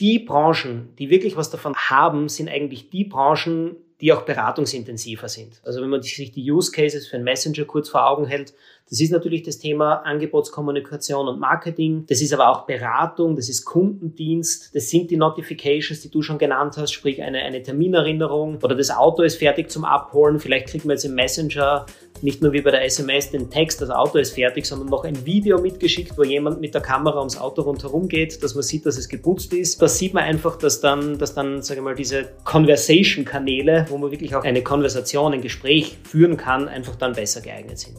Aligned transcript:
die 0.00 0.18
Branchen, 0.18 0.94
die 0.98 1.10
wirklich 1.10 1.36
was 1.36 1.50
davon 1.50 1.74
haben, 1.76 2.28
sind 2.28 2.48
eigentlich 2.48 2.90
die 2.90 3.04
Branchen, 3.04 3.76
die 4.00 4.12
auch 4.12 4.22
beratungsintensiver 4.22 5.28
sind. 5.28 5.60
Also 5.64 5.80
wenn 5.80 5.88
man 5.88 6.02
sich 6.02 6.32
die 6.32 6.50
Use 6.50 6.72
Cases 6.72 7.06
für 7.06 7.16
einen 7.16 7.24
Messenger 7.24 7.64
kurz 7.64 7.88
vor 7.88 8.08
Augen 8.08 8.26
hält, 8.26 8.54
das 8.90 9.00
ist 9.00 9.10
natürlich 9.10 9.42
das 9.42 9.58
Thema 9.58 9.94
Angebotskommunikation 10.04 11.26
und 11.26 11.40
Marketing. 11.40 12.04
Das 12.06 12.20
ist 12.20 12.32
aber 12.32 12.48
auch 12.48 12.66
Beratung, 12.66 13.34
das 13.34 13.48
ist 13.48 13.64
Kundendienst, 13.64 14.74
das 14.74 14.90
sind 14.90 15.10
die 15.10 15.16
Notifications, 15.16 16.00
die 16.00 16.10
du 16.10 16.22
schon 16.22 16.38
genannt 16.38 16.76
hast, 16.76 16.92
sprich 16.92 17.22
eine, 17.22 17.38
eine 17.38 17.62
Terminerinnerung 17.62 18.58
oder 18.62 18.74
das 18.74 18.90
Auto 18.90 19.22
ist 19.22 19.36
fertig 19.36 19.70
zum 19.70 19.84
Abholen. 19.84 20.38
Vielleicht 20.38 20.68
kriegen 20.68 20.84
wir 20.84 20.92
jetzt 20.92 21.04
im 21.04 21.14
Messenger 21.14 21.86
nicht 22.22 22.42
nur 22.42 22.52
wie 22.52 22.60
bei 22.60 22.70
der 22.70 22.84
SMS 22.84 23.30
den 23.30 23.50
Text, 23.50 23.80
das 23.80 23.90
Auto 23.90 24.18
ist 24.18 24.34
fertig, 24.34 24.64
sondern 24.66 24.88
noch 24.88 25.04
ein 25.04 25.26
Video 25.26 25.60
mitgeschickt, 25.60 26.16
wo 26.16 26.22
jemand 26.22 26.60
mit 26.60 26.74
der 26.74 26.80
Kamera 26.80 27.18
ums 27.18 27.38
Auto 27.38 27.62
rundherum 27.62 28.08
geht, 28.08 28.42
dass 28.42 28.54
man 28.54 28.62
sieht, 28.62 28.86
dass 28.86 28.96
es 28.96 29.08
geputzt 29.08 29.52
ist. 29.52 29.80
Da 29.82 29.88
sieht 29.88 30.14
man 30.14 30.24
einfach, 30.24 30.56
dass 30.56 30.80
dann, 30.80 31.18
dass 31.18 31.34
dann, 31.34 31.62
sage 31.62 31.80
ich 31.80 31.84
mal, 31.84 31.94
diese 31.94 32.30
Conversation-Kanäle, 32.44 33.86
wo 33.88 33.98
man 33.98 34.10
wirklich 34.10 34.34
auch 34.34 34.44
eine 34.44 34.62
Konversation, 34.62 35.32
ein 35.32 35.42
Gespräch 35.42 35.98
führen 36.04 36.36
kann, 36.36 36.68
einfach 36.68 36.96
dann 36.96 37.14
besser 37.14 37.40
geeignet 37.40 37.78
sind. 37.78 37.96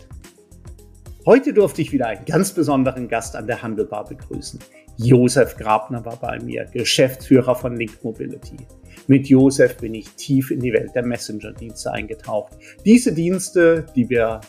Heute 1.28 1.54
durfte 1.54 1.82
ich 1.82 1.92
wieder 1.92 2.06
einen 2.06 2.24
ganz 2.24 2.52
besonderen 2.52 3.08
Gast 3.08 3.36
an 3.36 3.48
der 3.48 3.64
Handelbar 3.64 4.06
begrüßen. 4.06 4.60
Josef 4.98 5.58
Grabner 5.58 6.06
war 6.06 6.18
bei 6.18 6.40
mir, 6.40 6.66
Geschäftsführer 6.66 7.56
von 7.56 7.76
Link 7.76 8.04
Mobility. 8.04 8.58
Mit 9.08 9.28
Josef 9.28 9.78
bin 9.78 9.96
ich 9.96 10.08
tief 10.12 10.52
in 10.52 10.60
die 10.60 10.72
Welt 10.72 10.94
der 10.94 11.04
Messenger-Dienste 11.04 11.92
eingetaucht. 11.92 12.54
Diese 12.86 13.12
Dienste, 13.12 13.88
die 13.96 14.08
wir 14.08 14.40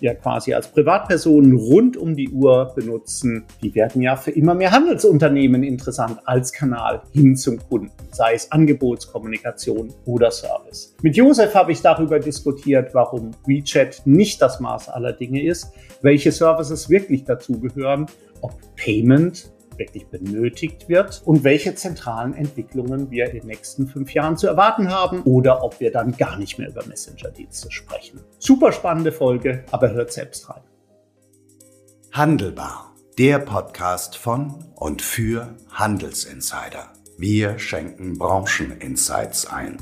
ja 0.00 0.14
quasi 0.14 0.54
als 0.54 0.68
Privatpersonen 0.68 1.54
rund 1.54 1.96
um 1.96 2.14
die 2.16 2.28
Uhr 2.30 2.72
benutzen, 2.74 3.44
die 3.62 3.74
werden 3.74 4.02
ja 4.02 4.16
für 4.16 4.30
immer 4.30 4.54
mehr 4.54 4.72
Handelsunternehmen 4.72 5.62
interessant 5.62 6.18
als 6.24 6.52
Kanal 6.52 7.02
hin 7.12 7.36
zum 7.36 7.58
Kunden, 7.68 7.92
sei 8.12 8.34
es 8.34 8.50
Angebotskommunikation 8.52 9.92
oder 10.04 10.30
Service. 10.30 10.94
Mit 11.02 11.16
Josef 11.16 11.54
habe 11.54 11.72
ich 11.72 11.82
darüber 11.82 12.18
diskutiert, 12.18 12.94
warum 12.94 13.32
WeChat 13.46 14.02
nicht 14.04 14.40
das 14.42 14.60
Maß 14.60 14.88
aller 14.88 15.12
Dinge 15.12 15.42
ist, 15.44 15.72
welche 16.02 16.32
Services 16.32 16.90
wirklich 16.90 17.24
dazugehören, 17.24 18.06
ob 18.40 18.54
Payment 18.76 19.50
wirklich 19.78 20.06
benötigt 20.08 20.88
wird 20.88 21.22
und 21.24 21.44
welche 21.44 21.74
zentralen 21.74 22.34
Entwicklungen 22.34 23.10
wir 23.10 23.26
in 23.26 23.40
den 23.40 23.46
nächsten 23.46 23.86
fünf 23.86 24.14
Jahren 24.14 24.36
zu 24.36 24.46
erwarten 24.46 24.90
haben 24.90 25.22
oder 25.22 25.62
ob 25.62 25.80
wir 25.80 25.92
dann 25.92 26.16
gar 26.16 26.38
nicht 26.38 26.58
mehr 26.58 26.68
über 26.68 26.84
Messenger-Dienste 26.86 27.70
sprechen. 27.70 28.20
Super 28.38 28.72
spannende 28.72 29.12
Folge, 29.12 29.64
aber 29.70 29.92
hört 29.92 30.12
selbst 30.12 30.48
rein. 30.48 30.62
Handelbar, 32.12 32.94
der 33.18 33.38
Podcast 33.38 34.16
von 34.16 34.64
und 34.74 35.02
für 35.02 35.54
Handelsinsider. 35.70 36.92
Wir 37.18 37.58
schenken 37.58 38.18
Brancheninsights 38.18 39.46
ein. 39.46 39.78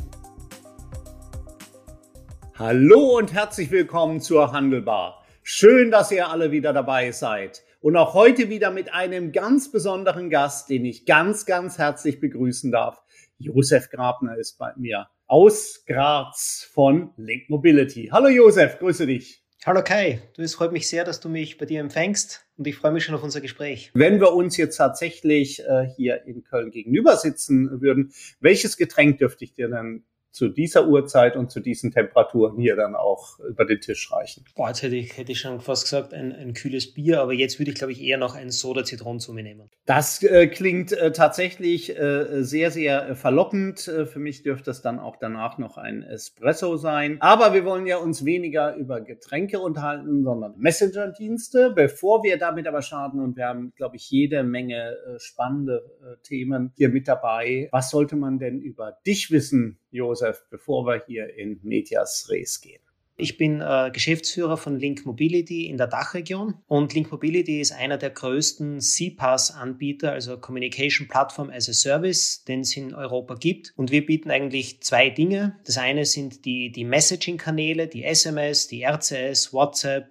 Hallo 2.57 3.19
und 3.19 3.33
herzlich 3.33 3.73
willkommen 3.73 4.21
zur 4.21 4.53
Handelbar. 4.53 5.25
Schön, 5.43 5.91
dass 5.91 6.13
ihr 6.13 6.29
alle 6.29 6.53
wieder 6.53 6.73
dabei 6.73 7.11
seid. 7.11 7.65
Und 7.85 7.97
auch 7.97 8.15
heute 8.15 8.49
wieder 8.49 8.71
mit 8.71 8.95
einem 8.95 9.31
ganz 9.31 9.71
besonderen 9.71 10.31
Gast, 10.31 10.71
den 10.71 10.87
ich 10.87 11.05
ganz, 11.05 11.45
ganz 11.45 11.77
herzlich 11.77 12.19
begrüßen 12.19 12.73
darf. 12.73 13.03
Josef 13.37 13.91
Grabner 13.91 14.39
ist 14.39 14.57
bei 14.57 14.73
mir 14.79 15.09
aus 15.27 15.85
Graz 15.87 16.67
von 16.73 17.11
Link 17.19 17.51
Mobility. 17.51 18.09
Hallo 18.11 18.29
Josef, 18.29 18.79
grüße 18.79 19.07
dich. 19.07 19.45
Hallo 19.67 19.83
Kai, 19.85 20.23
du, 20.35 20.41
es 20.41 20.55
freut 20.55 20.73
mich 20.73 20.89
sehr, 20.89 21.05
dass 21.05 21.21
du 21.21 21.29
mich 21.29 21.59
bei 21.59 21.67
dir 21.67 21.81
empfängst 21.81 22.47
und 22.57 22.67
ich 22.67 22.77
freue 22.77 22.93
mich 22.93 23.05
schon 23.05 23.17
auf 23.17 23.23
unser 23.23 23.43
Gespräch. 23.43 23.91
Wenn 23.93 24.19
wir 24.19 24.33
uns 24.33 24.57
jetzt 24.57 24.79
tatsächlich 24.79 25.61
äh, 25.61 25.87
hier 25.95 26.25
in 26.25 26.43
Köln 26.43 26.71
gegenüber 26.71 27.19
sitzen 27.19 27.83
würden, 27.83 28.15
welches 28.41 28.79
Getränk 28.79 29.19
dürfte 29.19 29.45
ich 29.45 29.53
dir 29.53 29.69
denn 29.69 30.07
zu 30.35 30.49
dieser 30.49 30.89
Uhrzeit 30.89 31.37
und 31.37 31.51
zu 31.53 31.61
diesen 31.61 31.93
Temperaturen 31.93 32.59
hier 32.59 32.75
dann 32.75 32.97
auch 32.97 33.39
über 33.39 33.65
den 33.65 33.81
Tisch 33.81 34.11
reichen. 34.11 34.45
Boah, 34.57 34.69
jetzt 34.69 34.83
hätte 34.83 34.97
ich, 34.97 35.17
hätte 35.17 35.31
ich 35.31 35.39
schon 35.39 35.61
fast 35.61 35.85
gesagt, 35.85 36.13
ein, 36.13 36.33
ein 36.33 36.55
kühles 36.55 36.93
Bier, 36.93 37.21
aber 37.21 37.33
jetzt 37.33 37.61
würde 37.61 37.71
ich, 37.71 37.77
glaube 37.77 37.93
ich, 37.93 38.03
eher 38.03 38.19
noch 38.19 38.35
ein 38.35 38.51
Soda 38.51 38.85
Zitron 38.85 39.21
zu 39.21 39.33
mir 39.33 39.45
nehmen. 39.45 39.71
Das 39.87 40.23
äh, 40.25 40.49
klingt 40.49 40.91
äh, 40.91 41.13
tatsächlich 41.13 41.97
äh, 41.97 42.43
sehr, 42.43 42.73
sehr 42.73 43.11
äh, 43.11 43.15
verlockend. 43.15 43.87
Äh, 43.87 44.07
für 44.07 44.19
mich 44.19 44.43
dürfte 44.43 44.73
es 44.73 44.83
dann 44.83 44.99
auch 44.99 45.17
danach 45.21 45.59
noch 45.59 45.79
ein 45.79 46.03
Espresso 46.03 46.77
sein. 46.77 47.19
Aber 47.21 47.55
wir 47.55 47.65
wollen 47.65 47.87
ja 47.87 47.99
uns 47.99 48.25
weniger 48.25 48.75
über 48.75 49.01
Getränke 49.01 49.61
unterhalten, 49.61 50.25
sondern 50.25 50.55
Messenger-Dienste. 50.59 51.71
Bevor 51.77 52.25
wir 52.25 52.39
damit 52.39 52.67
aber 52.67 52.83
starten, 52.83 53.21
und 53.21 53.37
wir 53.37 53.47
haben, 53.47 53.73
glaube 53.77 53.97
ich, 53.97 54.11
jede 54.11 54.43
Menge 54.43 54.97
äh, 54.97 55.21
spannende 55.21 55.85
Themen 56.25 56.73
hier 56.77 56.89
mit 56.89 57.07
dabei. 57.07 57.69
Was 57.71 57.91
sollte 57.91 58.17
man 58.17 58.39
denn 58.39 58.61
über 58.61 58.99
dich 59.07 59.31
wissen, 59.31 59.79
Josef, 59.95 60.45
bevor 60.51 60.87
wir 60.87 61.03
hier 61.07 61.35
in 61.37 61.61
Medias 61.63 62.29
Res 62.31 62.61
gehen? 62.61 62.81
Ich 63.17 63.37
bin 63.37 63.61
äh, 63.61 63.91
Geschäftsführer 63.93 64.57
von 64.57 64.77
Link 64.81 65.07
Mobility 65.07 65.67
in 65.67 65.77
der 65.77 65.87
Dachregion 65.87 66.55
und 66.67 66.95
Link 66.95 67.13
Mobility 67.13 67.61
ist 67.61 67.71
einer 67.71 67.97
der 67.97 68.11
größten 68.11 68.81
CPaaS-Anbieter, 68.81 70.11
also 70.11 70.37
Communication 70.37 71.07
Platform 71.07 71.49
as 71.49 71.69
a 71.69 71.73
Service, 71.73 72.43
den 72.43 72.61
es 72.61 72.77
in 72.77 72.93
Europa 72.93 73.37
gibt. 73.37 73.73
Und 73.77 73.93
wir 73.93 74.05
bieten 74.05 74.33
eigentlich 74.33 74.83
zwei 74.83 75.11
Dinge. 75.11 75.57
Das 75.65 75.79
eine 75.79 76.07
sind 76.07 76.45
die, 76.45 76.73
die 76.73 76.85
Messaging-Kanäle, 76.85 77.87
die 77.87 78.03
SMS, 78.03 78.67
die 78.67 78.83
RCS, 78.83 79.53
WhatsApp, 79.53 80.11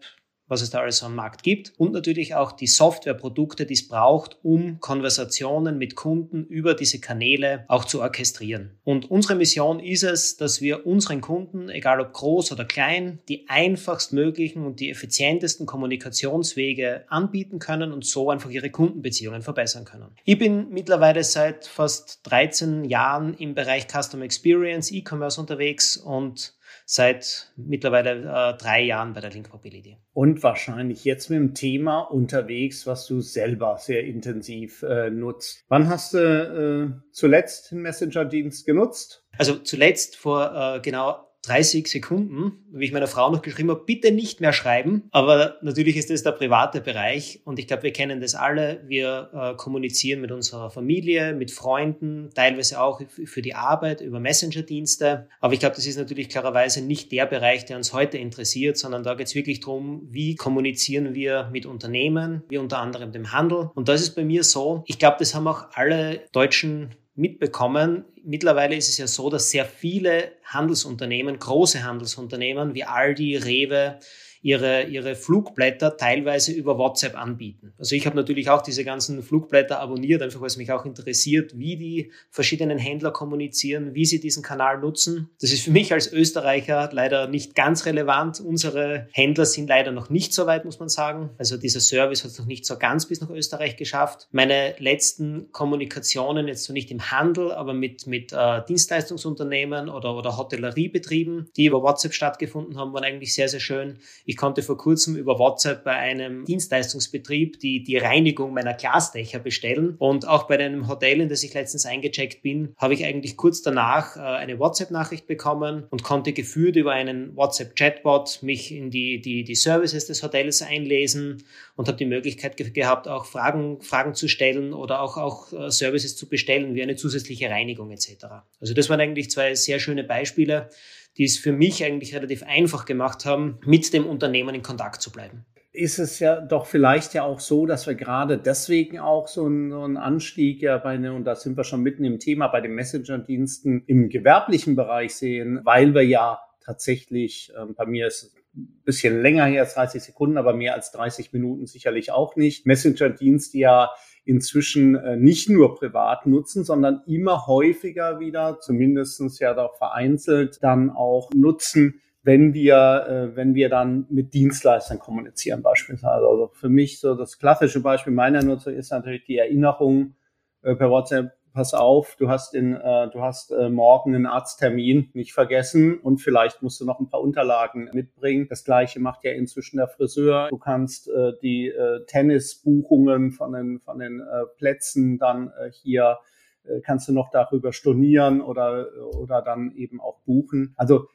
was 0.54 0.62
es 0.62 0.70
da 0.70 0.82
alles 0.82 1.02
am 1.02 1.16
Markt 1.16 1.42
gibt 1.42 1.74
und 1.78 1.94
natürlich 1.94 2.36
auch 2.36 2.52
die 2.52 2.68
Softwareprodukte, 2.68 3.66
die 3.66 3.74
es 3.74 3.88
braucht, 3.88 4.38
um 4.44 4.80
Konversationen 4.80 5.80
mit 5.80 5.96
Kunden 5.96 6.46
über 6.46 6.76
diese 6.76 7.00
Kanäle 7.00 7.66
auch 7.68 7.86
zu 7.86 8.02
orchestrieren. 8.02 8.78
Und 8.84 9.10
unsere 9.10 9.34
Mission 9.34 9.80
ist 9.80 10.04
es, 10.04 10.38
dass 10.38 10.62
wir 10.62 10.86
unseren 10.86 11.22
Kunden, 11.22 11.70
egal 11.70 12.00
ob 12.00 12.14
groß 12.14 12.52
oder 12.52 12.66
klein, 12.66 13.20
die 13.28 13.50
einfachstmöglichen 13.50 14.64
und 14.64 14.80
die 14.80 14.92
effizientesten 14.92 15.66
Kommunikationswege 15.66 17.06
anbieten 17.08 17.58
können 17.58 17.92
und 17.92 18.06
so 18.06 18.30
einfach 18.30 18.52
ihre 18.52 18.70
Kundenbeziehungen 18.70 19.42
verbessern 19.42 19.86
können. 19.86 20.12
Ich 20.24 20.38
bin 20.38 20.70
mittlerweile 20.70 21.24
seit 21.24 21.66
fast 21.66 22.20
13 22.24 22.86
Jahren 22.86 23.34
im 23.34 23.56
Bereich 23.56 23.88
Customer 23.88 24.24
Experience, 24.24 24.92
E-Commerce 24.92 25.42
unterwegs 25.42 25.98
und 25.98 26.54
seit 26.94 27.52
mittlerweile 27.56 28.12
äh, 28.12 28.58
drei 28.62 28.84
Jahren 28.84 29.14
bei 29.14 29.22
der 29.22 29.32
Link 29.32 29.52
Mobility. 29.52 29.98
Und 30.14 30.44
wahrscheinlich 30.44 31.04
jetzt 31.06 31.32
mit 31.32 31.40
dem 31.40 31.56
Thema 31.56 32.02
unterwegs, 32.02 32.86
was 32.86 33.08
du 33.08 33.20
selber 33.20 33.78
sehr 33.80 34.04
intensiv 34.04 34.84
äh, 34.84 35.10
nutzt. 35.10 35.66
Wann 35.70 35.90
hast 35.90 36.14
du 36.14 36.20
äh, 36.20 37.12
zuletzt 37.12 37.72
den 37.72 37.82
Messenger-Dienst 37.82 38.68
genutzt? 38.68 39.26
Also 39.40 39.56
zuletzt 39.56 40.18
vor 40.18 40.54
äh, 40.56 40.82
genau 40.82 41.28
30 41.44 41.88
Sekunden, 41.88 42.54
wie 42.72 42.86
ich 42.86 42.94
meiner 42.94 43.08
Frau 43.08 43.30
noch 43.30 43.42
geschrieben 43.42 43.70
habe, 43.70 43.84
bitte 43.86 44.12
nicht 44.12 44.40
mehr 44.40 44.54
schreiben. 44.54 45.04
Aber 45.12 45.58
natürlich 45.62 45.98
ist 45.98 46.10
das 46.10 46.24
der 46.24 46.32
private 46.32 46.80
Bereich 46.80 47.42
und 47.44 47.60
ich 47.60 47.68
glaube, 47.68 47.84
wir 47.84 47.94
kennen 47.94 48.22
das 48.22 48.34
alle. 48.34 48.82
Wir 48.88 49.30
äh, 49.34 49.56
kommunizieren 49.56 50.22
mit 50.22 50.32
unserer 50.32 50.70
Familie, 50.70 51.34
mit 51.34 51.52
Freunden, 51.52 52.30
teilweise 52.34 52.82
auch 52.82 53.02
für 53.26 53.42
die 53.42 53.56
Arbeit 53.56 54.00
über 54.00 54.22
Messenger-Dienste. 54.22 55.28
Aber 55.42 55.54
ich 55.54 55.60
glaube, 55.60 55.76
das 55.76 55.86
ist 55.86 55.98
natürlich 55.98 56.30
klarerweise 56.30 56.82
nicht 56.82 57.12
der 57.12 57.26
Bereich, 57.26 57.66
der 57.66 57.76
uns 57.76 57.92
heute 57.92 58.18
interessiert, 58.18 58.78
sondern 58.78 59.04
da 59.04 59.16
geht 59.16 59.28
es 59.28 59.36
wirklich 59.36 59.60
darum, 59.60 60.08
wie 60.10 60.36
kommunizieren 60.36 61.14
wir 61.14 61.50
mit 61.52 61.66
Unternehmen, 61.66 62.44
wie 62.48 62.58
unter 62.58 62.80
anderem 62.80 63.12
dem 63.12 63.34
Handel. 63.34 63.70
Und 63.76 63.90
das 63.90 64.02
ist 64.02 64.16
bei 64.16 64.24
mir 64.24 64.44
so. 64.44 64.84
Ich 64.88 64.98
glaube, 64.98 65.18
das 65.20 65.36
haben 65.36 65.48
auch 65.48 65.66
alle 65.74 66.22
deutschen 66.32 66.96
mitbekommen. 67.16 68.06
Mittlerweile 68.24 68.76
ist 68.76 68.90
es 68.90 68.98
ja 68.98 69.08
so, 69.08 69.30
dass 69.30 69.50
sehr 69.50 69.66
viele 69.66 70.34
Handelsunternehmen, 70.46 71.40
große 71.40 71.84
Handelsunternehmen 71.84 72.74
wie 72.74 72.84
Aldi, 72.84 73.38
Rewe, 73.38 74.00
ihre, 74.44 74.84
ihre 74.84 75.16
Flugblätter 75.16 75.98
teilweise 75.98 76.52
über 76.52 76.78
WhatsApp 76.78 77.18
anbieten. 77.18 77.74
Also 77.80 77.96
ich 77.96 78.06
habe 78.06 78.16
natürlich 78.16 78.50
auch 78.50 78.62
diese 78.62 78.84
ganzen 78.84 79.24
Flugblätter 79.24 79.80
abonniert, 79.80 80.22
einfach 80.22 80.42
weil 80.42 80.48
es 80.48 80.58
mich 80.58 80.72
auch 80.72 80.86
interessiert, 80.86 81.58
wie 81.58 81.78
die 81.78 82.12
verschiedenen 82.30 82.78
Händler 82.78 83.12
kommunizieren, 83.12 83.96
wie 83.96 84.06
sie 84.06 84.20
diesen 84.20 84.44
Kanal 84.44 84.80
nutzen. 84.80 85.30
Das 85.40 85.52
ist 85.52 85.64
für 85.64 85.72
mich 85.72 85.94
als 85.94 86.12
Österreicher 86.12 86.90
leider 86.92 87.28
nicht 87.28 87.56
ganz 87.56 87.86
relevant. 87.86 88.42
Unsere 88.42 89.08
Händler 89.14 89.46
sind 89.46 89.70
leider 89.70 89.92
noch 89.92 90.10
nicht 90.10 90.34
so 90.34 90.46
weit, 90.46 90.66
muss 90.66 90.80
man 90.80 90.90
sagen. 90.90 91.30
Also 91.38 91.56
dieser 91.56 91.80
Service 91.80 92.26
hat 92.26 92.32
es 92.32 92.40
noch 92.40 92.46
nicht 92.46 92.66
so 92.66 92.78
ganz 92.78 93.08
bis 93.08 93.22
nach 93.22 93.30
Österreich 93.30 93.78
geschafft. 93.78 94.28
Meine 94.32 94.76
letzten 94.78 95.52
Kommunikationen, 95.54 96.50
jetzt 96.50 96.66
so 96.66 96.74
nicht 96.74 96.92
im 96.92 97.12
Handel, 97.12 97.54
aber 97.54 97.74
mit, 97.74 98.08
mit 98.14 98.32
äh, 98.32 98.62
Dienstleistungsunternehmen 98.68 99.90
oder, 99.90 100.16
oder 100.16 100.38
Hotelleriebetrieben, 100.38 101.50
die 101.58 101.66
über 101.66 101.82
WhatsApp 101.82 102.14
stattgefunden 102.14 102.78
haben, 102.78 102.94
waren 102.94 103.04
eigentlich 103.04 103.34
sehr, 103.34 103.50
sehr 103.50 103.60
schön. 103.60 103.98
Ich 104.26 104.38
konnte 104.38 104.62
vor 104.62 104.78
kurzem 104.78 105.16
über 105.16 105.40
WhatsApp 105.40 105.84
bei 105.84 105.94
einem 105.94 106.46
Dienstleistungsbetrieb 106.46 107.60
die, 107.60 107.84
die 107.84 107.98
Reinigung 107.98 108.54
meiner 108.54 108.76
Glasdächer 108.76 109.40
bestellen. 109.40 109.96
Und 109.98 110.28
auch 110.28 110.44
bei 110.44 110.60
einem 110.60 110.88
Hotel, 110.88 111.22
in 111.22 111.30
das 111.30 111.42
ich 111.42 111.56
letztens 111.56 111.88
eingecheckt 111.88 112.44
bin, 112.44 112.76
habe 112.78 112.94
ich 112.94 113.04
eigentlich 113.04 113.36
kurz 113.36 113.64
danach 113.64 114.16
äh, 114.16 114.20
eine 114.20 114.60
WhatsApp-Nachricht 114.60 115.26
bekommen 115.26 115.88
und 115.90 116.04
konnte 116.04 116.34
geführt 116.34 116.76
über 116.76 116.92
einen 116.92 117.36
WhatsApp-Chatbot 117.36 118.44
mich 118.44 118.72
in 118.72 118.92
die, 118.92 119.22
die, 119.22 119.44
die 119.44 119.56
Services 119.56 120.06
des 120.06 120.22
Hotels 120.22 120.62
einlesen 120.62 121.44
und 121.76 121.88
habe 121.88 121.98
die 121.98 122.06
Möglichkeit 122.06 122.58
ge 122.58 122.70
gehabt, 122.70 123.08
auch 123.08 123.26
Fragen, 123.26 123.82
Fragen 123.82 124.14
zu 124.14 124.28
stellen 124.28 124.74
oder 124.74 125.02
auch, 125.02 125.18
auch 125.18 125.52
äh, 125.54 125.72
Services 125.72 126.16
zu 126.16 126.30
bestellen, 126.30 126.76
wie 126.76 126.84
eine 126.84 126.96
zusätzliche 126.96 127.50
Reinigung 127.50 127.92
etc. 127.92 128.26
Also 128.60 128.74
das 128.74 128.90
waren 128.90 129.00
eigentlich 129.00 129.32
zwei 129.32 129.56
sehr 129.56 129.80
schöne 129.80 130.04
Beispiele, 130.04 130.70
die 131.18 131.26
es 131.26 131.38
für 131.38 131.52
mich 131.52 131.84
eigentlich 131.84 132.16
relativ 132.16 132.44
einfach 132.44 132.86
gemacht 132.86 133.26
haben, 133.26 133.60
mit 133.66 133.94
dem 133.94 134.06
Unternehmen 134.06 134.56
in 134.56 134.62
Kontakt 134.62 135.02
zu 135.02 135.12
bleiben 135.12 135.46
ist 135.74 135.98
es 135.98 136.20
ja 136.20 136.40
doch 136.40 136.68
vielleicht 136.68 137.16
ja 137.16 137.24
auch 137.24 137.40
so, 137.40 137.66
dass 137.66 137.88
wir 137.88 137.96
gerade 137.96 138.38
deswegen 138.38 139.00
auch 139.00 139.28
so 139.28 139.48
einen, 139.48 139.72
so 139.72 139.82
einen 139.82 139.98
Anstieg 139.98 140.62
ja 140.62 140.78
bei, 140.78 140.98
ne, 140.98 141.12
und 141.14 141.26
da 141.26 141.36
sind 141.36 141.58
wir 141.58 141.64
schon 141.64 141.82
mitten 141.82 142.06
im 142.06 142.20
Thema, 142.20 142.48
bei 142.48 142.62
den 142.62 142.76
Messenger-Diensten 142.76 143.84
im 143.88 144.10
gewerblichen 144.10 144.76
Bereich 144.76 145.16
sehen, 145.16 145.62
weil 145.64 145.96
wir 145.96 146.04
ja 146.04 146.40
tatsächlich, 146.64 147.52
äh, 147.58 147.66
bei 147.74 147.88
mir 147.88 148.08
ist 148.08 148.36
bisschen 148.54 149.22
länger 149.22 149.46
her 149.46 149.62
als 149.62 149.74
30 149.74 150.04
Sekunden, 150.04 150.38
aber 150.38 150.54
mehr 150.54 150.76
als 150.76 150.92
30 150.92 151.34
Minuten 151.34 151.66
sicherlich 151.66 152.12
auch 152.12 152.36
nicht. 152.36 152.66
Messenger-Dienste 152.66 153.58
ja 153.58 153.90
inzwischen 154.26 154.96
äh, 154.96 155.18
nicht 155.18 155.50
nur 155.50 155.76
privat 155.76 156.26
nutzen, 156.26 156.64
sondern 156.64 157.02
immer 157.08 157.48
häufiger 157.48 158.20
wieder, 158.20 158.60
zumindestens 158.60 159.40
ja 159.40 159.54
doch 159.54 159.76
vereinzelt, 159.78 160.60
dann 160.62 160.90
auch 160.92 161.30
nutzen, 161.34 162.00
wenn 162.22 162.54
wir, 162.54 163.06
äh, 163.08 163.36
wenn 163.36 163.54
wir 163.54 163.70
dann 163.70 164.06
mit 164.10 164.34
Dienstleistern 164.34 165.00
kommunizieren 165.00 165.62
beispielsweise. 165.62 166.26
Also 166.26 166.52
für 166.54 166.70
mich 166.70 167.00
so 167.00 167.16
das 167.16 167.38
klassische 167.38 167.82
Beispiel 167.82 168.14
meiner 168.14 168.44
Nutzung 168.44 168.74
ist 168.74 168.92
natürlich 168.92 169.26
die 169.26 169.38
Erinnerung 169.38 170.16
äh, 170.62 170.76
per 170.76 170.90
WhatsApp, 170.90 171.34
pass 171.54 171.74
auf, 171.74 172.16
du 172.18 172.30
hast 172.30 172.56
in, 172.56 172.76
äh, 172.76 173.10
du 173.10 173.22
hast 173.22 173.52
äh, 173.52 173.70
morgen 173.70 174.16
einen 174.16 174.26
Arzttermin 174.26 175.10
nicht 175.14 175.34
vergessen 175.34 176.00
und 176.00 176.18
vielleicht 176.18 176.62
musst 176.62 176.82
du 176.82 176.86
noch 176.86 177.00
ein 177.00 177.10
paar 177.10 177.22
Unterlagen 177.22 177.90
mitbringen. 177.94 178.48
Das 178.50 178.64
gleiche 178.64 179.00
macht 179.00 179.24
ja 179.24 179.32
inzwischen 179.32 179.78
der 179.78 179.88
Friseur. 179.88 180.48
Du 180.50 180.58
kannst 180.58 181.08
äh, 181.08 181.34
die 181.42 181.68
äh, 181.68 182.06
Tennisbuchungen 182.06 183.32
von 183.32 183.54
den, 183.54 183.80
von 183.80 184.00
den 184.00 184.20
äh, 184.20 184.46
Plätzen 184.58 185.18
dann 185.20 185.48
äh, 185.50 185.72
hier 185.72 186.20
äh, 186.64 186.82
kannst 186.82 187.08
du 187.08 187.14
noch 187.14 187.30
darüber 187.30 187.74
stornieren 187.74 188.42
oder, 188.42 188.88
oder 189.18 189.42
dann 189.42 189.74
eben 189.76 190.02
auch 190.02 190.20
buchen. 190.26 190.74
Also 190.78 191.08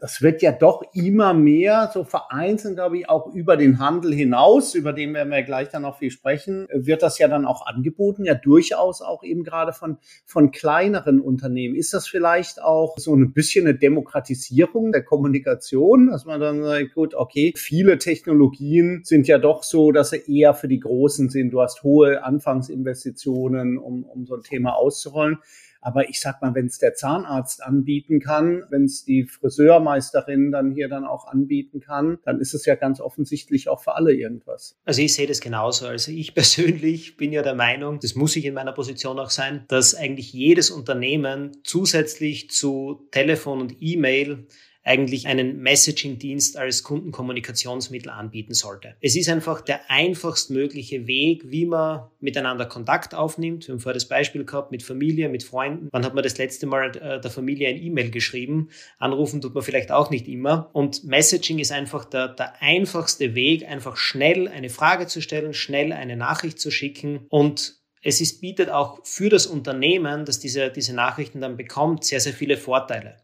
das 0.00 0.22
wird 0.22 0.40
ja 0.40 0.50
doch 0.50 0.82
immer 0.94 1.34
mehr 1.34 1.90
so 1.92 2.04
vereinzelt, 2.04 2.76
glaube 2.76 2.98
ich, 2.98 3.08
auch 3.08 3.32
über 3.34 3.56
den 3.58 3.78
Handel 3.78 4.14
hinaus, 4.14 4.74
über 4.74 4.94
den 4.94 5.12
werden 5.12 5.30
wir 5.30 5.42
gleich 5.42 5.68
dann 5.68 5.82
noch 5.82 5.98
viel 5.98 6.10
sprechen, 6.10 6.66
wird 6.72 7.02
das 7.02 7.18
ja 7.18 7.28
dann 7.28 7.44
auch 7.44 7.66
angeboten, 7.66 8.24
ja 8.24 8.34
durchaus 8.34 9.02
auch 9.02 9.22
eben 9.22 9.44
gerade 9.44 9.72
von, 9.72 9.98
von 10.24 10.50
kleineren 10.50 11.20
Unternehmen. 11.20 11.76
Ist 11.76 11.92
das 11.92 12.08
vielleicht 12.08 12.62
auch 12.62 12.96
so 12.96 13.14
ein 13.14 13.32
bisschen 13.32 13.66
eine 13.66 13.76
Demokratisierung 13.76 14.90
der 14.92 15.04
Kommunikation, 15.04 16.08
dass 16.08 16.24
man 16.24 16.40
dann 16.40 16.62
sagt, 16.62 16.94
gut, 16.94 17.14
okay, 17.14 17.52
viele 17.56 17.98
Technologien 17.98 19.02
sind 19.04 19.28
ja 19.28 19.36
doch 19.36 19.62
so, 19.62 19.92
dass 19.92 20.10
sie 20.10 20.22
eher 20.26 20.54
für 20.54 20.68
die 20.68 20.80
Großen 20.80 21.28
sind. 21.28 21.50
Du 21.50 21.60
hast 21.60 21.82
hohe 21.82 22.24
Anfangsinvestitionen, 22.24 23.76
um, 23.76 24.04
um 24.04 24.24
so 24.24 24.36
ein 24.36 24.42
Thema 24.42 24.76
auszurollen. 24.76 25.38
Aber 25.80 26.08
ich 26.08 26.20
sag 26.20 26.42
mal, 26.42 26.54
wenn 26.54 26.66
es 26.66 26.78
der 26.78 26.94
Zahnarzt 26.94 27.62
anbieten 27.62 28.20
kann, 28.20 28.64
wenn 28.70 28.84
es 28.84 29.04
die 29.04 29.24
Friseurmeisterin 29.24 30.52
dann 30.52 30.72
hier 30.72 30.88
dann 30.88 31.04
auch 31.04 31.26
anbieten 31.26 31.80
kann, 31.80 32.18
dann 32.24 32.40
ist 32.40 32.54
es 32.54 32.66
ja 32.66 32.74
ganz 32.74 33.00
offensichtlich 33.00 33.68
auch 33.68 33.82
für 33.82 33.94
alle 33.94 34.12
irgendwas. 34.12 34.76
Also 34.84 35.02
ich 35.02 35.14
sehe 35.14 35.26
das 35.26 35.40
genauso. 35.40 35.86
Also 35.86 36.12
ich 36.12 36.34
persönlich 36.40 37.16
bin 37.16 37.32
ja 37.32 37.42
der 37.42 37.54
Meinung, 37.54 37.98
das 38.00 38.14
muss 38.14 38.36
ich 38.36 38.44
in 38.44 38.54
meiner 38.54 38.72
Position 38.72 39.18
auch 39.18 39.30
sein, 39.30 39.64
dass 39.68 39.94
eigentlich 39.94 40.32
jedes 40.32 40.70
Unternehmen 40.70 41.52
zusätzlich 41.64 42.50
zu 42.50 43.08
Telefon 43.10 43.60
und 43.60 43.76
E-Mail 43.80 44.46
eigentlich 44.90 45.28
einen 45.28 45.60
Messaging-Dienst 45.60 46.56
als 46.56 46.82
Kundenkommunikationsmittel 46.82 48.10
anbieten 48.10 48.54
sollte. 48.54 48.96
Es 49.00 49.14
ist 49.14 49.28
einfach 49.28 49.60
der 49.60 49.88
einfachst 49.88 50.50
mögliche 50.50 51.06
Weg, 51.06 51.44
wie 51.46 51.64
man 51.64 52.08
miteinander 52.18 52.66
Kontakt 52.66 53.14
aufnimmt. 53.14 53.68
Wir 53.68 53.74
haben 53.74 53.80
vorher 53.80 53.94
das 53.94 54.08
Beispiel 54.08 54.44
gehabt 54.44 54.72
mit 54.72 54.82
Familie, 54.82 55.28
mit 55.28 55.44
Freunden. 55.44 55.88
Wann 55.92 56.04
hat 56.04 56.14
man 56.14 56.24
das 56.24 56.38
letzte 56.38 56.66
Mal 56.66 56.96
äh, 56.96 57.20
der 57.20 57.30
Familie 57.30 57.68
ein 57.68 57.80
E-Mail 57.80 58.10
geschrieben? 58.10 58.70
Anrufen 58.98 59.40
tut 59.40 59.54
man 59.54 59.62
vielleicht 59.62 59.92
auch 59.92 60.10
nicht 60.10 60.26
immer. 60.26 60.70
Und 60.72 61.04
Messaging 61.04 61.60
ist 61.60 61.70
einfach 61.70 62.04
der, 62.04 62.26
der 62.26 62.60
einfachste 62.60 63.36
Weg, 63.36 63.68
einfach 63.68 63.96
schnell 63.96 64.48
eine 64.48 64.70
Frage 64.70 65.06
zu 65.06 65.22
stellen, 65.22 65.54
schnell 65.54 65.92
eine 65.92 66.16
Nachricht 66.16 66.58
zu 66.58 66.72
schicken 66.72 67.26
und 67.28 67.80
es 68.02 68.20
ist, 68.20 68.40
bietet 68.40 68.70
auch 68.70 69.04
für 69.04 69.28
das 69.28 69.46
Unternehmen, 69.46 70.24
das 70.24 70.38
diese, 70.38 70.70
diese 70.70 70.94
Nachrichten 70.94 71.40
dann 71.40 71.56
bekommt, 71.56 72.04
sehr, 72.04 72.20
sehr 72.20 72.32
viele 72.32 72.56
Vorteile. 72.56 73.16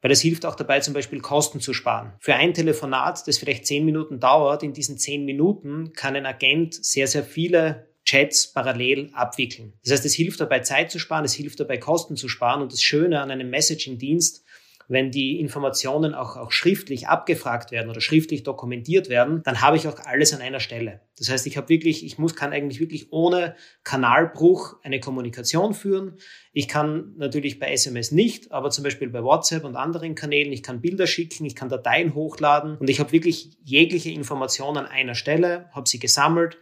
Weil 0.00 0.12
es 0.12 0.20
hilft 0.20 0.46
auch 0.46 0.54
dabei, 0.54 0.80
zum 0.80 0.94
Beispiel 0.94 1.20
Kosten 1.20 1.60
zu 1.60 1.74
sparen. 1.74 2.12
Für 2.20 2.34
ein 2.34 2.54
Telefonat, 2.54 3.26
das 3.26 3.38
vielleicht 3.38 3.66
zehn 3.66 3.84
Minuten 3.84 4.20
dauert, 4.20 4.62
in 4.62 4.72
diesen 4.72 4.96
zehn 4.98 5.24
Minuten 5.24 5.92
kann 5.92 6.14
ein 6.14 6.26
Agent 6.26 6.74
sehr, 6.84 7.08
sehr 7.08 7.24
viele 7.24 7.88
Chats 8.04 8.52
parallel 8.52 9.10
abwickeln. 9.12 9.74
Das 9.84 9.92
heißt, 9.92 10.06
es 10.06 10.14
hilft 10.14 10.40
dabei, 10.40 10.60
Zeit 10.60 10.90
zu 10.90 10.98
sparen, 10.98 11.26
es 11.26 11.34
hilft 11.34 11.60
dabei, 11.60 11.76
Kosten 11.76 12.16
zu 12.16 12.28
sparen. 12.28 12.62
Und 12.62 12.72
das 12.72 12.80
Schöne 12.80 13.20
an 13.20 13.30
einem 13.30 13.50
Messaging-Dienst 13.50 14.44
wenn 14.88 15.10
die 15.10 15.38
Informationen 15.38 16.14
auch, 16.14 16.36
auch 16.36 16.50
schriftlich 16.50 17.08
abgefragt 17.08 17.70
werden 17.70 17.90
oder 17.90 18.00
schriftlich 18.00 18.42
dokumentiert 18.42 19.10
werden, 19.10 19.42
dann 19.44 19.60
habe 19.60 19.76
ich 19.76 19.86
auch 19.86 19.98
alles 20.00 20.34
an 20.34 20.40
einer 20.40 20.60
Stelle. 20.60 21.02
Das 21.18 21.28
heißt, 21.28 21.46
ich 21.46 21.58
habe 21.58 21.68
wirklich, 21.68 22.04
ich 22.04 22.18
muss, 22.18 22.34
kann 22.34 22.52
eigentlich 22.52 22.80
wirklich 22.80 23.12
ohne 23.12 23.54
Kanalbruch 23.84 24.76
eine 24.82 24.98
Kommunikation 24.98 25.74
führen. 25.74 26.16
Ich 26.52 26.68
kann 26.68 27.14
natürlich 27.16 27.58
bei 27.58 27.70
SMS 27.70 28.12
nicht, 28.12 28.50
aber 28.50 28.70
zum 28.70 28.82
Beispiel 28.82 29.10
bei 29.10 29.22
WhatsApp 29.22 29.64
und 29.64 29.76
anderen 29.76 30.14
Kanälen, 30.14 30.52
ich 30.52 30.62
kann 30.62 30.80
Bilder 30.80 31.06
schicken, 31.06 31.44
ich 31.44 31.54
kann 31.54 31.68
Dateien 31.68 32.14
hochladen 32.14 32.78
und 32.78 32.88
ich 32.88 32.98
habe 32.98 33.12
wirklich 33.12 33.58
jegliche 33.62 34.10
Information 34.10 34.78
an 34.78 34.86
einer 34.86 35.14
Stelle, 35.14 35.68
habe 35.72 35.88
sie 35.88 35.98
gesammelt 35.98 36.56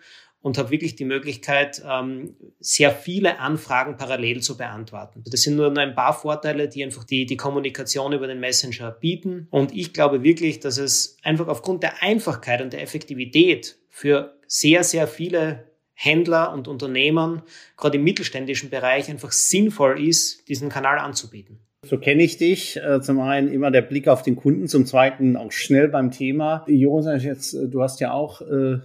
und 0.47 0.59
habe 0.59 0.71
wirklich 0.71 0.95
die 0.95 1.05
Möglichkeit, 1.05 1.83
ähm, 1.85 2.37
sehr 2.61 2.93
viele 2.93 3.41
Anfragen 3.41 3.97
parallel 3.97 4.43
zu 4.43 4.57
beantworten. 4.57 5.25
Das 5.27 5.43
sind 5.43 5.57
nur 5.57 5.77
ein 5.77 5.97
paar 5.97 6.13
Vorteile, 6.13 6.69
die 6.69 6.85
einfach 6.85 7.03
die, 7.03 7.27
die 7.27 7.37
Kommunikation 7.37 8.13
über 8.13 8.29
den 8.29 8.39
Messenger 8.39 8.93
bieten. 8.93 9.49
Und 9.51 9.75
ich 9.75 9.93
glaube 9.93 10.23
wirklich, 10.23 10.61
dass 10.61 10.79
es 10.79 11.17
einfach 11.25 11.49
aufgrund 11.49 11.83
der 11.83 12.01
Einfachkeit 12.01 12.63
und 12.63 12.73
der 12.73 12.81
Effektivität 12.81 13.77
für 13.91 14.37
sehr, 14.47 14.85
sehr 14.85 15.09
viele 15.09 15.65
Händler 15.95 16.53
und 16.53 16.69
Unternehmen, 16.69 17.43
gerade 17.77 17.97
im 17.97 18.05
mittelständischen 18.05 18.71
Bereich, 18.71 19.11
einfach 19.11 19.33
sinnvoll 19.33 20.01
ist, 20.01 20.49
diesen 20.49 20.69
Kanal 20.69 21.01
anzubieten. 21.01 21.59
So 21.83 21.99
kenne 21.99 22.23
ich 22.23 22.37
dich. 22.37 22.77
Äh, 22.77 23.01
zum 23.01 23.19
einen 23.19 23.53
immer 23.53 23.73
der 23.73 23.83
Blick 23.83 24.07
auf 24.07 24.23
den 24.23 24.37
Kunden, 24.37 24.69
zum 24.69 24.87
zweiten 24.87 25.37
auch 25.37 25.51
schnell 25.51 25.89
beim 25.89 26.13
Thema. 26.13 26.65
Jonas, 26.69 27.25
jetzt, 27.25 27.53
äh, 27.55 27.69
du 27.69 27.83
hast 27.83 27.99
ja 27.99 28.13
auch 28.13 28.43
äh, 28.43 28.79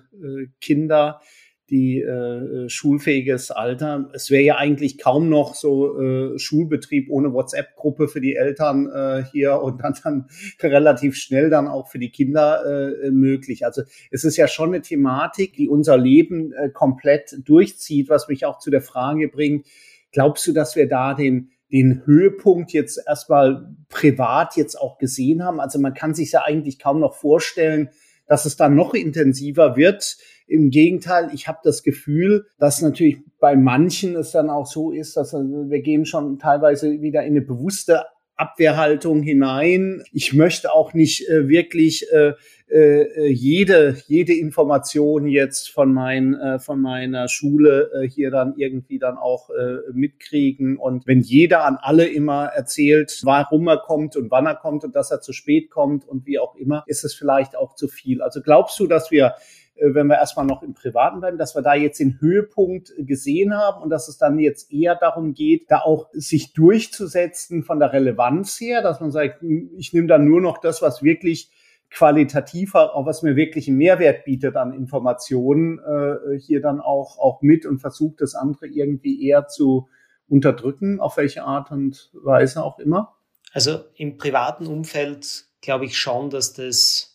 Kinder 0.59 1.21
die 1.71 2.01
äh, 2.01 2.67
schulfähiges 2.69 3.49
Alter. 3.49 4.09
Es 4.13 4.29
wäre 4.29 4.43
ja 4.43 4.57
eigentlich 4.57 4.97
kaum 4.97 5.29
noch 5.29 5.55
so 5.55 5.99
äh, 5.99 6.37
Schulbetrieb 6.37 7.09
ohne 7.09 7.33
WhatsApp-Gruppe 7.33 8.09
für 8.09 8.19
die 8.19 8.35
Eltern 8.35 8.89
äh, 8.93 9.23
hier 9.31 9.61
und 9.61 9.81
dann, 9.81 9.95
dann 10.03 10.27
relativ 10.61 11.15
schnell 11.15 11.49
dann 11.49 11.69
auch 11.69 11.89
für 11.89 11.97
die 11.97 12.11
Kinder 12.11 12.65
äh, 12.65 13.09
möglich. 13.09 13.65
Also 13.65 13.83
es 14.11 14.25
ist 14.25 14.35
ja 14.35 14.49
schon 14.49 14.69
eine 14.69 14.81
Thematik, 14.81 15.53
die 15.55 15.69
unser 15.69 15.97
Leben 15.97 16.51
äh, 16.51 16.69
komplett 16.69 17.37
durchzieht, 17.45 18.09
was 18.09 18.27
mich 18.27 18.45
auch 18.45 18.59
zu 18.59 18.69
der 18.69 18.81
Frage 18.81 19.29
bringt, 19.29 19.65
glaubst 20.11 20.45
du, 20.45 20.51
dass 20.51 20.75
wir 20.75 20.87
da 20.87 21.13
den 21.13 21.51
den 21.71 22.05
Höhepunkt 22.05 22.73
jetzt 22.73 23.01
erstmal 23.07 23.73
privat 23.87 24.57
jetzt 24.57 24.75
auch 24.75 24.97
gesehen 24.97 25.41
haben. 25.41 25.61
Also 25.61 25.79
man 25.79 25.93
kann 25.93 26.13
sich 26.13 26.33
ja 26.33 26.41
eigentlich 26.43 26.79
kaum 26.79 26.99
noch 26.99 27.15
vorstellen, 27.15 27.91
dass 28.27 28.45
es 28.45 28.55
dann 28.55 28.75
noch 28.75 28.93
intensiver 28.93 29.75
wird. 29.75 30.17
Im 30.51 30.69
Gegenteil, 30.69 31.29
ich 31.33 31.47
habe 31.47 31.59
das 31.63 31.81
Gefühl, 31.81 32.45
dass 32.59 32.81
natürlich 32.81 33.19
bei 33.39 33.55
manchen 33.55 34.17
es 34.17 34.31
dann 34.31 34.49
auch 34.49 34.65
so 34.65 34.91
ist, 34.91 35.15
dass 35.15 35.31
wir 35.33 35.81
gehen 35.81 36.05
schon 36.05 36.39
teilweise 36.39 37.01
wieder 37.01 37.21
in 37.23 37.37
eine 37.37 37.41
bewusste 37.41 38.03
Abwehrhaltung 38.35 39.21
hinein. 39.21 40.03
Ich 40.11 40.33
möchte 40.33 40.73
auch 40.73 40.93
nicht 40.93 41.29
äh, 41.29 41.47
wirklich 41.47 42.07
äh, 42.11 42.33
äh, 42.67 43.27
jede 43.27 43.97
jede 44.07 44.33
Information 44.33 45.27
jetzt 45.27 45.69
von 45.69 45.93
mein 45.93 46.33
äh, 46.33 46.59
von 46.59 46.81
meiner 46.81 47.27
Schule 47.27 47.91
äh, 47.93 48.09
hier 48.09 48.31
dann 48.31 48.55
irgendwie 48.57 48.97
dann 48.97 49.17
auch 49.17 49.51
äh, 49.51 49.91
mitkriegen 49.93 50.77
und 50.77 51.05
wenn 51.05 51.19
jeder 51.19 51.65
an 51.65 51.77
alle 51.79 52.07
immer 52.07 52.45
erzählt, 52.45 53.21
warum 53.23 53.67
er 53.67 53.77
kommt 53.77 54.15
und 54.15 54.31
wann 54.31 54.47
er 54.47 54.55
kommt 54.55 54.83
und 54.83 54.95
dass 54.95 55.11
er 55.11 55.21
zu 55.21 55.33
spät 55.33 55.69
kommt 55.69 56.07
und 56.07 56.25
wie 56.25 56.39
auch 56.39 56.55
immer, 56.55 56.83
ist 56.87 57.03
es 57.03 57.13
vielleicht 57.13 57.55
auch 57.55 57.75
zu 57.75 57.87
viel. 57.87 58.21
Also 58.23 58.41
glaubst 58.41 58.79
du, 58.79 58.87
dass 58.87 59.11
wir 59.11 59.27
äh, 59.27 59.60
wenn 59.81 60.07
wir 60.07 60.15
erstmal 60.15 60.45
noch 60.45 60.63
im 60.63 60.73
Privaten 60.73 61.19
bleiben, 61.19 61.37
dass 61.37 61.55
wir 61.55 61.61
da 61.61 61.73
jetzt 61.73 61.99
den 61.99 62.19
Höhepunkt 62.19 62.93
gesehen 62.97 63.55
haben 63.55 63.81
und 63.81 63.89
dass 63.89 64.07
es 64.07 64.17
dann 64.17 64.39
jetzt 64.39 64.71
eher 64.71 64.95
darum 64.95 65.33
geht, 65.33 65.69
da 65.69 65.79
auch 65.79 66.09
sich 66.13 66.53
durchzusetzen 66.53 67.63
von 67.63 67.79
der 67.79 67.93
Relevanz 67.93 68.59
her, 68.59 68.81
dass 68.81 68.99
man 68.99 69.11
sagt, 69.11 69.41
hm, 69.41 69.71
ich 69.77 69.93
nehme 69.93 70.07
dann 70.07 70.25
nur 70.25 70.41
noch 70.41 70.59
das, 70.59 70.81
was 70.81 71.03
wirklich 71.03 71.51
qualitativ, 71.89 72.73
auch 72.75 73.05
was 73.05 73.21
mir 73.21 73.35
wirklich 73.35 73.67
einen 73.67 73.77
Mehrwert 73.77 74.23
bietet 74.23 74.55
an 74.55 74.73
Informationen, 74.73 75.79
äh, 75.79 76.39
hier 76.39 76.61
dann 76.61 76.79
auch, 76.79 77.19
auch 77.19 77.41
mit 77.41 77.65
und 77.65 77.79
versucht 77.79 78.21
das 78.21 78.33
andere 78.33 78.67
irgendwie 78.67 79.27
eher 79.27 79.47
zu 79.47 79.89
unterdrücken, 80.29 81.01
auf 81.01 81.17
welche 81.17 81.43
Art 81.43 81.71
und 81.71 82.09
Weise 82.13 82.63
auch 82.63 82.79
immer? 82.79 83.17
Also 83.51 83.79
im 83.95 84.17
privaten 84.17 84.65
Umfeld 84.65 85.45
glaube 85.59 85.85
ich 85.85 85.97
schon, 85.97 86.29
dass 86.29 86.53
das, 86.53 87.10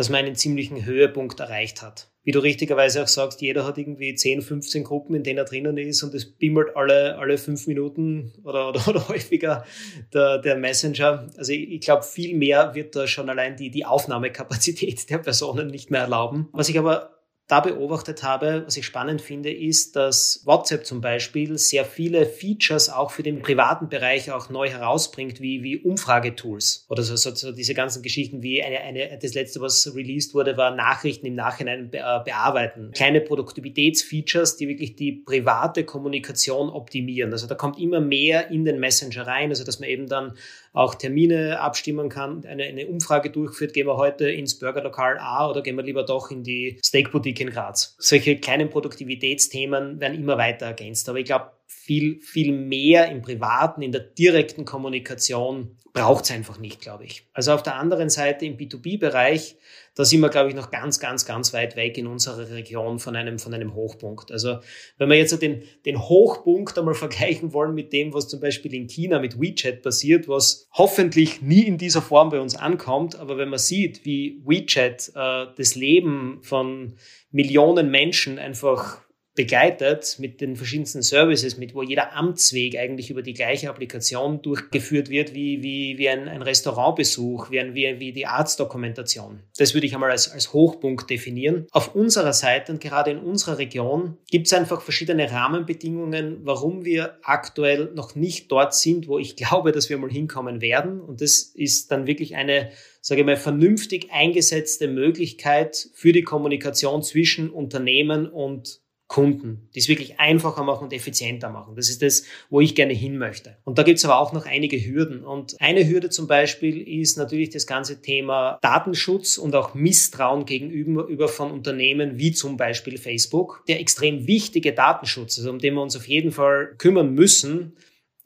dass 0.00 0.08
man 0.08 0.24
einen 0.24 0.34
ziemlichen 0.34 0.86
Höhepunkt 0.86 1.40
erreicht 1.40 1.82
hat. 1.82 2.10
Wie 2.22 2.32
du 2.32 2.38
richtigerweise 2.38 3.02
auch 3.02 3.06
sagst, 3.06 3.42
jeder 3.42 3.66
hat 3.66 3.76
irgendwie 3.76 4.14
10, 4.14 4.40
15 4.40 4.82
Gruppen, 4.82 5.14
in 5.14 5.24
denen 5.24 5.36
er 5.36 5.44
drinnen 5.44 5.76
ist 5.76 6.02
und 6.02 6.14
es 6.14 6.24
bimmelt 6.38 6.74
alle, 6.74 7.18
alle 7.18 7.36
fünf 7.36 7.66
Minuten 7.66 8.32
oder, 8.42 8.70
oder, 8.70 8.80
oder 8.88 9.08
häufiger 9.08 9.66
der, 10.14 10.38
der 10.38 10.56
Messenger. 10.56 11.28
Also 11.36 11.52
ich, 11.52 11.70
ich 11.70 11.80
glaube, 11.82 12.02
viel 12.02 12.34
mehr 12.34 12.74
wird 12.74 12.96
da 12.96 13.06
schon 13.06 13.28
allein 13.28 13.58
die, 13.58 13.70
die 13.70 13.84
Aufnahmekapazität 13.84 15.10
der 15.10 15.18
Personen 15.18 15.66
nicht 15.66 15.90
mehr 15.90 16.00
erlauben. 16.00 16.48
Was 16.52 16.70
ich 16.70 16.78
aber 16.78 17.19
da 17.50 17.60
beobachtet 17.60 18.22
habe, 18.22 18.62
was 18.66 18.76
ich 18.76 18.86
spannend 18.86 19.20
finde, 19.20 19.52
ist, 19.52 19.96
dass 19.96 20.42
WhatsApp 20.44 20.86
zum 20.86 21.00
Beispiel 21.00 21.58
sehr 21.58 21.84
viele 21.84 22.24
Features 22.26 22.90
auch 22.90 23.10
für 23.10 23.22
den 23.22 23.42
privaten 23.42 23.88
Bereich 23.88 24.30
auch 24.30 24.50
neu 24.50 24.68
herausbringt, 24.70 25.40
wie, 25.40 25.62
wie 25.62 25.78
Umfragetools 25.78 26.86
oder 26.88 27.02
so, 27.02 27.16
so, 27.16 27.34
so 27.34 27.52
diese 27.52 27.74
ganzen 27.74 28.02
Geschichten 28.02 28.42
wie 28.42 28.62
eine, 28.62 28.80
eine, 28.80 29.18
das 29.20 29.34
letzte, 29.34 29.60
was 29.60 29.92
released 29.94 30.34
wurde, 30.34 30.56
war 30.56 30.74
Nachrichten 30.74 31.26
im 31.26 31.34
Nachhinein 31.34 31.90
be, 31.90 31.98
äh, 31.98 32.20
bearbeiten. 32.24 32.92
Kleine 32.92 33.20
Produktivitätsfeatures, 33.20 34.56
die 34.56 34.68
wirklich 34.68 34.94
die 34.94 35.12
private 35.12 35.84
Kommunikation 35.84 36.70
optimieren. 36.70 37.32
Also 37.32 37.46
da 37.46 37.56
kommt 37.56 37.78
immer 37.80 38.00
mehr 38.00 38.50
in 38.50 38.64
den 38.64 38.78
Messenger 38.78 39.26
rein, 39.26 39.50
also 39.50 39.64
dass 39.64 39.80
man 39.80 39.88
eben 39.88 40.06
dann 40.08 40.34
auch 40.72 40.94
Termine 40.94 41.60
abstimmen 41.60 42.08
kann, 42.08 42.44
eine, 42.46 42.64
eine 42.64 42.86
Umfrage 42.86 43.30
durchführt, 43.30 43.72
gehen 43.72 43.86
wir 43.86 43.96
heute 43.96 44.30
ins 44.30 44.58
Burgerlokal 44.58 45.18
A 45.18 45.48
oder 45.48 45.62
gehen 45.62 45.76
wir 45.76 45.82
lieber 45.82 46.04
doch 46.04 46.30
in 46.30 46.42
die 46.42 46.78
Steakboutique 46.84 47.40
in 47.40 47.50
Graz. 47.50 47.96
Solche 47.98 48.36
kleinen 48.36 48.70
Produktivitätsthemen 48.70 50.00
werden 50.00 50.18
immer 50.18 50.38
weiter 50.38 50.66
ergänzt. 50.66 51.08
Aber 51.08 51.18
ich 51.18 51.24
glaube, 51.24 51.50
viel, 51.72 52.20
viel 52.20 52.50
mehr 52.50 53.12
im 53.12 53.22
Privaten, 53.22 53.80
in 53.80 53.92
der 53.92 54.00
direkten 54.00 54.64
Kommunikation 54.64 55.76
braucht 55.92 56.24
es 56.24 56.32
einfach 56.32 56.58
nicht, 56.58 56.80
glaube 56.80 57.04
ich. 57.04 57.24
Also 57.32 57.52
auf 57.52 57.62
der 57.62 57.76
anderen 57.76 58.10
Seite 58.10 58.44
im 58.44 58.56
B2B-Bereich, 58.56 59.56
da 59.94 60.04
sind 60.04 60.20
wir, 60.20 60.30
glaube 60.30 60.48
ich, 60.48 60.56
noch 60.56 60.72
ganz, 60.72 60.98
ganz, 60.98 61.24
ganz 61.26 61.52
weit 61.52 61.76
weg 61.76 61.96
in 61.96 62.08
unserer 62.08 62.50
Region 62.50 62.98
von 62.98 63.14
einem, 63.14 63.38
von 63.38 63.54
einem 63.54 63.74
Hochpunkt. 63.74 64.32
Also 64.32 64.58
wenn 64.98 65.08
wir 65.08 65.16
jetzt 65.16 65.40
den, 65.40 65.62
den 65.86 66.00
Hochpunkt 66.00 66.76
einmal 66.76 66.94
vergleichen 67.06 67.52
wollen 67.52 67.74
mit 67.74 67.92
dem, 67.92 68.12
was 68.14 68.26
zum 68.26 68.40
Beispiel 68.40 68.74
in 68.74 68.88
China 68.88 69.20
mit 69.20 69.40
WeChat 69.40 69.82
passiert, 69.82 70.26
was 70.26 70.68
hoffentlich 70.72 71.40
nie 71.40 71.62
in 71.62 71.78
dieser 71.78 72.02
Form 72.02 72.30
bei 72.30 72.40
uns 72.40 72.56
ankommt, 72.56 73.16
aber 73.16 73.38
wenn 73.38 73.48
man 73.48 73.60
sieht, 73.60 74.04
wie 74.04 74.42
WeChat 74.44 75.12
äh, 75.14 75.46
das 75.56 75.76
Leben 75.76 76.40
von 76.42 76.94
Millionen 77.30 77.92
Menschen 77.92 78.40
einfach 78.40 79.02
begleitet 79.36 80.16
mit 80.18 80.40
den 80.40 80.56
verschiedensten 80.56 81.02
Services, 81.02 81.56
mit 81.56 81.74
wo 81.74 81.82
jeder 81.82 82.14
Amtsweg 82.14 82.76
eigentlich 82.76 83.10
über 83.10 83.22
die 83.22 83.34
gleiche 83.34 83.70
Applikation 83.70 84.42
durchgeführt 84.42 85.08
wird, 85.08 85.34
wie, 85.34 85.62
wie, 85.62 85.98
wie 85.98 86.08
ein, 86.08 86.28
ein 86.28 86.42
Restaurantbesuch, 86.42 87.50
wie, 87.50 87.60
ein, 87.60 87.74
wie, 87.74 88.00
wie 88.00 88.12
die 88.12 88.26
Arztdokumentation. 88.26 89.40
Das 89.56 89.72
würde 89.72 89.86
ich 89.86 89.94
einmal 89.94 90.10
als, 90.10 90.30
als 90.30 90.52
Hochpunkt 90.52 91.08
definieren. 91.08 91.66
Auf 91.70 91.94
unserer 91.94 92.32
Seite 92.32 92.72
und 92.72 92.80
gerade 92.80 93.12
in 93.12 93.18
unserer 93.18 93.58
Region 93.58 94.18
gibt 94.30 94.48
es 94.48 94.52
einfach 94.52 94.82
verschiedene 94.82 95.30
Rahmenbedingungen, 95.30 96.40
warum 96.42 96.84
wir 96.84 97.18
aktuell 97.22 97.92
noch 97.94 98.16
nicht 98.16 98.50
dort 98.50 98.74
sind, 98.74 99.06
wo 99.06 99.18
ich 99.18 99.36
glaube, 99.50 99.70
dass 99.70 99.88
wir 99.88 99.98
mal 99.98 100.10
hinkommen 100.10 100.60
werden. 100.60 101.00
Und 101.00 101.20
das 101.20 101.40
ist 101.54 101.92
dann 101.92 102.06
wirklich 102.06 102.34
eine 102.34 102.70
sage 103.02 103.22
ich 103.22 103.26
mal, 103.26 103.36
vernünftig 103.36 104.10
eingesetzte 104.10 104.86
Möglichkeit 104.86 105.88
für 105.94 106.12
die 106.12 106.22
Kommunikation 106.22 107.02
zwischen 107.02 107.48
Unternehmen 107.48 108.28
und 108.28 108.79
Kunden, 109.10 109.68
die 109.74 109.80
es 109.80 109.88
wirklich 109.88 110.20
einfacher 110.20 110.62
machen 110.62 110.84
und 110.84 110.92
effizienter 110.92 111.50
machen. 111.50 111.74
Das 111.74 111.90
ist 111.90 112.00
das, 112.00 112.22
wo 112.48 112.60
ich 112.60 112.76
gerne 112.76 112.92
hin 112.92 113.18
möchte. 113.18 113.56
Und 113.64 113.76
da 113.76 113.82
gibt 113.82 113.98
es 113.98 114.04
aber 114.04 114.20
auch 114.20 114.32
noch 114.32 114.46
einige 114.46 114.76
Hürden. 114.78 115.24
Und 115.24 115.60
eine 115.60 115.84
Hürde 115.84 116.10
zum 116.10 116.28
Beispiel 116.28 116.80
ist 116.80 117.18
natürlich 117.18 117.50
das 117.50 117.66
ganze 117.66 118.00
Thema 118.02 118.60
Datenschutz 118.62 119.36
und 119.36 119.56
auch 119.56 119.74
Misstrauen 119.74 120.44
gegenüber 120.44 121.26
von 121.26 121.50
Unternehmen 121.50 122.18
wie 122.18 122.30
zum 122.30 122.56
Beispiel 122.56 122.98
Facebook. 122.98 123.64
Der 123.66 123.80
extrem 123.80 124.28
wichtige 124.28 124.72
Datenschutz, 124.72 125.38
also 125.38 125.50
um 125.50 125.58
den 125.58 125.74
wir 125.74 125.82
uns 125.82 125.96
auf 125.96 126.06
jeden 126.06 126.30
Fall 126.30 126.76
kümmern 126.78 127.12
müssen, 127.12 127.76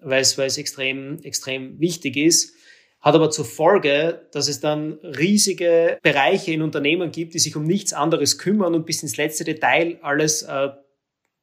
weil 0.01 0.21
es, 0.21 0.37
extrem, 0.37 1.19
extrem 1.23 1.81
wichtig 1.81 2.19
ist, 2.19 2.53
hat 3.05 3.15
aber 3.15 3.31
zur 3.31 3.45
Folge, 3.45 4.23
dass 4.33 4.49
es 4.49 4.61
dann 4.61 4.95
riesige 5.03 5.99
Bereiche 6.03 6.53
in 6.53 6.63
Unternehmen 6.63 7.13
gibt, 7.13 7.35
die 7.35 7.39
sich 7.39 7.55
um 7.55 7.65
nichts 7.65 7.93
anderes 7.93 8.39
kümmern 8.39 8.75
und 8.75 8.87
bis 8.87 9.03
ins 9.03 9.19
letzte 9.19 9.45
Detail 9.45 9.99
alles 10.01 10.43
äh, 10.43 10.71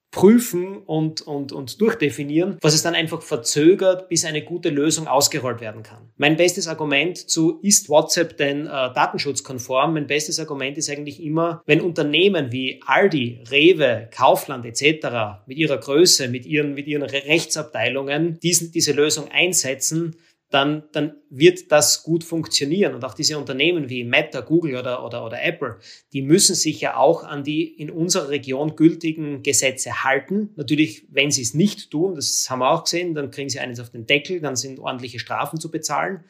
prüfen 0.09 0.79
und, 0.79 1.21
und, 1.21 1.53
und 1.53 1.79
durchdefinieren, 1.79 2.57
was 2.61 2.73
es 2.73 2.81
dann 2.81 2.95
einfach 2.95 3.21
verzögert, 3.21 4.09
bis 4.09 4.25
eine 4.25 4.43
gute 4.43 4.69
Lösung 4.69 5.07
ausgerollt 5.07 5.61
werden 5.61 5.83
kann. 5.83 6.09
Mein 6.17 6.35
bestes 6.35 6.67
Argument 6.67 7.17
zu, 7.17 7.59
ist 7.61 7.87
WhatsApp 7.89 8.37
denn 8.37 8.65
äh, 8.65 8.69
datenschutzkonform? 8.69 9.93
Mein 9.93 10.07
bestes 10.07 10.39
Argument 10.39 10.77
ist 10.77 10.89
eigentlich 10.89 11.23
immer, 11.23 11.61
wenn 11.65 11.79
Unternehmen 11.79 12.51
wie 12.51 12.81
Aldi, 12.85 13.43
Rewe, 13.51 14.09
Kaufland 14.13 14.65
etc. 14.65 15.45
mit 15.45 15.57
ihrer 15.57 15.77
Größe, 15.77 16.27
mit 16.27 16.45
ihren, 16.45 16.73
mit 16.73 16.87
ihren 16.87 17.03
Rechtsabteilungen 17.03 18.39
diesen, 18.39 18.71
diese 18.71 18.91
Lösung 18.91 19.29
einsetzen, 19.31 20.17
dann, 20.51 20.83
dann 20.91 21.15
wird 21.29 21.71
das 21.71 22.03
gut 22.03 22.23
funktionieren. 22.23 22.93
Und 22.93 23.03
auch 23.05 23.13
diese 23.13 23.37
Unternehmen 23.37 23.89
wie 23.89 24.03
Meta, 24.03 24.41
Google 24.41 24.75
oder, 24.75 25.05
oder, 25.05 25.25
oder 25.25 25.41
Apple, 25.41 25.77
die 26.13 26.21
müssen 26.21 26.55
sich 26.55 26.81
ja 26.81 26.97
auch 26.97 27.23
an 27.23 27.43
die 27.43 27.63
in 27.63 27.89
unserer 27.89 28.29
Region 28.29 28.75
gültigen 28.75 29.43
Gesetze 29.43 30.03
halten. 30.03 30.49
Natürlich, 30.55 31.07
wenn 31.09 31.31
sie 31.31 31.41
es 31.41 31.53
nicht 31.53 31.89
tun, 31.89 32.15
das 32.15 32.47
haben 32.49 32.59
wir 32.59 32.69
auch 32.69 32.83
gesehen, 32.83 33.13
dann 33.15 33.31
kriegen 33.31 33.49
sie 33.49 33.59
eines 33.59 33.79
auf 33.79 33.89
den 33.89 34.05
Deckel, 34.05 34.41
dann 34.41 34.55
sind 34.55 34.79
ordentliche 34.79 35.19
Strafen 35.19 35.59
zu 35.59 35.71
bezahlen. 35.71 36.25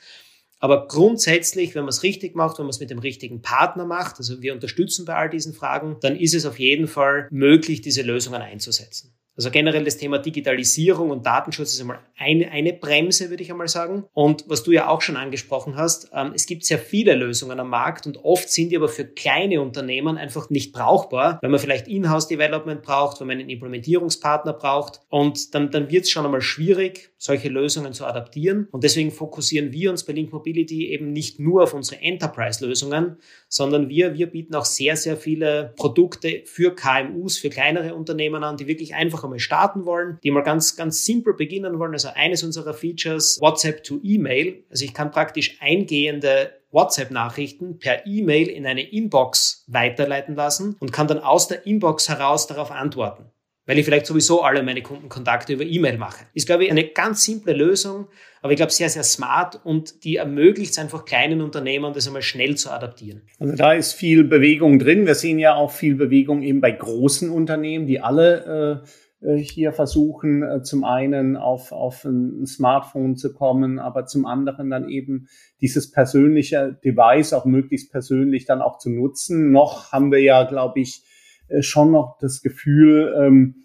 Aber 0.60 0.88
grundsätzlich, 0.88 1.74
wenn 1.74 1.82
man 1.82 1.90
es 1.90 2.04
richtig 2.04 2.36
macht, 2.36 2.60
wenn 2.60 2.66
man 2.66 2.70
es 2.70 2.80
mit 2.80 2.92
dem 2.92 3.00
richtigen 3.00 3.42
Partner 3.42 3.84
macht, 3.86 4.20
also 4.20 4.44
wir 4.44 4.54
unterstützen 4.54 5.06
bei 5.06 5.16
all 5.16 5.30
diesen 5.30 5.54
Fragen, 5.54 5.98
dann 6.02 6.16
ist 6.16 6.36
es 6.36 6.46
auf 6.46 6.60
jeden 6.60 6.88
Fall 6.88 7.28
möglich, 7.32 7.82
diese 7.82 8.04
Lösungen 8.04 8.44
einzusetzen. 8.44 9.12
Also 9.38 9.50
generell 9.50 9.86
das 9.86 9.98
Thema 9.98 10.20
Digitalisierung 10.20 11.10
und 11.10 11.26
Datenschutz 11.26 11.74
ist 11.74 11.82
einmal 11.82 12.00
eine, 12.18 12.52
eine 12.52 12.74
Bremse, 12.74 13.30
würde 13.30 13.44
ich 13.44 13.52
einmal 13.52 13.68
sagen. 13.68 14.04
Und 14.14 14.44
was 14.48 14.64
du 14.64 14.72
ja 14.72 14.90
auch 14.90 15.02
schon 15.02 15.16
angesprochen 15.16 15.76
hast, 15.78 16.12
ähm, 16.14 16.34
es 16.36 16.46
gibt 16.46 16.66
sehr 16.66 16.78
viele 16.78 17.16
Lösungen 17.16 17.60
am 17.60 17.70
Markt 17.70 18.06
und 18.06 18.18
oft 18.24 18.50
sind 18.50 18.70
die 18.70 18.78
aber 18.78 18.90
für 18.90 19.06
kleine 19.06 19.62
Unternehmen 19.62 20.18
einfach 20.18 20.50
nicht 20.50 20.74
brauchbar, 20.74 21.40
wenn 21.42 21.50
man 21.50 21.60
vielleicht 21.60 21.88
Inhouse-Development 21.88 22.82
braucht, 22.82 23.20
wenn 23.20 23.28
man 23.28 23.40
einen 23.40 23.50
Implementierungspartner 23.50 24.54
braucht. 24.54 25.00
Und 25.10 25.56
dann, 25.56 25.72
dann 25.72 25.90
wird 25.90 26.04
es 26.04 26.12
schon 26.12 26.26
einmal 26.26 26.42
schwierig, 26.42 27.12
solche 27.18 27.50
Lösungen 27.50 27.94
zu 27.94 28.06
adaptieren. 28.06 28.68
Und 28.72 28.84
deswegen 28.84 29.12
fokussieren 29.12 29.72
wir 29.72 29.92
uns 29.92 30.06
bei 30.06 30.14
Link 30.14 30.32
Mobility 30.34 30.90
eben 30.90 31.14
nicht 31.14 31.40
nur 31.40 31.64
auf 31.64 31.74
unsere 31.74 32.02
Enterprise-Lösungen, 32.02 33.18
sondern 33.48 33.90
wir, 33.90 34.16
wir 34.16 34.28
bieten 34.28 34.56
auch 34.56 34.66
sehr, 34.66 34.98
sehr 34.98 35.18
viele 35.18 35.74
Produkte 35.78 36.44
für 36.46 36.76
KMUs, 36.76 37.38
für 37.38 37.50
kleinere 37.50 37.96
Unternehmen 37.96 38.44
an, 38.44 38.58
die 38.58 38.68
wirklich 38.68 38.96
einfach 38.96 39.21
einmal 39.24 39.40
starten 39.40 39.86
wollen, 39.86 40.20
die 40.24 40.32
mal 40.32 40.42
ganz, 40.42 40.76
ganz 40.76 41.06
simpel 41.06 41.34
beginnen 41.34 41.80
wollen. 41.80 41.94
Also 41.94 42.10
eines 42.14 42.44
unserer 42.44 42.74
Features, 42.74 43.38
WhatsApp 43.42 43.84
to 43.84 44.00
E-Mail. 44.04 44.64
Also 44.70 44.86
ich 44.86 44.94
kann 44.94 45.12
praktisch 45.12 45.58
eingehende 45.60 46.52
WhatsApp-Nachrichten 46.72 47.80
per 47.80 48.06
E-Mail 48.06 48.48
in 48.48 48.66
eine 48.66 48.90
Inbox 48.90 49.66
weiterleiten 49.68 50.36
lassen 50.36 50.76
und 50.80 50.94
kann 50.94 51.08
dann 51.08 51.20
aus 51.20 51.48
der 51.48 51.66
Inbox 51.66 52.08
heraus 52.08 52.48
darauf 52.48 52.72
antworten 52.72 53.32
weil 53.66 53.78
ich 53.78 53.86
vielleicht 53.86 54.06
sowieso 54.06 54.42
alle 54.42 54.64
meine 54.64 54.82
Kundenkontakte 54.82 55.54
über 55.54 55.64
E-Mail 55.64 55.98
mache. 55.98 56.26
Ist, 56.34 56.48
glaube 56.48 56.66
ich, 56.66 56.72
eine 56.72 56.88
ganz 56.88 57.24
simple 57.24 57.54
Lösung, 57.54 58.08
aber 58.42 58.54
ich 58.54 58.58
glaube 58.58 58.72
sehr, 58.72 58.90
sehr 58.90 59.04
smart 59.04 59.62
und 59.64 60.04
die 60.04 60.18
ermöglicht 60.18 60.72
es 60.72 60.80
einfach 60.80 61.06
kleinen 61.06 61.42
Unternehmern, 61.42 61.94
das 61.94 62.08
einmal 62.08 62.22
schnell 62.22 62.56
zu 62.56 62.72
adaptieren. 62.72 63.22
Also 63.40 63.56
da 63.56 63.74
ist 63.74 63.94
viel 63.94 64.24
Bewegung 64.24 64.80
drin. 64.80 65.06
Wir 65.06 65.16
sehen 65.16 65.40
ja 65.40 65.56
auch 65.56 65.72
viel 65.72 65.96
Bewegung 65.96 66.42
eben 66.42 66.60
bei 66.60 66.72
großen 66.72 67.30
Unternehmen, 67.30 67.86
die 67.86 68.00
alle 68.00 68.84
äh 68.84 68.88
hier 69.22 69.72
versuchen, 69.72 70.44
äh, 70.44 70.64
zum 70.64 70.84
einen 70.84 71.38
auf, 71.38 71.72
auf 71.72 72.06
ein 72.06 72.46
Smartphone 72.48 73.16
zu 73.16 73.34
kommen, 73.34 73.78
aber 73.78 74.06
zum 74.06 74.26
anderen 74.26 74.70
dann 74.70 74.90
eben 74.90 75.28
dieses 75.62 75.92
persönliche 75.92 76.80
Device 76.84 77.34
auch 77.34 77.46
möglichst 77.46 77.92
persönlich 77.92 78.46
dann 78.46 78.62
auch 78.62 78.80
zu 78.80 78.90
nutzen. 78.90 79.52
Noch 79.52 79.92
haben 79.92 80.12
wir 80.12 80.22
ja, 80.22 80.44
glaube 80.44 80.80
ich, 80.80 81.04
äh, 81.48 81.62
schon 81.62 81.92
noch 81.92 82.18
das 82.20 82.42
Gefühl, 82.42 83.16
ähm, 83.20 83.56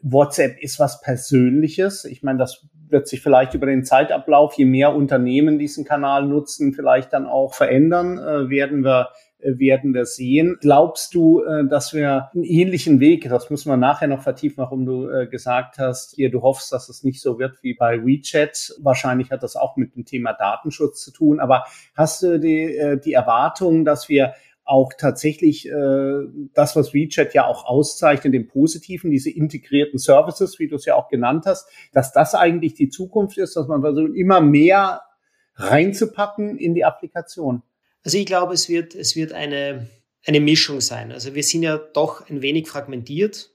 WhatsApp 0.00 0.60
ist 0.60 0.80
was 0.80 1.00
Persönliches. 1.00 2.04
Ich 2.04 2.22
meine, 2.22 2.38
das 2.38 2.66
wird 2.88 3.06
sich 3.06 3.20
vielleicht 3.20 3.54
über 3.54 3.66
den 3.66 3.84
Zeitablauf, 3.84 4.54
je 4.54 4.64
mehr 4.64 4.94
Unternehmen 4.94 5.58
diesen 5.58 5.84
Kanal 5.84 6.26
nutzen, 6.26 6.72
vielleicht 6.72 7.12
dann 7.12 7.26
auch 7.26 7.54
verändern. 7.54 8.18
Äh, 8.18 8.50
werden 8.50 8.82
wir 8.82 9.08
äh, 9.10 9.27
werden 9.40 9.94
wir 9.94 10.04
sehen. 10.04 10.56
Glaubst 10.60 11.14
du, 11.14 11.42
äh, 11.42 11.66
dass 11.68 11.94
wir 11.94 12.30
einen 12.34 12.44
ähnlichen 12.44 13.00
Weg, 13.00 13.28
das 13.28 13.50
müssen 13.50 13.70
wir 13.70 13.76
nachher 13.76 14.08
noch 14.08 14.22
vertiefen, 14.22 14.58
warum 14.58 14.84
du 14.84 15.08
äh, 15.08 15.26
gesagt 15.26 15.78
hast, 15.78 16.14
hier, 16.16 16.30
du 16.30 16.42
hoffst, 16.42 16.72
dass 16.72 16.88
es 16.88 17.04
nicht 17.04 17.20
so 17.20 17.38
wird 17.38 17.62
wie 17.62 17.74
bei 17.74 18.04
WeChat. 18.04 18.74
Wahrscheinlich 18.80 19.30
hat 19.30 19.42
das 19.42 19.56
auch 19.56 19.76
mit 19.76 19.94
dem 19.94 20.04
Thema 20.04 20.32
Datenschutz 20.32 21.02
zu 21.02 21.12
tun. 21.12 21.40
Aber 21.40 21.64
hast 21.94 22.22
du 22.22 22.38
die, 22.38 22.98
die 23.04 23.12
Erwartung, 23.12 23.84
dass 23.84 24.08
wir 24.08 24.34
auch 24.68 24.92
tatsächlich 24.96 25.68
äh, 25.68 26.26
das, 26.52 26.76
was 26.76 26.92
WeChat 26.92 27.32
ja 27.32 27.46
auch 27.46 27.64
auszeichnet, 27.64 28.34
im 28.34 28.48
Positiven, 28.48 29.10
diese 29.10 29.30
integrierten 29.30 29.98
Services, 29.98 30.58
wie 30.58 30.68
du 30.68 30.76
es 30.76 30.84
ja 30.84 30.94
auch 30.94 31.08
genannt 31.08 31.44
hast, 31.46 31.68
dass 31.92 32.12
das 32.12 32.34
eigentlich 32.34 32.74
die 32.74 32.90
Zukunft 32.90 33.38
ist, 33.38 33.56
dass 33.56 33.66
man 33.66 33.80
versucht, 33.80 34.14
immer 34.14 34.40
mehr 34.40 35.02
reinzupacken 35.54 36.58
in 36.58 36.74
die 36.74 36.84
Applikation. 36.84 37.62
Also 38.08 38.16
ich 38.16 38.24
glaube, 38.24 38.54
es 38.54 38.70
wird, 38.70 38.94
es 38.94 39.16
wird 39.16 39.32
eine, 39.34 39.86
eine 40.24 40.40
Mischung 40.40 40.80
sein. 40.80 41.12
Also 41.12 41.34
wir 41.34 41.42
sind 41.42 41.62
ja 41.62 41.76
doch 41.76 42.26
ein 42.30 42.40
wenig 42.40 42.66
fragmentiert 42.66 43.50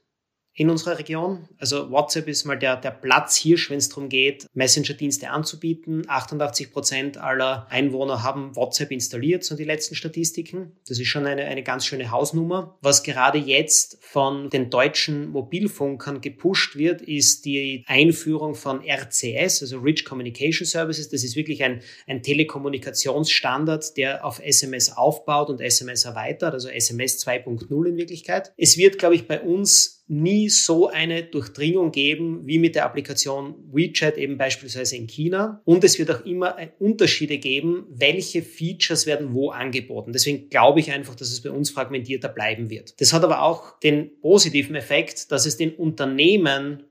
in 0.56 0.70
unserer 0.70 0.98
Region. 0.98 1.48
Also 1.58 1.90
WhatsApp 1.90 2.28
ist 2.28 2.44
mal 2.44 2.56
der, 2.56 2.76
der 2.76 2.92
Platzhirsch, 2.92 3.70
wenn 3.70 3.78
es 3.78 3.88
darum 3.88 4.08
geht, 4.08 4.46
Messenger-Dienste 4.54 5.30
anzubieten. 5.30 6.04
88 6.06 6.72
Prozent 6.72 7.16
aller 7.18 7.66
Einwohner 7.70 8.22
haben 8.22 8.54
WhatsApp 8.54 8.92
installiert, 8.92 9.42
so 9.42 9.56
die 9.56 9.64
letzten 9.64 9.96
Statistiken. 9.96 10.72
Das 10.86 11.00
ist 11.00 11.08
schon 11.08 11.26
eine, 11.26 11.44
eine 11.46 11.64
ganz 11.64 11.86
schöne 11.86 12.12
Hausnummer. 12.12 12.78
Was 12.82 13.02
gerade 13.02 13.38
jetzt 13.38 13.98
von 14.00 14.48
den 14.48 14.70
deutschen 14.70 15.28
Mobilfunkern 15.30 16.20
gepusht 16.20 16.76
wird, 16.76 17.02
ist 17.02 17.44
die 17.46 17.84
Einführung 17.88 18.54
von 18.54 18.80
RCS, 18.80 19.60
also 19.62 19.80
Rich 19.80 20.04
Communication 20.04 20.66
Services. 20.66 21.08
Das 21.08 21.24
ist 21.24 21.34
wirklich 21.34 21.64
ein, 21.64 21.82
ein 22.06 22.22
Telekommunikationsstandard, 22.22 23.96
der 23.96 24.24
auf 24.24 24.40
SMS 24.40 24.96
aufbaut 24.96 25.50
und 25.50 25.60
SMS 25.60 26.04
erweitert, 26.04 26.54
also 26.54 26.68
SMS 26.68 27.26
2.0 27.26 27.88
in 27.88 27.96
Wirklichkeit. 27.96 28.52
Es 28.56 28.76
wird, 28.78 28.98
glaube 28.98 29.16
ich, 29.16 29.26
bei 29.26 29.40
uns 29.40 29.93
nie 30.06 30.50
so 30.50 30.88
eine 30.88 31.22
Durchdringung 31.22 31.90
geben 31.90 32.46
wie 32.46 32.58
mit 32.58 32.74
der 32.74 32.84
Applikation 32.84 33.54
WeChat 33.72 34.18
eben 34.18 34.36
beispielsweise 34.36 34.96
in 34.96 35.06
China. 35.06 35.62
Und 35.64 35.82
es 35.82 35.98
wird 35.98 36.10
auch 36.10 36.24
immer 36.26 36.56
Unterschiede 36.78 37.38
geben, 37.38 37.86
welche 37.88 38.42
Features 38.42 39.06
werden 39.06 39.32
wo 39.32 39.50
angeboten. 39.50 40.12
Deswegen 40.12 40.50
glaube 40.50 40.80
ich 40.80 40.92
einfach, 40.92 41.14
dass 41.14 41.32
es 41.32 41.42
bei 41.42 41.50
uns 41.50 41.70
fragmentierter 41.70 42.28
bleiben 42.28 42.68
wird. 42.68 43.00
Das 43.00 43.12
hat 43.12 43.24
aber 43.24 43.42
auch 43.42 43.78
den 43.80 44.20
positiven 44.20 44.74
Effekt, 44.74 45.32
dass 45.32 45.46
es 45.46 45.56
den 45.56 45.74
Unternehmen 45.74 46.84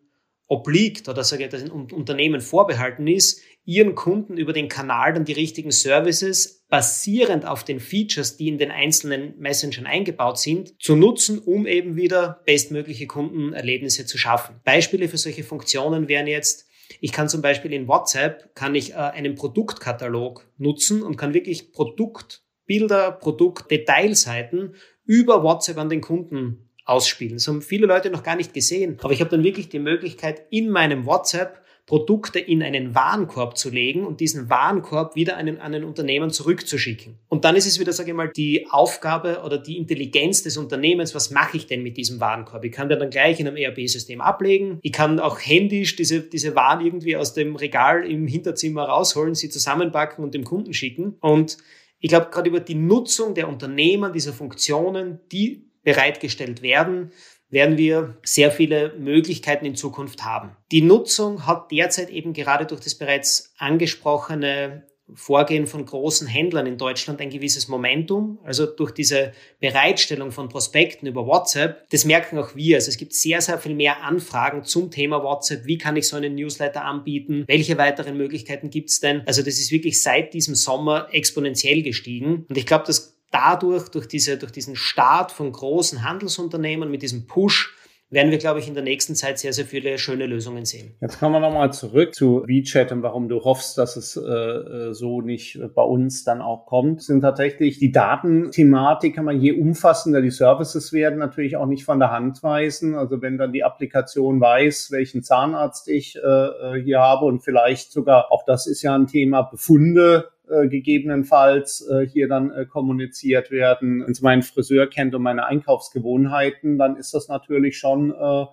obliegt 0.48 1.08
oder 1.08 1.24
sage 1.24 1.46
ich, 1.46 1.50
dass 1.50 1.64
ein 1.64 1.72
Unternehmen 1.72 2.42
vorbehalten 2.42 3.08
ist, 3.08 3.42
ihren 3.66 3.96
Kunden 3.96 4.38
über 4.38 4.54
den 4.54 4.68
Kanal 4.68 5.14
dann 5.14 5.26
die 5.26 5.34
richtigen 5.34 5.72
Services 5.72 6.66
basierend 6.70 7.46
auf 7.46 7.64
den 7.64 7.80
Features, 7.80 8.36
die 8.36 8.48
in 8.48 8.58
den 8.58 8.72
einzelnen 8.72 9.38
Messengern 9.38 9.86
eingebaut 9.86 10.40
sind, 10.40 10.82
zu 10.82 10.96
nutzen, 10.96 11.40
um 11.40 11.66
eben 11.66 11.96
wieder 11.96 12.42
bestmögliche 12.46 13.08
Kundenerlebnisse 13.08 14.06
zu 14.06 14.18
schaffen. 14.18 14.56
Beispiele 14.64 15.08
für 15.08 15.18
solche 15.18 15.44
Funktionen 15.44 16.08
wären 16.08 16.28
jetzt, 16.28 16.68
ich 17.00 17.12
kann 17.12 17.30
zum 17.30 17.42
Beispiel 17.42 17.74
in 17.74 17.88
WhatsApp 17.88 18.54
kann 18.56 18.76
ich 18.76 18.92
äh, 18.92 18.96
einen 18.96 19.36
Produktkatalog 19.36 20.46
nutzen 20.58 21.02
und 21.02 21.16
kann 21.16 21.34
wirklich 21.34 21.72
Produktbilder, 21.72 23.12
Produktdetailseiten 23.12 24.76
über 25.06 25.44
WhatsApp 25.44 25.78
an 25.78 25.90
den 25.90 26.02
Kunden 26.02 26.70
ausspielen. 26.86 27.36
Das 27.36 27.48
haben 27.48 27.62
viele 27.62 27.88
Leute 27.88 28.10
noch 28.10 28.24
gar 28.24 28.36
nicht 28.36 28.54
gesehen. 28.54 28.98
Aber 29.02 29.14
ich 29.14 29.22
habe 29.22 29.30
dann 29.30 29.44
wirklich 29.44 29.70
die 29.70 29.80
Möglichkeit, 29.80 30.46
in 30.50 30.70
meinem 30.70 31.06
WhatsApp 31.06 31.63
Produkte 31.86 32.40
in 32.40 32.64
einen 32.64 32.96
Warenkorb 32.96 33.58
zu 33.58 33.70
legen 33.70 34.06
und 34.06 34.22
diesen 34.22 34.50
Warenkorb 34.50 35.16
wieder 35.16 35.36
an 35.36 35.60
einen 35.60 35.84
Unternehmen 35.84 36.30
zurückzuschicken. 36.30 37.20
Und 37.28 37.44
dann 37.44 37.58
ist 37.58 37.66
es 37.66 37.78
wieder, 37.78 37.92
sage 37.92 38.12
ich 38.12 38.16
mal, 38.16 38.30
die 38.30 38.68
Aufgabe 38.70 39.42
oder 39.44 39.58
die 39.58 39.78
Intelligenz 39.78 40.44
des 40.44 40.56
Unternehmens, 40.56 41.14
was 41.14 41.30
mache 41.30 41.58
ich 41.58 41.68
denn 41.68 41.84
mit 41.84 41.98
diesem 41.98 42.22
Warenkorb? 42.22 42.64
Ich 42.64 42.72
kann 42.72 42.88
den 42.88 43.00
dann 43.00 43.10
gleich 43.10 43.40
in 43.42 43.48
einem 43.48 43.58
ERP-System 43.58 44.22
ablegen. 44.22 44.80
Ich 44.82 44.94
kann 44.94 45.20
auch 45.20 45.40
händisch 45.40 45.98
diese, 45.98 46.22
diese 46.22 46.56
Waren 46.56 46.86
irgendwie 46.86 47.18
aus 47.18 47.34
dem 47.34 47.58
Regal 47.58 48.10
im 48.10 48.28
Hinterzimmer 48.28 48.86
rausholen, 48.86 49.36
sie 49.36 49.50
zusammenpacken 49.50 50.24
und 50.24 50.34
dem 50.34 50.46
Kunden 50.46 50.74
schicken. 50.74 51.18
Und 51.20 51.58
ich 52.00 52.10
glaube, 52.10 52.28
gerade 52.32 52.50
über 52.50 52.62
die 52.62 52.76
Nutzung 52.76 53.34
der 53.34 53.50
Unternehmen, 53.50 54.14
dieser 54.14 54.32
Funktionen, 54.32 55.20
die 55.34 55.70
bereitgestellt 55.84 56.62
werden, 56.62 57.12
werden 57.54 57.78
wir 57.78 58.18
sehr 58.24 58.52
viele 58.52 58.94
Möglichkeiten 58.98 59.66
in 59.66 59.76
Zukunft 59.76 60.26
haben. 60.26 60.58
Die 60.72 60.82
Nutzung 60.82 61.46
hat 61.46 61.72
derzeit 61.72 62.10
eben 62.10 62.34
gerade 62.34 62.66
durch 62.66 62.82
das 62.82 62.96
bereits 62.96 63.54
angesprochene 63.58 64.88
Vorgehen 65.16 65.68
von 65.68 65.86
großen 65.86 66.28
Händlern 66.28 66.66
in 66.66 66.78
Deutschland 66.78 67.20
ein 67.20 67.30
gewisses 67.30 67.68
Momentum, 67.68 68.40
also 68.44 68.66
durch 68.66 68.92
diese 68.92 69.34
Bereitstellung 69.60 70.32
von 70.32 70.50
Prospekten 70.50 71.08
über 71.08 71.28
WhatsApp. 71.28 71.88
Das 71.90 72.06
merken 72.06 72.40
auch 72.40 72.56
wir. 72.56 72.78
Also 72.78 72.90
es 72.90 72.98
gibt 72.98 73.14
sehr, 73.14 73.42
sehr 73.42 73.60
viel 73.60 73.76
mehr 73.76 74.02
Anfragen 74.02 74.64
zum 74.64 74.90
Thema 74.90 75.22
WhatsApp. 75.22 75.66
Wie 75.66 75.78
kann 75.78 75.98
ich 75.98 76.08
so 76.08 76.16
einen 76.16 76.36
Newsletter 76.36 76.86
anbieten? 76.86 77.44
Welche 77.48 77.78
weiteren 77.78 78.18
Möglichkeiten 78.18 78.70
gibt 78.70 78.90
es 78.90 79.02
denn? 79.02 79.22
Also 79.28 79.44
das 79.44 79.60
ist 79.60 79.72
wirklich 79.72 80.02
seit 80.02 80.34
diesem 80.34 80.56
Sommer 80.56 81.10
exponentiell 81.12 81.84
gestiegen. 81.84 82.46
Und 82.50 82.58
ich 82.58 82.66
glaube, 82.66 82.86
dass 82.88 83.14
dadurch, 83.34 83.90
durch, 83.90 84.08
diese, 84.08 84.38
durch 84.38 84.52
diesen 84.52 84.76
Start 84.76 85.32
von 85.32 85.52
großen 85.52 86.04
Handelsunternehmen 86.04 86.90
mit 86.90 87.02
diesem 87.02 87.28
Push, 87.28 87.76
werden 88.14 88.30
wir, 88.30 88.38
glaube 88.38 88.60
ich, 88.60 88.68
in 88.68 88.76
der 88.76 88.84
nächsten 88.84 89.16
Zeit 89.16 89.40
sehr, 89.40 89.54
sehr 89.54 89.66
viele 89.66 89.98
schöne 89.98 90.28
Lösungen 90.28 90.66
sehen. 90.66 90.96
Jetzt 91.02 91.20
kommen 91.20 91.34
wir 91.34 91.40
nochmal 91.40 91.74
zurück 91.74 92.14
zu 92.14 92.44
WeChat 92.46 92.92
und 92.92 93.02
warum 93.02 93.28
du 93.28 93.44
hoffst, 93.44 93.78
dass 93.78 93.96
es 93.96 94.16
äh, 94.16 94.94
so 94.94 95.22
nicht 95.22 95.60
bei 95.74 95.82
uns 95.82 96.24
dann 96.24 96.42
auch 96.42 96.68
kommt, 96.68 97.02
sind 97.02 97.22
tatsächlich 97.22 97.80
die 97.80 97.92
Datenthematik, 97.92 99.16
kann 99.16 99.26
man 99.26 99.42
je 99.42 99.54
umfassender 99.54 100.22
die 100.22 100.30
Services 100.30 100.94
werden, 100.94 101.18
natürlich 101.18 101.58
auch 101.58 101.66
nicht 101.66 101.86
von 101.86 102.00
der 102.00 102.12
Hand 102.12 102.44
weisen. 102.44 102.94
Also 102.94 103.22
wenn 103.22 103.40
dann 103.40 103.52
die 103.52 103.64
Applikation 103.64 104.40
weiß, 104.40 104.92
welchen 104.92 105.24
Zahnarzt 105.24 105.88
ich 105.90 106.16
äh, 106.16 106.20
äh 106.20 106.84
hier 106.84 107.00
habe 107.00 107.26
und 107.26 107.40
vielleicht 107.40 107.92
sogar, 107.92 108.32
auch 108.32 108.44
das 108.46 108.68
ist 108.68 108.84
ja 108.84 108.94
ein 108.94 109.08
Thema, 109.08 109.42
Befunde 109.42 110.30
äh, 110.50 110.68
gegebenenfalls 110.68 111.88
äh, 111.90 112.06
hier 112.06 112.28
dann 112.28 112.52
äh, 112.52 112.66
kommuniziert 112.66 113.52
werden. 113.52 114.04
Wenn 114.06 114.16
mein 114.22 114.42
Friseur 114.42 114.88
kennt 114.88 115.16
und 115.16 115.22
meine 115.22 115.46
Einkaufsgewohnheiten, 115.46 116.78
dann 116.78 116.98
ist 116.98 117.14
das 117.14 117.28
natürlich 117.28 117.78
schon 117.78 118.12
äh, 118.12 118.46
ein 118.46 118.48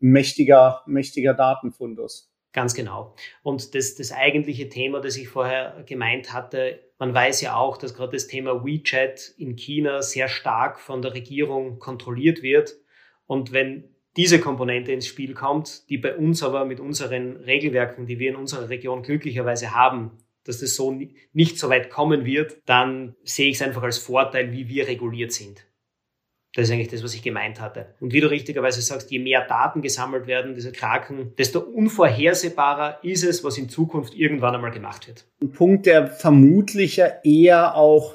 mächtiger, 0.00 0.82
mächtiger 0.86 1.34
Datenfundus. 1.34 2.32
Ganz 2.52 2.74
genau. 2.74 3.14
Und 3.42 3.74
das, 3.74 3.96
das 3.96 4.12
eigentliche 4.12 4.70
Thema, 4.70 5.00
das 5.00 5.16
ich 5.16 5.28
vorher 5.28 5.84
gemeint 5.86 6.32
hatte, 6.32 6.80
man 6.98 7.12
weiß 7.12 7.42
ja 7.42 7.54
auch, 7.54 7.76
dass 7.76 7.94
gerade 7.94 8.12
das 8.12 8.28
Thema 8.28 8.64
WeChat 8.64 9.34
in 9.36 9.56
China 9.56 10.00
sehr 10.00 10.28
stark 10.28 10.80
von 10.80 11.02
der 11.02 11.12
Regierung 11.12 11.78
kontrolliert 11.78 12.42
wird. 12.42 12.76
Und 13.26 13.52
wenn 13.52 13.94
diese 14.16 14.40
Komponente 14.40 14.92
ins 14.92 15.06
Spiel 15.06 15.34
kommt, 15.34 15.88
die 15.90 15.98
bei 15.98 16.16
uns 16.16 16.42
aber 16.42 16.64
mit 16.64 16.80
unseren 16.80 17.36
Regelwerken, 17.36 18.06
die 18.06 18.18
wir 18.18 18.30
in 18.30 18.36
unserer 18.36 18.70
Region 18.70 19.02
glücklicherweise 19.02 19.74
haben, 19.74 20.18
dass 20.48 20.60
das 20.60 20.74
so 20.74 20.96
nicht 21.32 21.58
so 21.58 21.68
weit 21.70 21.90
kommen 21.90 22.24
wird, 22.24 22.58
dann 22.66 23.14
sehe 23.24 23.48
ich 23.48 23.56
es 23.56 23.62
einfach 23.62 23.82
als 23.82 23.98
Vorteil, 23.98 24.52
wie 24.52 24.68
wir 24.68 24.88
reguliert 24.88 25.32
sind. 25.32 25.66
Das 26.54 26.68
ist 26.68 26.70
eigentlich 26.70 26.88
das, 26.88 27.04
was 27.04 27.14
ich 27.14 27.22
gemeint 27.22 27.60
hatte. 27.60 27.94
Und 28.00 28.14
wie 28.14 28.20
du 28.20 28.30
richtigerweise 28.30 28.80
sagst, 28.80 29.10
je 29.10 29.18
mehr 29.18 29.46
Daten 29.46 29.82
gesammelt 29.82 30.26
werden, 30.26 30.54
diese 30.54 30.72
Kraken, 30.72 31.34
desto 31.36 31.60
unvorhersehbarer 31.60 33.04
ist 33.04 33.24
es, 33.24 33.44
was 33.44 33.58
in 33.58 33.68
Zukunft 33.68 34.14
irgendwann 34.14 34.54
einmal 34.54 34.70
gemacht 34.70 35.06
wird. 35.06 35.26
Ein 35.42 35.52
Punkt, 35.52 35.84
der 35.84 36.06
vermutlich 36.06 36.96
ja 36.96 37.08
eher 37.22 37.74
auch 37.74 38.14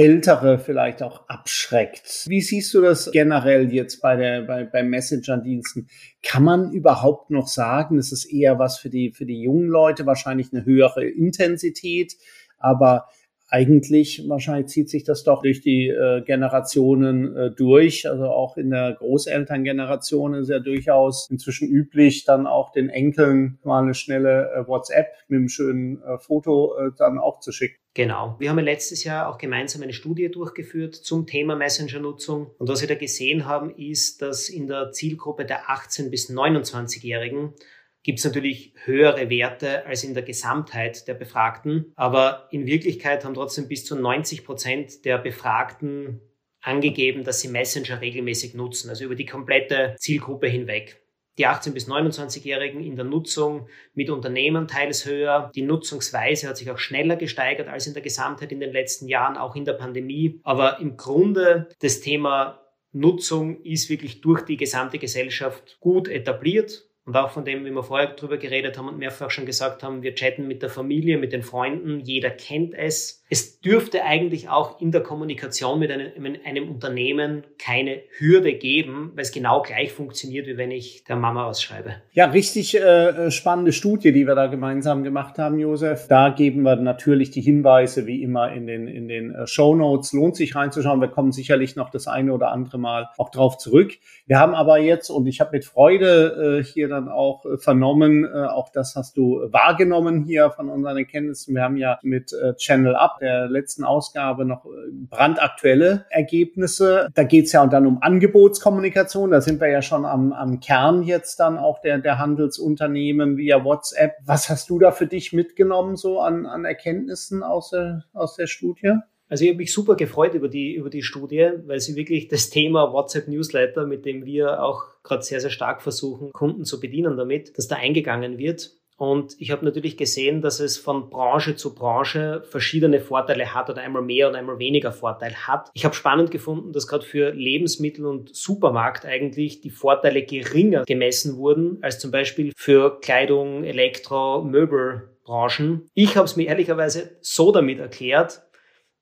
Ältere 0.00 0.58
vielleicht 0.58 1.02
auch 1.02 1.28
abschreckt. 1.28 2.24
Wie 2.26 2.40
siehst 2.40 2.72
du 2.72 2.80
das 2.80 3.10
generell 3.12 3.70
jetzt 3.70 4.00
bei 4.00 4.16
der, 4.16 4.40
bei, 4.42 4.64
bei 4.64 4.82
Messenger-Diensten? 4.82 5.88
Kann 6.22 6.42
man 6.42 6.72
überhaupt 6.72 7.28
noch 7.28 7.48
sagen, 7.48 7.98
es 7.98 8.10
ist 8.10 8.24
eher 8.24 8.58
was 8.58 8.78
für 8.78 8.88
die, 8.88 9.12
für 9.12 9.26
die 9.26 9.42
jungen 9.42 9.68
Leute, 9.68 10.06
wahrscheinlich 10.06 10.54
eine 10.54 10.64
höhere 10.64 11.04
Intensität, 11.04 12.16
aber 12.58 13.08
eigentlich 13.50 14.28
wahrscheinlich 14.28 14.68
zieht 14.68 14.88
sich 14.88 15.02
das 15.02 15.24
doch 15.24 15.42
durch 15.42 15.60
die 15.60 15.88
äh, 15.88 16.22
Generationen 16.22 17.36
äh, 17.36 17.50
durch. 17.50 18.08
Also 18.08 18.26
auch 18.26 18.56
in 18.56 18.70
der 18.70 18.94
Großelterngeneration 18.94 20.34
ist 20.34 20.48
ja 20.48 20.60
durchaus 20.60 21.28
inzwischen 21.30 21.68
üblich, 21.68 22.24
dann 22.24 22.46
auch 22.46 22.70
den 22.70 22.88
Enkeln 22.88 23.58
mal 23.64 23.82
eine 23.82 23.94
schnelle 23.94 24.52
äh, 24.52 24.68
WhatsApp 24.68 25.08
mit 25.26 25.38
einem 25.38 25.48
schönen 25.48 26.00
äh, 26.02 26.18
Foto 26.18 26.76
äh, 26.78 26.90
dann 26.96 27.18
auch 27.18 27.40
zu 27.40 27.50
schicken. 27.50 27.76
Genau. 27.94 28.36
Wir 28.38 28.50
haben 28.50 28.58
ja 28.58 28.64
letztes 28.64 29.02
Jahr 29.02 29.28
auch 29.28 29.36
gemeinsam 29.36 29.82
eine 29.82 29.92
Studie 29.92 30.30
durchgeführt 30.30 30.94
zum 30.94 31.26
Thema 31.26 31.56
Messenger-Nutzung. 31.56 32.52
Und 32.56 32.68
was 32.68 32.82
wir 32.82 32.88
da 32.88 32.94
gesehen 32.94 33.46
haben, 33.46 33.74
ist, 33.74 34.22
dass 34.22 34.48
in 34.48 34.68
der 34.68 34.92
Zielgruppe 34.92 35.44
der 35.44 35.64
18- 35.64 36.08
bis 36.08 36.30
29-Jährigen 36.30 37.54
gibt 38.02 38.18
es 38.18 38.24
natürlich 38.24 38.72
höhere 38.84 39.28
Werte 39.30 39.86
als 39.86 40.04
in 40.04 40.14
der 40.14 40.22
Gesamtheit 40.22 41.06
der 41.06 41.14
Befragten. 41.14 41.92
Aber 41.96 42.48
in 42.50 42.66
Wirklichkeit 42.66 43.24
haben 43.24 43.34
trotzdem 43.34 43.68
bis 43.68 43.84
zu 43.84 43.96
90 43.96 44.44
Prozent 44.44 45.04
der 45.04 45.18
Befragten 45.18 46.20
angegeben, 46.62 47.24
dass 47.24 47.40
sie 47.40 47.48
Messenger 47.48 48.00
regelmäßig 48.00 48.54
nutzen, 48.54 48.90
also 48.90 49.04
über 49.04 49.14
die 49.14 49.26
komplette 49.26 49.96
Zielgruppe 49.98 50.48
hinweg. 50.48 50.96
die 51.38 51.46
18- 51.46 51.72
bis 51.72 51.88
29-Jährigen 51.88 52.82
in 52.82 52.96
der 52.96 53.06
Nutzung 53.06 53.68
mit 53.94 54.10
Unternehmen 54.10 54.68
teils 54.68 55.06
höher. 55.06 55.50
Die 55.54 55.62
Nutzungsweise 55.62 56.48
hat 56.48 56.58
sich 56.58 56.70
auch 56.70 56.76
schneller 56.76 57.16
gesteigert 57.16 57.68
als 57.68 57.86
in 57.86 57.94
der 57.94 58.02
Gesamtheit 58.02 58.52
in 58.52 58.60
den 58.60 58.72
letzten 58.72 59.08
Jahren, 59.08 59.38
auch 59.38 59.56
in 59.56 59.64
der 59.64 59.72
Pandemie. 59.72 60.40
Aber 60.42 60.80
im 60.80 60.98
Grunde 60.98 61.68
das 61.80 62.00
Thema 62.00 62.60
Nutzung 62.92 63.62
ist 63.62 63.88
wirklich 63.88 64.20
durch 64.20 64.42
die 64.42 64.58
gesamte 64.58 64.98
Gesellschaft 64.98 65.78
gut 65.80 66.08
etabliert 66.08 66.89
und 67.10 67.16
auch 67.16 67.30
von 67.30 67.44
dem, 67.44 67.64
wie 67.64 67.72
wir 67.72 67.82
vorher 67.82 68.06
drüber 68.10 68.36
geredet 68.36 68.78
haben 68.78 68.86
und 68.86 68.96
mehrfach 68.96 69.32
schon 69.32 69.44
gesagt 69.44 69.82
haben, 69.82 70.04
wir 70.04 70.14
chatten 70.14 70.46
mit 70.46 70.62
der 70.62 70.70
Familie, 70.70 71.18
mit 71.18 71.32
den 71.32 71.42
Freunden, 71.42 71.98
jeder 71.98 72.30
kennt 72.30 72.72
es. 72.72 73.24
Es 73.32 73.60
dürfte 73.60 74.04
eigentlich 74.04 74.48
auch 74.48 74.80
in 74.80 74.92
der 74.92 75.02
Kommunikation 75.02 75.78
mit 75.78 75.90
einem, 75.90 76.36
einem 76.44 76.68
Unternehmen 76.68 77.44
keine 77.58 78.00
Hürde 78.18 78.54
geben, 78.54 79.12
weil 79.14 79.22
es 79.22 79.32
genau 79.32 79.62
gleich 79.62 79.92
funktioniert, 79.92 80.46
wie 80.46 80.56
wenn 80.56 80.70
ich 80.70 81.04
der 81.04 81.16
Mama 81.16 81.46
ausschreibe. 81.46 81.96
Ja, 82.12 82.26
richtig 82.26 82.76
äh, 82.76 83.30
spannende 83.30 83.72
Studie, 83.72 84.12
die 84.12 84.26
wir 84.26 84.34
da 84.34 84.46
gemeinsam 84.46 85.02
gemacht 85.02 85.38
haben, 85.38 85.58
Josef. 85.58 86.06
Da 86.08 86.30
geben 86.30 86.62
wir 86.62 86.76
natürlich 86.76 87.30
die 87.30 87.40
Hinweise 87.40 88.06
wie 88.06 88.22
immer 88.22 88.52
in 88.52 88.66
den, 88.66 88.88
in 88.88 89.08
den 89.08 89.34
äh, 89.34 89.46
Show 89.46 89.74
Notes. 89.74 90.12
Lohnt 90.12 90.36
sich 90.36 90.54
reinzuschauen. 90.54 91.00
Wir 91.00 91.08
kommen 91.08 91.30
sicherlich 91.30 91.76
noch 91.76 91.90
das 91.90 92.08
eine 92.08 92.32
oder 92.32 92.50
andere 92.50 92.78
Mal 92.78 93.10
auch 93.16 93.30
drauf 93.30 93.58
zurück. 93.58 93.92
Wir 94.26 94.38
haben 94.38 94.54
aber 94.54 94.78
jetzt, 94.78 95.08
und 95.08 95.26
ich 95.26 95.40
habe 95.40 95.50
mit 95.52 95.64
Freude 95.64 96.60
äh, 96.60 96.64
hier 96.64 96.88
dann 96.88 96.99
auch 97.08 97.44
äh, 97.46 97.58
vernommen, 97.58 98.24
äh, 98.24 98.46
auch 98.46 98.70
das 98.70 98.96
hast 98.96 99.16
du 99.16 99.40
wahrgenommen 99.50 100.24
hier 100.24 100.50
von 100.50 100.68
unseren 100.68 100.96
Erkenntnissen. 100.96 101.54
Wir 101.54 101.62
haben 101.62 101.76
ja 101.76 101.98
mit 102.02 102.32
äh, 102.32 102.54
Channel 102.54 102.94
Up 102.94 103.18
der 103.20 103.48
letzten 103.48 103.84
Ausgabe 103.84 104.44
noch 104.44 104.66
äh, 104.66 104.68
brandaktuelle 104.92 106.06
Ergebnisse. 106.10 107.08
Da 107.14 107.24
geht 107.24 107.46
es 107.46 107.52
ja 107.52 107.66
dann 107.66 107.86
um 107.86 108.02
Angebotskommunikation. 108.02 109.30
Da 109.30 109.40
sind 109.40 109.60
wir 109.60 109.68
ja 109.68 109.82
schon 109.82 110.04
am, 110.04 110.32
am 110.32 110.60
Kern 110.60 111.02
jetzt 111.02 111.40
dann 111.40 111.58
auch 111.58 111.80
der, 111.80 111.98
der 111.98 112.18
Handelsunternehmen 112.18 113.36
via 113.36 113.64
WhatsApp. 113.64 114.14
Was 114.24 114.48
hast 114.48 114.70
du 114.70 114.78
da 114.78 114.90
für 114.90 115.06
dich 115.06 115.32
mitgenommen 115.32 115.96
so 115.96 116.20
an, 116.20 116.46
an 116.46 116.64
Erkenntnissen 116.64 117.42
aus 117.42 117.70
der, 117.70 118.04
aus 118.12 118.36
der 118.36 118.46
Studie? 118.46 118.94
Also 119.30 119.44
ich 119.44 119.50
habe 119.50 119.58
mich 119.58 119.72
super 119.72 119.94
gefreut 119.94 120.34
über 120.34 120.48
die, 120.48 120.74
über 120.74 120.90
die 120.90 121.02
Studie, 121.02 121.50
weil 121.64 121.78
sie 121.78 121.94
wirklich 121.94 122.26
das 122.26 122.50
Thema 122.50 122.92
WhatsApp 122.92 123.28
Newsletter, 123.28 123.86
mit 123.86 124.04
dem 124.04 124.24
wir 124.24 124.60
auch 124.60 124.86
gerade 125.02 125.22
sehr, 125.22 125.40
sehr 125.40 125.50
stark 125.50 125.82
versuchen, 125.82 126.32
Kunden 126.32 126.64
zu 126.64 126.80
bedienen 126.80 127.16
damit, 127.16 127.56
dass 127.56 127.68
da 127.68 127.76
eingegangen 127.76 128.38
wird. 128.38 128.80
Und 129.00 129.34
ich 129.38 129.50
habe 129.50 129.64
natürlich 129.64 129.96
gesehen, 129.96 130.42
dass 130.42 130.60
es 130.60 130.76
von 130.76 131.08
Branche 131.08 131.56
zu 131.56 131.74
Branche 131.74 132.42
verschiedene 132.46 133.00
Vorteile 133.00 133.54
hat 133.54 133.70
oder 133.70 133.80
einmal 133.80 134.02
mehr 134.02 134.28
oder 134.28 134.36
einmal 134.36 134.58
weniger 134.58 134.92
Vorteil 134.92 135.34
hat. 135.34 135.70
Ich 135.72 135.86
habe 135.86 135.94
spannend 135.94 136.30
gefunden, 136.30 136.74
dass 136.74 136.86
gerade 136.86 137.06
für 137.06 137.30
Lebensmittel 137.30 138.04
und 138.04 138.36
Supermarkt 138.36 139.06
eigentlich 139.06 139.62
die 139.62 139.70
Vorteile 139.70 140.22
geringer 140.22 140.84
gemessen 140.84 141.38
wurden 141.38 141.78
als 141.80 141.98
zum 141.98 142.10
Beispiel 142.10 142.52
für 142.54 143.00
Kleidung, 143.00 143.64
Elektro, 143.64 144.42
Möbelbranchen. 144.42 145.88
Ich 145.94 146.18
habe 146.18 146.26
es 146.26 146.36
mir 146.36 146.48
ehrlicherweise 146.48 147.16
so 147.22 147.52
damit 147.52 147.78
erklärt, 147.78 148.42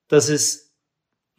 dass 0.07 0.29
es 0.29 0.77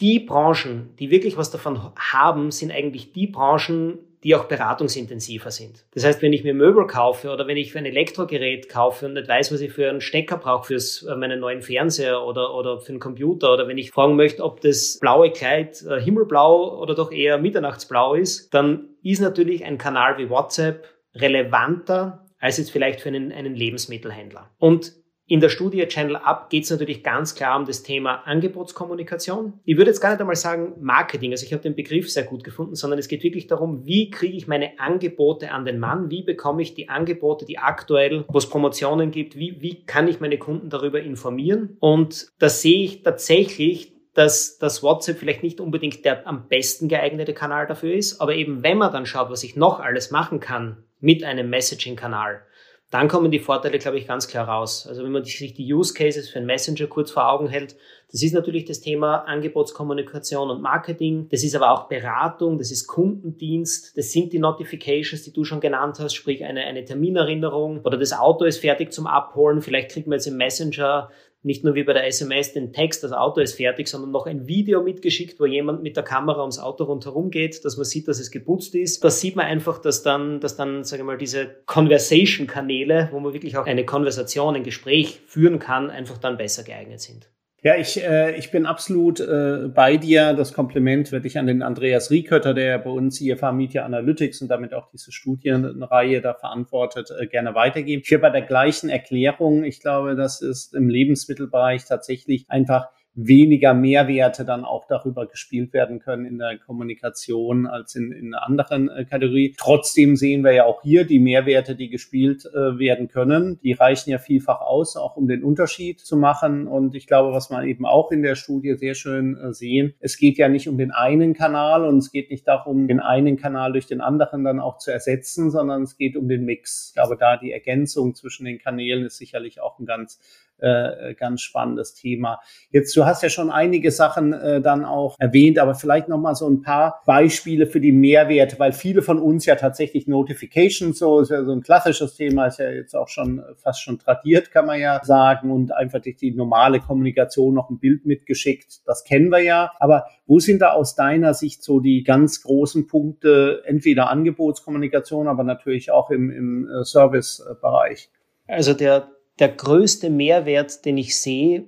die 0.03 0.21
Branchen, 0.21 0.95
die 0.99 1.11
wirklich 1.11 1.39
was 1.39 1.51
davon 1.51 1.95
haben, 1.97 2.51
sind 2.51 2.73
eigentlich 2.73 3.13
die 3.13 3.27
Branchen, 3.27 3.99
die 4.23 4.35
auch 4.35 4.45
beratungsintensiver 4.45 5.51
sind. 5.51 5.85
Das 5.95 6.05
heißt, 6.05 6.21
wenn 6.23 6.33
ich 6.33 6.45
mir 6.45 6.55
Möbel 6.55 6.87
kaufe 6.87 7.31
oder 7.31 7.47
wenn 7.47 7.57
ich 7.57 7.73
für 7.73 7.79
ein 7.79 7.87
Elektrogerät 7.87 8.69
kaufe 8.69 9.07
und 9.07 9.15
nicht 9.15 9.29
weiß, 9.29 9.53
was 9.53 9.61
ich 9.61 9.73
für 9.73 9.89
einen 9.89 10.01
Stecker 10.01 10.37
brauche 10.37 10.67
für 10.67 11.11
äh, 11.11 11.17
meinen 11.17 11.41
neuen 11.41 11.63
Fernseher 11.63 12.23
oder, 12.23 12.55
oder 12.55 12.81
für 12.81 12.91
einen 12.91 13.01
Computer 13.01 13.53
oder 13.53 13.67
wenn 13.67 13.79
ich 13.79 13.91
fragen 13.91 14.17
möchte, 14.17 14.45
ob 14.45 14.61
das 14.61 14.99
blaue 15.01 15.31
Kleid 15.31 15.83
äh, 15.83 16.01
himmelblau 16.01 16.79
oder 16.81 16.95
doch 16.95 17.13
eher 17.13 17.39
mitternachtsblau 17.39 18.15
ist, 18.15 18.53
dann 18.53 18.89
ist 19.03 19.21
natürlich 19.21 19.65
ein 19.65 19.79
Kanal 19.79 20.19
wie 20.19 20.29
WhatsApp 20.29 20.87
relevanter 21.15 22.27
als 22.39 22.57
jetzt 22.57 22.71
vielleicht 22.71 23.01
für 23.01 23.09
einen, 23.09 23.33
einen 23.33 23.55
Lebensmittelhändler. 23.55 24.51
Und 24.59 24.95
in 25.31 25.39
der 25.39 25.49
Studie 25.49 25.87
Channel 25.87 26.17
Up 26.17 26.51
geht 26.51 26.65
es 26.65 26.71
natürlich 26.71 27.05
ganz 27.05 27.37
klar 27.37 27.57
um 27.57 27.65
das 27.65 27.85
Thema 27.85 28.27
Angebotskommunikation. 28.27 29.53
Ich 29.65 29.77
würde 29.77 29.93
jetzt 29.93 30.01
gar 30.01 30.11
nicht 30.11 30.21
einmal 30.21 30.35
sagen 30.35 30.73
Marketing, 30.81 31.31
also 31.31 31.47
ich 31.47 31.53
habe 31.53 31.63
den 31.63 31.77
Begriff 31.77 32.11
sehr 32.11 32.25
gut 32.25 32.43
gefunden, 32.43 32.75
sondern 32.75 32.99
es 32.99 33.07
geht 33.07 33.23
wirklich 33.23 33.47
darum, 33.47 33.87
wie 33.87 34.11
kriege 34.11 34.37
ich 34.37 34.49
meine 34.49 34.81
Angebote 34.81 35.53
an 35.53 35.65
den 35.65 35.79
Mann, 35.79 36.11
wie 36.11 36.25
bekomme 36.25 36.63
ich 36.63 36.75
die 36.75 36.89
Angebote, 36.89 37.45
die 37.45 37.59
aktuell, 37.59 38.25
wo 38.27 38.39
es 38.39 38.49
Promotionen 38.49 39.13
gibt, 39.13 39.37
wie, 39.37 39.63
wie 39.63 39.85
kann 39.85 40.09
ich 40.09 40.19
meine 40.19 40.37
Kunden 40.37 40.69
darüber 40.69 41.01
informieren. 41.01 41.77
Und 41.79 42.27
da 42.41 42.49
sehe 42.49 42.83
ich 42.83 43.05
tatsächlich, 43.05 43.93
dass 44.15 44.59
das 44.59 44.83
WhatsApp 44.83 45.19
vielleicht 45.19 45.45
nicht 45.45 45.61
unbedingt 45.61 46.05
der 46.05 46.27
am 46.27 46.49
besten 46.49 46.89
geeignete 46.89 47.35
Kanal 47.35 47.69
dafür 47.69 47.95
ist, 47.95 48.21
aber 48.21 48.35
eben 48.35 48.65
wenn 48.65 48.79
man 48.79 48.93
dann 48.93 49.07
schaut, 49.07 49.31
was 49.31 49.45
ich 49.45 49.55
noch 49.55 49.79
alles 49.79 50.11
machen 50.11 50.41
kann 50.41 50.83
mit 50.99 51.23
einem 51.23 51.49
Messaging-Kanal, 51.51 52.43
dann 52.91 53.07
kommen 53.07 53.31
die 53.31 53.39
Vorteile, 53.39 53.79
glaube 53.79 53.99
ich, 53.99 54.09
ganz 54.09 54.27
klar 54.27 54.49
raus. 54.49 54.87
Also 54.89 55.05
wenn 55.05 55.13
man 55.13 55.25
sich 55.25 55.55
die 55.55 55.73
Use 55.73 55.95
Cases 55.95 56.29
für 56.29 56.39
einen 56.39 56.47
Messenger 56.47 56.89
kurz 56.89 57.13
vor 57.13 57.31
Augen 57.31 57.49
hält, 57.49 57.77
das 58.11 58.25
ist 58.25 58.35
natürlich 58.35 58.65
das 58.65 58.81
Thema 58.81 59.19
Angebotskommunikation 59.19 60.51
und 60.51 60.61
Marketing. 60.61 61.29
Das 61.31 61.45
ist 61.45 61.55
aber 61.55 61.71
auch 61.71 61.89
Beratung, 61.89 62.59
das 62.59 62.73
ist 62.73 62.89
Kundendienst, 62.89 63.97
das 63.97 64.11
sind 64.11 64.33
die 64.33 64.41
Notifications, 64.41 65.23
die 65.23 65.33
du 65.33 65.45
schon 65.45 65.61
genannt 65.61 66.01
hast, 66.01 66.15
sprich 66.15 66.45
eine, 66.45 66.63
eine 66.63 66.85
Terminerinnerung 66.85 67.83
oder 67.85 67.97
das 67.97 68.13
Auto 68.13 68.45
ist 68.45 68.59
fertig 68.59 68.93
zum 68.93 69.07
Abholen. 69.07 69.63
Vielleicht 69.63 69.93
kriegt 69.93 70.09
man 70.09 70.19
jetzt 70.19 70.27
im 70.27 70.37
Messenger 70.37 71.11
nicht 71.43 71.65
nur 71.65 71.75
wie 71.75 71.85
bei 71.85 71.95
der 71.95 72.07
SMS 72.07 72.53
den 72.53 72.73
Text, 72.73 73.03
das 73.03 73.13
Auto 73.13 73.41
ist 73.41 73.55
fertig, 73.55 73.89
sondern 73.89 74.11
noch 74.11 74.27
ein 74.27 74.47
Video 74.47 74.83
mitgeschickt, 74.83 75.41
wo 75.41 75.47
jemand 75.47 75.83
mit 75.83 75.97
der 75.97 76.03
Kamera 76.03 76.41
ums 76.41 76.59
Auto 76.59 76.85
rundherum 76.85 77.31
geht, 77.31 77.65
dass 77.65 77.77
man 77.77 77.85
sieht, 77.85 78.09
dass 78.09 78.21
es 78.21 78.31
geputzt 78.31 78.75
ist. 78.75 79.03
Da 79.03 79.11
sieht 79.11 79.37
man 79.37 79.47
einfach, 79.47 79.79
dass 79.79 80.03
dann, 80.03 80.41
dass 80.41 80.57
dann, 80.57 80.85
sage 80.85 81.03
ich 81.03 81.07
mal, 81.07 81.17
diese 81.17 81.47
Conversation-Kanäle, 81.67 83.09
wo 83.13 83.21
man 83.21 83.33
wirklich 83.33 83.57
auch 83.57 83.67
eine 83.67 83.87
Konversation, 83.87 84.55
ein 84.55 84.65
Gespräch 84.65 85.21
führen 85.27 85.59
kann, 85.59 85.91
einfach 85.91 86.19
dann 86.19 86.37
besser 86.37 86.63
geeignet 86.63 87.01
sind. 87.01 87.31
Ja, 87.63 87.77
ich, 87.77 88.03
äh, 88.03 88.37
ich 88.37 88.51
bin 88.51 88.65
absolut 88.65 89.21
äh, 89.21 89.69
bei 89.69 89.99
dir. 89.99 90.33
Das 90.33 90.55
Kompliment 90.55 91.13
würde 91.13 91.27
ich 91.27 91.39
an 91.39 91.47
den 91.47 91.63
Andreas 91.63 92.11
Riekötter, 92.11 92.55
der 92.55 92.79
bei 92.79 92.89
uns 92.89 93.21
IFA 93.21 93.53
Media 93.53 93.85
Analytics 93.85 94.41
und 94.41 94.49
damit 94.49 94.73
auch 94.73 94.89
diese 94.91 95.13
Studienreihe 95.13 96.23
da 96.23 96.33
verantwortet, 96.33 97.11
äh, 97.19 97.27
gerne 97.27 97.55
weitergeben. 97.55 98.03
Hier 98.07 98.19
bei 98.19 98.31
der 98.31 98.43
gleichen 98.43 98.89
Erklärung. 98.89 99.65
Ich 99.65 99.81
glaube, 99.81 100.17
das 100.17 100.41
ist 100.41 100.75
im 100.75 100.89
Lebensmittelbereich 100.89 101.85
tatsächlich 101.85 102.47
einfach 102.49 102.89
weniger 103.15 103.75
Mehrwerte 103.75 104.45
dann 104.45 104.65
auch 104.65 104.87
darüber 104.87 105.27
gespielt 105.27 105.73
werden 105.73 105.99
können 105.99 106.25
in 106.25 106.39
der 106.39 106.59
Kommunikation 106.59 107.67
als 107.67 107.95
in, 107.97 108.13
in 108.13 108.35
einer 108.35 108.47
anderen 108.47 108.89
äh, 108.89 109.05
Kategorie. 109.05 109.55
Trotzdem 109.59 110.17
sehen 110.17 110.45
wir 110.45 110.53
ja 110.53 110.65
auch 110.65 110.83
hier 110.83 111.05
die 111.05 111.19
Mehrwerte, 111.19 111.75
die 111.75 111.91
gespielt 111.91 112.45
äh, 112.47 112.79
werden 112.79 113.09
können. 113.09 113.59
Die 113.63 113.73
reichen 113.73 114.11
ja 114.11 114.19
vielfach 114.19 114.61
aus, 114.61 114.97
auch 114.97 115.17
um 115.17 115.27
den 115.27 115.43
Unterschied 115.43 116.01
zu 116.01 116.17
machen. 116.17 116.69
Und 116.69 116.95
ich 116.95 117.07
glaube, 117.07 117.35
was 117.35 117.51
man 117.51 117.67
eben 117.67 117.85
auch 117.85 118.13
in 118.13 118.23
der 118.23 118.37
Studie 118.37 118.75
sehr 118.77 118.95
schön 118.95 119.37
äh, 119.37 119.53
sehen, 119.53 119.95
es 119.99 120.17
geht 120.17 120.39
ja 120.39 120.49
nicht 120.49 120.69
um 120.69 120.79
den 120.79 120.93
einen 120.93 121.35
Kanal 121.35 121.85
und 121.85 121.99
es 121.99 122.13
geht 122.13 122.31
nicht 122.31 122.47
darum, 122.47 122.87
den 122.87 123.01
einen 123.01 123.37
Kanal 123.37 123.73
durch 123.73 123.87
den 123.87 124.01
anderen 124.01 124.45
dann 124.45 124.61
auch 124.61 124.79
zu 124.79 124.93
ersetzen, 124.93 125.51
sondern 125.51 125.83
es 125.83 125.97
geht 125.97 126.17
um 126.17 126.29
den 126.29 126.45
Mix. 126.45 126.89
Ich 126.89 126.95
glaube, 126.95 127.17
da 127.19 127.37
die 127.37 127.53
Ergänzung 127.53 128.15
zwischen 128.15 128.45
den 128.45 128.59
Kanälen 128.59 129.05
ist 129.05 129.19
sicherlich 129.19 129.61
auch 129.61 129.81
ein 129.81 129.87
ganz 129.87 130.21
äh, 130.61 131.15
ganz 131.15 131.41
spannendes 131.41 131.95
Thema. 131.95 132.41
Jetzt, 132.71 132.97
du 132.97 133.05
hast 133.05 133.23
ja 133.23 133.29
schon 133.29 133.51
einige 133.51 133.91
Sachen 133.91 134.33
äh, 134.33 134.61
dann 134.61 134.85
auch 134.85 135.17
erwähnt, 135.19 135.59
aber 135.59 135.75
vielleicht 135.75 136.09
noch 136.09 136.19
mal 136.19 136.35
so 136.35 136.49
ein 136.49 136.63
paar 136.63 137.03
Beispiele 137.07 137.67
für 137.67 137.81
die 137.81 137.93
Mehrwerte, 137.93 138.59
weil 138.59 138.73
viele 138.73 139.03
von 139.03 139.19
uns 139.19 139.47
ja 139.47 139.57
tatsächlich 139.57 140.07
Notifications, 140.07 140.99
so 140.99 141.21
ist 141.21 141.31
ja 141.31 141.45
so 141.45 141.53
ein 141.53 141.63
klassisches 141.63 142.15
Thema, 142.15 142.47
ist 142.47 142.59
ja 142.59 142.71
jetzt 142.71 142.95
auch 142.95 143.09
schon 143.09 143.43
fast 143.57 143.83
schon 143.83 143.99
tradiert, 143.99 144.51
kann 144.51 144.67
man 144.67 144.81
ja 144.81 145.01
sagen, 145.05 145.51
und 145.51 145.73
einfach 145.73 146.01
durch 146.01 146.17
die 146.17 146.33
normale 146.33 146.81
Kommunikation 146.81 147.55
noch 147.55 147.71
ein 147.71 147.79
Bild 147.79 148.07
mitgeschickt, 148.07 148.87
das 148.87 149.05
kennen 149.05 149.31
wir 149.31 149.41
ja. 149.41 149.73
Aber 149.79 150.07
wo 150.27 150.39
sind 150.39 150.61
da 150.61 150.73
aus 150.73 150.95
deiner 150.95 151.35
Sicht 151.35 151.63
so 151.63 151.81
die 151.81 152.03
ganz 152.05 152.43
großen 152.43 152.87
Punkte, 152.87 153.63
entweder 153.65 154.11
Angebotskommunikation, 154.11 155.29
aber 155.29 155.45
natürlich 155.45 155.91
auch 155.91 156.11
im, 156.11 156.31
im 156.31 156.69
äh, 156.69 156.85
Servicebereich? 156.85 158.11
Also 158.47 158.75
der 158.75 159.09
der 159.41 159.49
größte 159.49 160.11
Mehrwert, 160.11 160.85
den 160.85 160.99
ich 160.99 161.19
sehe, 161.19 161.67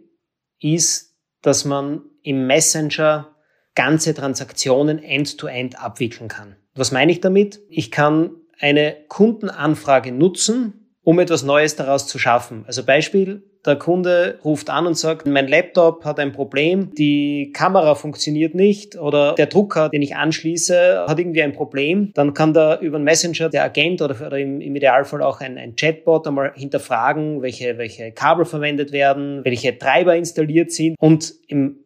ist, 0.61 1.17
dass 1.41 1.65
man 1.65 2.03
im 2.23 2.47
Messenger 2.47 3.35
ganze 3.75 4.15
Transaktionen 4.15 5.03
end-to-end 5.03 5.75
-end 5.75 5.79
abwickeln 5.79 6.29
kann. 6.29 6.57
Was 6.75 6.93
meine 6.93 7.11
ich 7.11 7.21
damit? 7.21 7.61
Ich 7.69 7.91
kann 7.91 8.31
eine 8.59 8.97
Kundenanfrage 9.09 10.13
nutzen, 10.13 10.82
um 11.05 11.19
etwas 11.19 11.43
Neues 11.43 11.77
daraus 11.77 12.07
zu 12.07 12.19
schaffen. 12.19 12.65
Also 12.67 12.85
Beispiel, 12.85 13.43
der 13.65 13.77
Kunde 13.77 14.39
ruft 14.45 14.71
an 14.71 14.87
und 14.87 14.99
sagt, 14.99 15.27
mein 15.27 15.47
Laptop 15.47 16.05
hat 16.05 16.19
ein 16.19 16.33
Problem, 16.33 16.93
die 16.97 17.53
Kamera 17.53 17.95
funktioniert 17.95 18.55
nicht 18.55 18.97
oder 18.97 19.35
der 19.35 19.47
Drucker, 19.47 19.89
den 19.89 20.03
ich 20.03 20.17
anschließe, 20.17 21.05
hat 21.07 21.19
irgendwie 21.19 21.43
ein 21.43 21.53
Problem. 21.53 22.11
Dann 22.15 22.35
kann 22.35 22.53
da 22.53 22.79
über 22.81 22.97
einen 22.97 23.05
Messenger 23.05 23.49
der 23.51 23.65
Agent 23.65 24.03
oder, 24.03 24.27
oder 24.27 24.39
im, 24.39 24.61
im, 24.61 24.75
Idealfall 24.75 25.23
auch 25.23 25.41
ein, 25.41 25.59
ein 25.59 25.77
Chatbot 25.77 26.27
einmal 26.27 26.53
hinterfragen, 26.57 27.43
welche, 27.43 27.79
welche 27.79 28.11
Kabel 28.11 28.45
verwendet 28.45 28.91
werden, 28.91 29.45
welche 29.45 29.79
Treiber 29.79 30.17
installiert 30.17 30.73
sind 30.73 30.97
und 30.99 31.33
im 31.47 31.77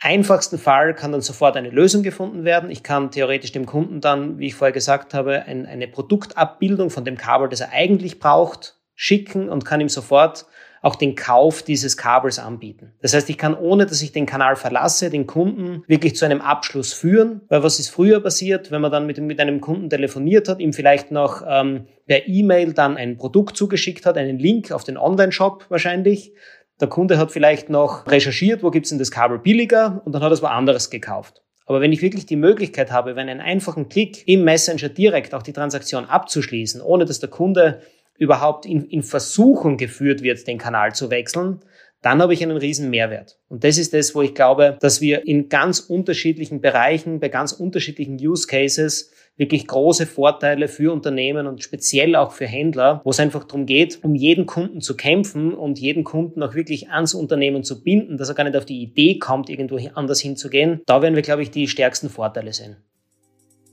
einfachsten 0.00 0.58
Fall 0.58 0.94
kann 0.94 1.12
dann 1.12 1.20
sofort 1.20 1.56
eine 1.56 1.70
Lösung 1.70 2.02
gefunden 2.02 2.44
werden. 2.44 2.70
Ich 2.70 2.82
kann 2.82 3.10
theoretisch 3.10 3.52
dem 3.52 3.66
Kunden 3.66 4.00
dann, 4.00 4.38
wie 4.38 4.46
ich 4.46 4.54
vorher 4.54 4.72
gesagt 4.72 5.14
habe, 5.14 5.42
ein, 5.42 5.66
eine 5.66 5.88
Produktabbildung 5.88 6.90
von 6.90 7.04
dem 7.04 7.16
Kabel, 7.16 7.48
das 7.48 7.60
er 7.60 7.72
eigentlich 7.72 8.18
braucht, 8.18 8.76
schicken 8.94 9.48
und 9.48 9.64
kann 9.64 9.80
ihm 9.80 9.88
sofort 9.88 10.46
auch 10.82 10.96
den 10.96 11.14
Kauf 11.14 11.62
dieses 11.62 11.96
Kabels 11.96 12.38
anbieten. 12.38 12.92
Das 13.02 13.12
heißt, 13.12 13.28
ich 13.28 13.36
kann 13.36 13.54
ohne, 13.54 13.84
dass 13.84 14.00
ich 14.00 14.12
den 14.12 14.24
Kanal 14.24 14.56
verlasse, 14.56 15.10
den 15.10 15.26
Kunden 15.26 15.84
wirklich 15.86 16.16
zu 16.16 16.24
einem 16.24 16.40
Abschluss 16.40 16.92
führen. 16.92 17.42
Weil 17.48 17.62
was 17.62 17.78
ist 17.78 17.90
früher 17.90 18.20
passiert, 18.20 18.70
wenn 18.70 18.80
man 18.80 18.90
dann 18.90 19.06
mit, 19.06 19.18
mit 19.18 19.40
einem 19.40 19.60
Kunden 19.60 19.90
telefoniert 19.90 20.48
hat, 20.48 20.60
ihm 20.60 20.72
vielleicht 20.72 21.10
noch 21.10 21.42
ähm, 21.46 21.86
per 22.06 22.26
E-Mail 22.26 22.72
dann 22.72 22.96
ein 22.96 23.18
Produkt 23.18 23.56
zugeschickt 23.56 24.06
hat, 24.06 24.16
einen 24.16 24.38
Link 24.38 24.72
auf 24.72 24.84
den 24.84 24.96
Online-Shop 24.96 25.66
wahrscheinlich. 25.68 26.32
Der 26.80 26.88
Kunde 26.88 27.18
hat 27.18 27.30
vielleicht 27.30 27.68
noch 27.68 28.06
recherchiert, 28.06 28.62
wo 28.62 28.70
gibt's 28.70 28.88
denn 28.88 28.98
das 28.98 29.10
Kabel 29.10 29.38
billiger 29.38 30.00
und 30.04 30.14
dann 30.14 30.22
hat 30.22 30.30
er 30.30 30.34
es 30.34 30.42
woanders 30.42 30.90
gekauft. 30.90 31.42
Aber 31.66 31.80
wenn 31.80 31.92
ich 31.92 32.02
wirklich 32.02 32.26
die 32.26 32.36
Möglichkeit 32.36 32.90
habe, 32.90 33.14
wenn 33.16 33.28
einen 33.28 33.40
einfachen 33.40 33.88
Klick 33.88 34.26
im 34.26 34.44
Messenger 34.44 34.88
direkt 34.88 35.34
auch 35.34 35.42
die 35.42 35.52
Transaktion 35.52 36.06
abzuschließen, 36.06 36.80
ohne 36.80 37.04
dass 37.04 37.20
der 37.20 37.28
Kunde 37.28 37.82
überhaupt 38.18 38.66
in, 38.66 38.84
in 38.86 39.02
Versuchung 39.02 39.76
geführt 39.76 40.22
wird, 40.22 40.46
den 40.46 40.58
Kanal 40.58 40.94
zu 40.94 41.10
wechseln, 41.10 41.60
dann 42.02 42.22
habe 42.22 42.32
ich 42.32 42.42
einen 42.42 42.56
riesen 42.56 42.90
Mehrwert. 42.90 43.38
Und 43.48 43.62
das 43.62 43.76
ist 43.76 43.92
das, 43.92 44.14
wo 44.14 44.22
ich 44.22 44.34
glaube, 44.34 44.78
dass 44.80 45.00
wir 45.00 45.26
in 45.26 45.48
ganz 45.48 45.80
unterschiedlichen 45.80 46.60
Bereichen, 46.60 47.20
bei 47.20 47.28
ganz 47.28 47.52
unterschiedlichen 47.52 48.14
Use 48.14 48.46
Cases 48.46 49.12
wirklich 49.40 49.66
große 49.66 50.06
Vorteile 50.06 50.68
für 50.68 50.92
Unternehmen 50.92 51.46
und 51.46 51.64
speziell 51.64 52.14
auch 52.14 52.32
für 52.32 52.46
Händler, 52.46 53.00
wo 53.04 53.10
es 53.10 53.18
einfach 53.18 53.44
darum 53.44 53.64
geht, 53.64 54.04
um 54.04 54.14
jeden 54.14 54.44
Kunden 54.44 54.82
zu 54.82 54.96
kämpfen 54.96 55.54
und 55.54 55.80
jeden 55.80 56.04
Kunden 56.04 56.42
auch 56.42 56.54
wirklich 56.54 56.90
ans 56.90 57.14
Unternehmen 57.14 57.64
zu 57.64 57.82
binden, 57.82 58.18
dass 58.18 58.28
er 58.28 58.34
gar 58.34 58.44
nicht 58.44 58.56
auf 58.56 58.66
die 58.66 58.82
Idee 58.82 59.18
kommt, 59.18 59.48
irgendwo 59.48 59.78
anders 59.94 60.20
hinzugehen. 60.20 60.82
Da 60.84 61.00
werden 61.00 61.14
wir, 61.14 61.22
glaube 61.22 61.42
ich, 61.42 61.50
die 61.50 61.66
stärksten 61.66 62.10
Vorteile 62.10 62.52
sehen. 62.52 62.76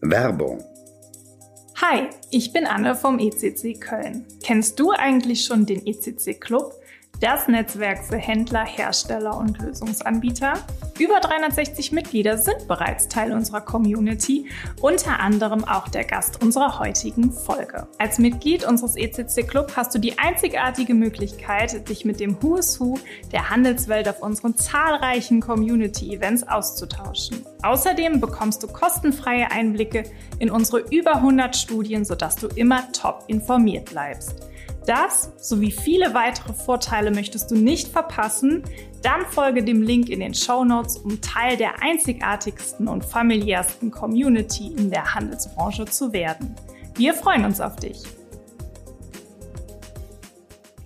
Werbung 0.02 0.64
Hi, 1.80 2.08
ich 2.32 2.54
bin 2.54 2.66
Anne 2.66 2.96
vom 2.96 3.20
ECC 3.20 3.80
Köln. 3.80 4.26
Kennst 4.44 4.80
du 4.80 4.92
eigentlich 4.92 5.46
schon 5.46 5.68
den 5.68 5.86
ECC 5.86 6.42
Club? 6.42 6.74
Das 7.20 7.48
Netzwerk 7.48 8.04
für 8.04 8.18
Händler, 8.18 8.66
Hersteller 8.66 9.38
und 9.38 9.60
Lösungsanbieter. 9.60 10.54
Über 11.00 11.20
360 11.20 11.92
Mitglieder 11.92 12.38
sind 12.38 12.68
bereits 12.68 13.08
Teil 13.08 13.32
unserer 13.32 13.62
Community, 13.62 14.50
unter 14.82 15.20
anderem 15.20 15.64
auch 15.64 15.88
der 15.88 16.04
Gast 16.04 16.44
unserer 16.44 16.80
heutigen 16.80 17.32
Folge. 17.32 17.88
Als 17.98 18.18
Mitglied 18.18 18.66
unseres 18.66 18.96
ECC 18.96 19.48
Club 19.48 19.74
hast 19.76 19.94
du 19.94 20.00
die 20.00 20.18
einzigartige 20.18 20.94
Möglichkeit, 20.94 21.88
dich 21.90 22.06
mit 22.06 22.20
dem 22.20 22.42
Who 22.42 22.58
is 22.58 22.80
Who 22.80 23.00
der 23.32 23.50
Handelswelt 23.50 24.10
auf 24.10 24.22
unseren 24.22 24.56
zahlreichen 24.56 25.40
Community-Events 25.40 26.48
auszutauschen. 26.48 27.46
Außerdem 27.64 28.20
bekommst 28.20 28.64
du 28.64 28.68
kostenfreie 28.68 29.52
Einblicke 29.52 30.04
in 30.40 30.50
unsere 30.50 30.80
über 30.90 31.16
100 31.16 31.56
Studien, 31.56 32.06
sodass 32.06 32.36
du 32.36 32.48
immer 32.48 32.92
top 32.92 33.24
informiert 33.28 33.90
bleibst. 33.90 34.48
Das 34.88 35.34
sowie 35.38 35.72
viele 35.72 36.14
weitere 36.14 36.54
Vorteile 36.54 37.12
möchtest 37.12 37.52
du 37.52 37.56
nicht 37.56 37.90
verpassen? 37.90 38.64
Dann 39.04 39.26
folge 39.26 39.62
dem 39.62 39.82
Link 39.82 40.08
in 40.08 40.22
den 40.22 40.34
Show 40.34 40.64
Notes, 40.64 40.96
um 40.96 41.20
Teil 41.20 41.58
der 41.58 41.84
einzigartigsten 41.84 42.88
und 42.88 43.04
familiärsten 43.04 43.92
Community 43.92 44.68
in 44.78 44.90
der 44.90 45.14
Handelsbranche 45.14 45.84
zu 45.86 46.14
werden. 46.14 46.56
Wir 46.96 47.14
freuen 47.14 47.44
uns 47.44 47.60
auf 47.60 47.76
dich. 47.76 48.02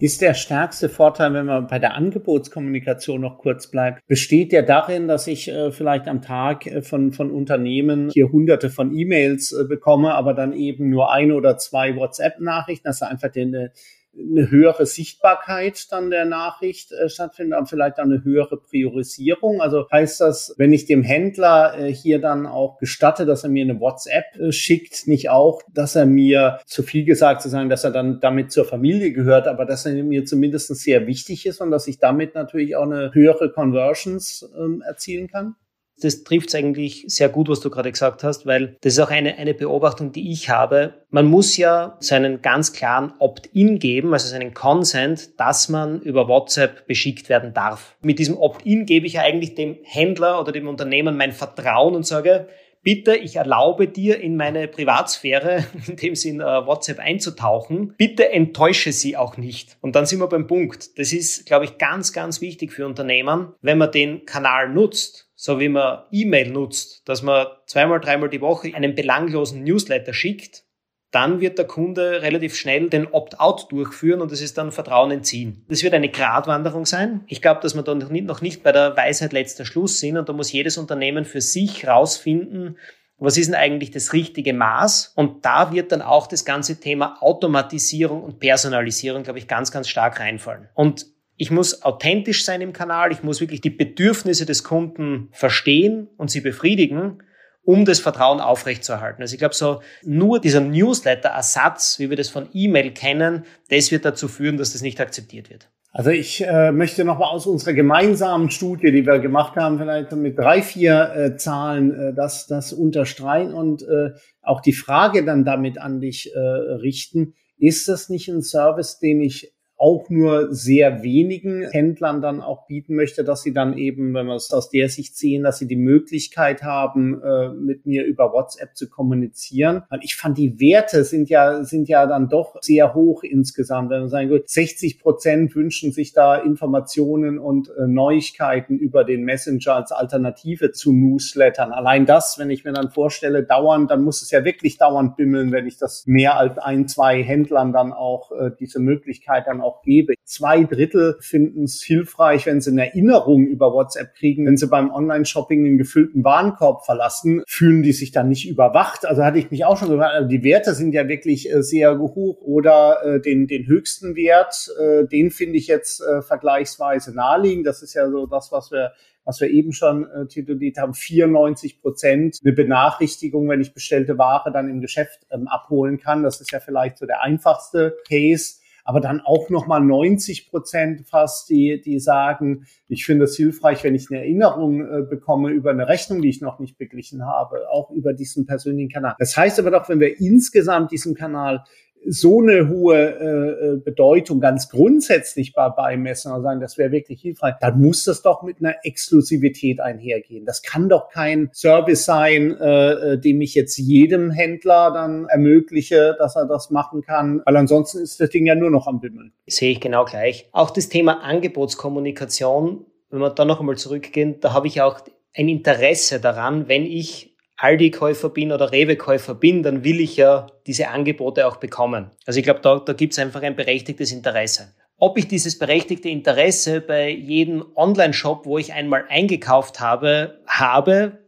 Ist 0.02 0.24
der 0.24 0.34
stärkste 0.34 0.90
Vorteil, 0.90 1.32
wenn 1.36 1.46
man 1.46 1.68
bei 1.68 1.78
der 1.78 1.94
Angebotskommunikation 1.94 3.22
noch 3.22 3.38
kurz 3.38 3.68
bleibt, 3.68 4.02
besteht 4.08 4.52
der 4.52 4.64
darin, 4.64 5.08
dass 5.08 5.28
ich 5.28 5.48
äh, 5.48 5.72
vielleicht 5.72 6.08
am 6.08 6.24
Tag 6.24 6.66
äh, 6.66 6.82
von, 6.82 7.14
von 7.14 7.30
Unternehmen 7.30 8.10
hier 8.10 8.32
hunderte 8.32 8.72
von 8.72 8.98
E-Mails 8.98 9.52
äh, 9.52 9.66
bekomme, 9.66 10.16
aber 10.16 10.34
dann 10.34 10.54
eben 10.54 10.90
nur 10.90 11.12
ein 11.12 11.32
oder 11.32 11.60
zwei 11.60 11.96
WhatsApp-Nachrichten, 11.96 12.88
dass 12.88 13.04
einfach 13.04 13.30
den, 13.30 13.70
eine 14.14 14.52
höhere 14.52 14.86
Sichtbarkeit 14.86 15.88
dann 15.92 16.10
der 16.10 16.26
Nachricht 16.26 16.92
äh, 16.92 17.10
stattfindet, 17.10 17.58
aber 17.58 17.66
vielleicht 17.66 17.98
dann 17.98 18.12
eine 18.12 18.24
höhere 18.24 18.58
Priorisierung. 18.58 19.62
Also 19.62 19.88
heißt 19.92 20.20
das, 20.20 20.54
wenn 20.58 20.74
ich 20.74 20.86
dem 20.86 21.04
Händler 21.04 21.78
äh, 21.78 21.94
hier 21.94 22.20
dann 22.20 22.46
auch 22.46 22.78
gestatte, 22.78 23.26
dass 23.26 23.44
er 23.44 23.50
mir 23.50 23.64
eine 23.64 23.80
WhatsApp 23.80 24.26
äh, 24.38 24.52
schickt, 24.52 25.08
nicht 25.08 25.30
auch, 25.30 25.62
dass 25.74 25.96
er 25.96 26.06
mir 26.06 26.60
zu 26.66 26.84
viel 26.84 27.06
gesagt 27.06 27.42
zu 27.42 27.50
sagen, 27.50 27.70
dass 27.70 27.84
er 27.84 27.92
dann 27.92 28.20
damit 28.20 28.52
zur 28.52 28.66
Familie 28.66 29.14
gehört, 29.14 29.48
aber 29.48 29.66
dass 29.66 29.86
er 29.86 30.04
mir 30.04 30.26
zumindest 30.26 30.76
sehr 30.76 31.08
wichtig 31.08 31.46
ist 31.46 31.62
und 31.62 31.72
dass 31.72 31.88
ich 31.88 32.00
damit 32.00 32.36
natürlich 32.36 32.76
auch 32.76 32.84
eine 32.84 33.14
höhere 33.14 33.52
Conversions 33.52 34.50
ähm, 34.58 34.84
erzielen 34.86 35.28
kann? 35.28 35.56
Das 36.04 36.24
trifft 36.24 36.50
es 36.50 36.56
eigentlich 36.56 37.06
sehr 37.08 37.30
gut, 37.30 37.50
was 37.50 37.60
du 37.60 37.70
gerade 37.70 37.92
gesagt 37.92 38.24
hast, 38.24 38.46
weil 38.46 38.78
das 38.82 38.94
ist 38.94 39.00
auch 39.00 39.10
eine, 39.10 39.38
eine 39.38 39.54
Beobachtung, 39.54 40.12
die 40.12 40.32
ich 40.32 40.50
habe. 40.50 41.06
Man 41.10 41.26
muss 41.26 41.58
ja 41.58 41.98
seinen 42.00 42.42
ganz 42.42 42.74
klaren 42.74 43.14
Opt-in 43.20 43.80
geben, 43.80 44.14
also 44.14 44.28
seinen 44.28 44.54
Consent, 44.54 45.40
dass 45.40 45.70
man 45.70 46.02
über 46.02 46.28
WhatsApp 46.28 46.88
beschickt 46.88 47.30
werden 47.30 47.54
darf. 47.54 47.96
Mit 48.02 48.20
diesem 48.20 48.38
Opt-in 48.38 48.86
gebe 48.86 49.08
ich 49.08 49.14
ja 49.14 49.22
eigentlich 49.22 49.56
dem 49.56 49.78
Händler 49.84 50.40
oder 50.40 50.52
dem 50.52 50.68
Unternehmen 50.68 51.18
mein 51.18 51.32
Vertrauen 51.32 51.96
und 51.96 52.06
sage, 52.06 52.48
bitte, 52.84 53.16
ich 53.16 53.36
erlaube 53.36 53.88
dir 53.88 54.20
in 54.20 54.36
meine 54.36 54.68
Privatsphäre, 54.68 55.66
in 55.88 55.96
dem 55.96 56.16
Sinn 56.16 56.42
uh, 56.42 56.66
WhatsApp 56.66 57.00
einzutauchen, 57.00 57.94
bitte 57.98 58.32
enttäusche 58.32 58.92
sie 58.92 59.18
auch 59.18 59.38
nicht. 59.38 59.78
Und 59.82 59.96
dann 59.96 60.06
sind 60.06 60.20
wir 60.20 60.28
beim 60.28 60.48
Punkt. 60.48 60.98
Das 60.98 61.14
ist, 61.14 61.46
glaube 61.46 61.66
ich, 61.66 61.78
ganz, 61.78 62.14
ganz 62.14 62.42
wichtig 62.42 62.72
für 62.72 62.86
Unternehmen, 62.86 63.54
wenn 63.62 63.78
man 63.78 63.92
den 63.92 64.26
Kanal 64.26 64.70
nutzt 64.70 65.31
so 65.44 65.60
wie 65.60 65.70
man 65.70 66.04
E-Mail 66.12 66.52
nutzt, 66.52 67.02
dass 67.10 67.24
man 67.24 67.48
zweimal, 67.66 68.00
dreimal 68.00 68.30
die 68.30 68.42
Woche 68.42 68.76
einen 68.76 68.94
belanglosen 68.94 69.64
Newsletter 69.64 70.14
schickt, 70.14 70.66
dann 71.10 71.42
wird 71.42 71.58
der 71.58 71.66
Kunde 71.66 72.22
relativ 72.22 72.56
schnell 72.56 72.92
den 72.92 73.08
Opt-out 73.08 73.72
durchführen 73.72 74.22
und 74.22 74.32
es 74.32 74.40
ist 74.40 74.60
dann 74.60 74.72
Vertrauen 74.72 75.10
entziehen. 75.10 75.66
Das 75.68 75.82
wird 75.82 75.96
eine 75.96 76.10
Gratwanderung 76.10 76.86
sein. 76.86 77.24
Ich 77.26 77.42
glaube, 77.42 77.60
dass 77.62 77.74
wir 77.74 77.82
da 77.82 77.96
noch 77.96 78.42
nicht, 78.42 78.62
bei 78.62 78.72
der 78.72 78.96
Weisheit 78.96 79.34
letzter 79.34 79.66
Schluss 79.66 80.00
sind 80.00 80.16
und 80.16 80.30
da 80.30 80.34
muss 80.34 80.52
jedes 80.52 80.78
Unternehmen 80.78 81.26
für 81.26 81.42
sich 81.42 81.88
rausfinden, 81.88 82.78
was 83.18 83.36
ist 83.38 83.48
denn 83.48 83.56
eigentlich 83.56 83.90
das 83.90 84.14
richtige 84.14 84.54
Maß? 84.54 85.14
Und 85.16 85.44
da 85.44 85.72
wird 85.74 85.92
dann 85.92 86.04
auch 86.04 86.28
das 86.28 86.46
ganze 86.46 86.80
Thema 86.80 87.18
Automatisierung 87.20 88.24
und 88.24 88.40
Personalisierung, 88.40 89.24
glaube 89.24 89.40
ich, 89.40 89.48
ganz, 89.48 89.72
ganz 89.72 89.90
stark 89.90 90.20
reinfallen. 90.20 90.70
Und 90.76 91.08
ich 91.42 91.50
muss 91.50 91.82
authentisch 91.82 92.46
sein 92.46 92.62
im 92.62 92.72
Kanal, 92.72 93.12
ich 93.12 93.24
muss 93.24 93.42
wirklich 93.42 93.62
die 93.62 93.72
Bedürfnisse 93.72 94.46
des 94.46 94.64
Kunden 94.64 95.30
verstehen 95.32 96.08
und 96.16 96.30
sie 96.30 96.40
befriedigen, 96.40 97.24
um 97.64 97.84
das 97.84 98.00
Vertrauen 98.00 98.40
aufrechtzuerhalten. 98.40 99.24
Also 99.24 99.34
ich 99.34 99.40
glaube, 99.40 99.56
so 99.56 99.82
nur 100.04 100.40
dieser 100.40 100.62
Newsletter-Ersatz, 100.62 101.98
wie 101.98 102.12
wir 102.12 102.16
das 102.16 102.30
von 102.30 102.48
E-Mail 102.54 102.92
kennen, 102.92 103.46
das 103.72 103.92
wird 103.92 104.06
dazu 104.06 104.28
führen, 104.28 104.58
dass 104.58 104.74
das 104.74 104.84
nicht 104.84 105.02
akzeptiert 105.02 105.50
wird. 105.50 105.68
Also 105.92 106.12
ich 106.12 106.46
äh, 106.46 106.72
möchte 106.72 107.06
nochmal 107.06 107.32
aus 107.32 107.48
unserer 107.48 107.74
gemeinsamen 107.74 108.52
Studie, 108.52 108.92
die 108.92 109.08
wir 109.08 109.18
gemacht 109.18 109.56
haben, 109.56 109.80
vielleicht 109.80 110.12
mit 110.12 110.38
drei, 110.38 110.62
vier 110.62 111.12
äh, 111.16 111.38
Zahlen 111.38 111.92
äh, 111.92 112.14
das, 112.14 112.46
das 112.46 112.72
unterstreichen 112.72 113.56
und 113.56 113.82
äh, 113.82 114.12
auch 114.44 114.62
die 114.62 114.74
Frage 114.74 115.26
dann 115.26 115.44
damit 115.44 115.80
an 115.80 116.02
dich 116.02 116.32
äh, 116.36 116.40
richten. 116.40 117.34
Ist 117.58 117.88
das 117.88 118.10
nicht 118.10 118.30
ein 118.30 118.44
Service, 118.44 119.00
den 119.00 119.22
ich 119.22 119.52
auch 119.82 120.12
nur 120.12 120.54
sehr 120.54 121.02
wenigen 121.02 121.68
Händlern 121.68 122.22
dann 122.22 122.40
auch 122.40 122.68
bieten 122.68 122.96
möchte, 122.96 123.24
dass 123.24 123.42
sie 123.42 123.52
dann 123.52 123.76
eben, 123.80 124.14
wenn 124.14 124.28
wir 124.28 124.36
es 124.36 124.54
aus 124.54 124.70
der 124.70 124.90
Sicht 124.90 125.18
sehen, 125.18 125.42
dass 125.42 125.58
sie 125.58 125.66
die 125.66 125.76
Möglichkeit 125.76 126.62
haben, 126.62 127.20
äh, 127.24 127.50
mit 127.50 127.88
mir 127.88 128.06
über 128.06 128.32
WhatsApp 128.32 128.76
zu 128.76 128.92
kommunizieren. 128.92 129.82
Weil 129.90 130.02
ich 130.04 130.16
fand, 130.16 130.38
die 130.38 130.60
Werte 130.60 131.04
sind 131.04 131.32
ja, 131.32 131.64
sind 131.64 131.90
ja 131.90 132.06
dann 132.06 132.30
doch 132.30 132.58
sehr 132.62 132.94
hoch 132.94 133.24
insgesamt. 133.24 133.90
Wenn 133.90 134.02
man 134.02 134.10
sagen 134.10 134.30
gut, 134.30 134.48
60 134.48 135.00
Prozent 135.00 135.56
wünschen 135.56 135.92
sich 135.92 136.14
da 136.14 136.36
Informationen 136.36 137.40
und 137.40 137.70
äh, 137.70 137.88
Neuigkeiten 137.88 138.78
über 138.78 139.04
den 139.04 139.24
Messenger 139.24 139.78
als 139.78 139.92
Alternative 139.92 140.72
zu 140.74 140.94
Newslettern. 140.94 141.72
Allein 141.72 142.06
das, 142.06 142.38
wenn 142.38 142.52
ich 142.52 142.64
mir 142.64 142.74
dann 142.74 142.92
vorstelle, 142.92 143.42
dauernd, 143.42 143.90
dann 143.90 144.04
muss 144.04 144.22
es 144.22 144.30
ja 144.30 144.46
wirklich 144.46 144.78
dauernd 144.78 145.16
bimmeln, 145.16 145.52
wenn 145.52 145.66
ich 145.66 145.78
das 145.78 146.06
mehr 146.06 146.38
als 146.38 146.60
ein, 146.60 146.88
zwei 146.88 147.24
Händlern 147.24 147.74
dann 147.74 147.94
auch 147.94 148.32
äh, 148.32 148.52
diese 148.60 148.80
Möglichkeit 148.80 149.48
dann 149.48 149.60
auch 149.60 149.71
auch 149.72 149.82
gebe. 149.84 150.14
Zwei 150.24 150.64
Drittel 150.64 151.16
finden 151.20 151.64
es 151.64 151.82
hilfreich, 151.82 152.46
wenn 152.46 152.62
sie 152.62 152.72
eine 152.72 152.88
Erinnerung 152.88 153.46
über 153.46 153.74
WhatsApp 153.74 154.14
kriegen. 154.16 154.46
Wenn 154.46 154.58
sie 154.58 154.68
beim 154.68 154.92
Online-Shopping 154.92 155.66
einen 155.66 155.78
gefüllten 155.78 156.24
Warenkorb 156.24 156.86
verlassen, 156.86 157.44
fühlen 157.48 157.84
die 157.84 157.94
sich 157.94 158.12
dann 158.12 158.30
nicht 158.30 158.48
überwacht. 158.48 159.06
Also 159.06 159.24
hatte 159.24 159.40
ich 159.40 159.52
mich 159.52 159.66
auch 159.66 159.78
schon 159.78 159.90
gefragt, 159.90 160.14
also 160.14 160.28
die 160.28 160.44
Werte 160.44 160.74
sind 160.74 160.94
ja 160.94 161.08
wirklich 161.08 161.52
äh, 161.52 161.64
sehr 161.64 161.98
hoch 162.00 162.42
oder 162.42 162.98
äh, 163.04 163.22
den, 163.22 163.48
den 163.48 163.68
höchsten 163.68 164.16
Wert, 164.16 164.70
äh, 164.80 165.06
den 165.08 165.32
finde 165.32 165.58
ich 165.58 165.68
jetzt 165.68 166.04
vergleichsweise 166.22 167.14
naheliegend. 167.14 167.66
Das 167.66 167.82
ist 167.82 167.94
ja 167.94 168.10
so 168.10 168.26
das, 168.26 168.52
was 168.52 168.72
wir 168.72 168.92
was 169.24 169.40
wir 169.40 169.50
eben 169.50 169.72
schon 169.72 170.10
äh, 170.10 170.26
tituliert 170.28 170.78
haben, 170.78 170.94
94 170.94 171.82
Prozent 171.82 172.40
eine 172.44 172.54
Benachrichtigung, 172.54 173.48
wenn 173.50 173.62
ich 173.62 173.74
bestellte 173.74 174.18
Ware 174.18 174.52
dann 174.52 174.70
im 174.70 174.82
Geschäft 174.82 175.28
ähm, 175.32 175.48
abholen 175.48 176.00
kann. 176.00 176.24
Das 176.24 176.42
ist 176.42 176.52
ja 176.52 176.60
vielleicht 176.60 176.98
so 176.98 177.06
der 177.06 177.22
einfachste 177.22 177.98
Case. 178.08 178.56
Aber 178.84 179.02
dann 179.02 179.22
auch 179.22 179.50
nochmal 179.50 179.82
90 179.82 180.50
Prozent 180.50 181.08
fast, 181.08 181.50
die, 181.50 181.82
die 181.84 182.00
sagen, 182.00 182.66
ich 182.88 183.06
finde 183.06 183.26
es 183.26 183.36
hilfreich, 183.36 183.84
wenn 183.84 183.96
ich 183.96 184.08
eine 184.10 184.20
Erinnerung 184.20 184.82
äh, 184.82 185.02
bekomme 185.04 185.52
über 185.52 185.72
eine 185.72 185.88
Rechnung, 185.88 186.22
die 186.22 186.30
ich 186.30 186.42
noch 186.42 186.60
nicht 186.60 186.78
beglichen 186.78 187.26
habe, 187.26 187.70
auch 187.70 187.92
über 187.92 188.14
diesen 188.14 188.46
persönlichen 188.46 188.90
Kanal. 188.90 189.16
Das 189.20 189.36
heißt 189.36 189.60
aber 189.60 189.72
doch, 189.72 189.90
wenn 189.90 190.00
wir 190.00 190.20
insgesamt 190.20 190.92
diesem 190.92 191.14
Kanal 191.14 191.64
so 192.08 192.42
eine 192.42 192.70
hohe 192.70 192.98
äh, 192.98 193.74
äh, 193.74 193.78
Bedeutung 193.78 194.40
ganz 194.40 194.70
grundsätzlich 194.70 195.54
bei, 195.54 195.70
beimessen 195.70 196.32
und 196.32 196.42
sagen, 196.42 196.60
das 196.60 196.78
wäre 196.78 196.92
wirklich 196.92 197.22
hilfreich, 197.22 197.56
dann 197.62 197.80
muss 197.80 198.06
das 198.06 198.22
doch 198.22 198.44
mit 198.44 198.58
einer 198.60 198.76
Exklusivität 198.84 199.80
einhergehen. 199.80 200.46
Das 200.46 200.62
kann 200.62 200.90
doch 200.90 201.10
kein 201.10 201.50
Service 201.54 202.06
sein, 202.06 202.58
äh, 202.60 202.92
äh, 202.92 203.18
dem 203.20 203.42
ich 203.42 203.54
jetzt 203.54 203.78
jedem 203.78 204.32
Händler 204.32 204.92
dann 204.92 205.26
ermögliche, 205.28 206.16
dass 206.18 206.36
er 206.36 206.48
das 206.48 206.72
machen 206.72 207.02
kann, 207.02 207.42
weil 207.46 207.58
ansonsten 207.58 208.00
ist 208.00 208.20
das 208.20 208.30
Ding 208.30 208.46
ja 208.46 208.56
nur 208.56 208.72
noch 208.72 208.88
am 208.88 209.00
Bimmeln. 209.00 209.34
Sehe 209.48 209.72
ich 209.72 209.80
genau 209.80 210.06
gleich. 210.06 210.50
Auch 210.52 210.72
das 210.72 210.90
Thema 210.90 211.24
Angebotskommunikation, 211.24 212.86
wenn 213.10 213.20
wir 213.20 213.30
da 213.30 213.46
noch 213.46 213.60
einmal 213.60 213.78
zurückgehen, 213.78 214.40
da 214.40 214.54
habe 214.54 214.68
ich 214.68 214.82
auch 214.82 215.02
ein 215.34 215.48
Interesse 215.48 216.20
daran, 216.20 216.68
wenn 216.68 216.84
ich 216.84 217.31
Aldi-Käufer 217.62 218.30
bin 218.30 218.52
oder 218.52 218.72
Rewe-Käufer 218.72 219.36
bin, 219.36 219.62
dann 219.62 219.84
will 219.84 220.00
ich 220.00 220.18
ja 220.18 220.48
diese 220.66 220.90
Angebote 220.90 221.48
auch 221.48 221.58
bekommen. 221.58 222.10
Also 222.26 222.40
ich 222.40 222.44
glaube, 222.44 222.62
da, 222.62 222.80
da 222.80 222.94
gibt 222.94 223.14
es 223.14 223.20
einfach 223.20 223.44
ein 223.44 223.56
berechtigtes 223.56 224.12
Interesse. 224.12 224.74
Ob 224.98 225.18
ich 225.18 225.28
dieses 225.28 225.58
berechtigte 225.58 226.10
Interesse 226.10 226.82
bei 226.82 227.10
jedem 227.10 227.66
Online-Shop, 227.76 228.46
wo 228.46 228.58
ich 228.58 228.74
einmal 228.74 229.06
eingekauft 229.10 229.80
habe, 229.80 230.40
habe, 230.48 231.21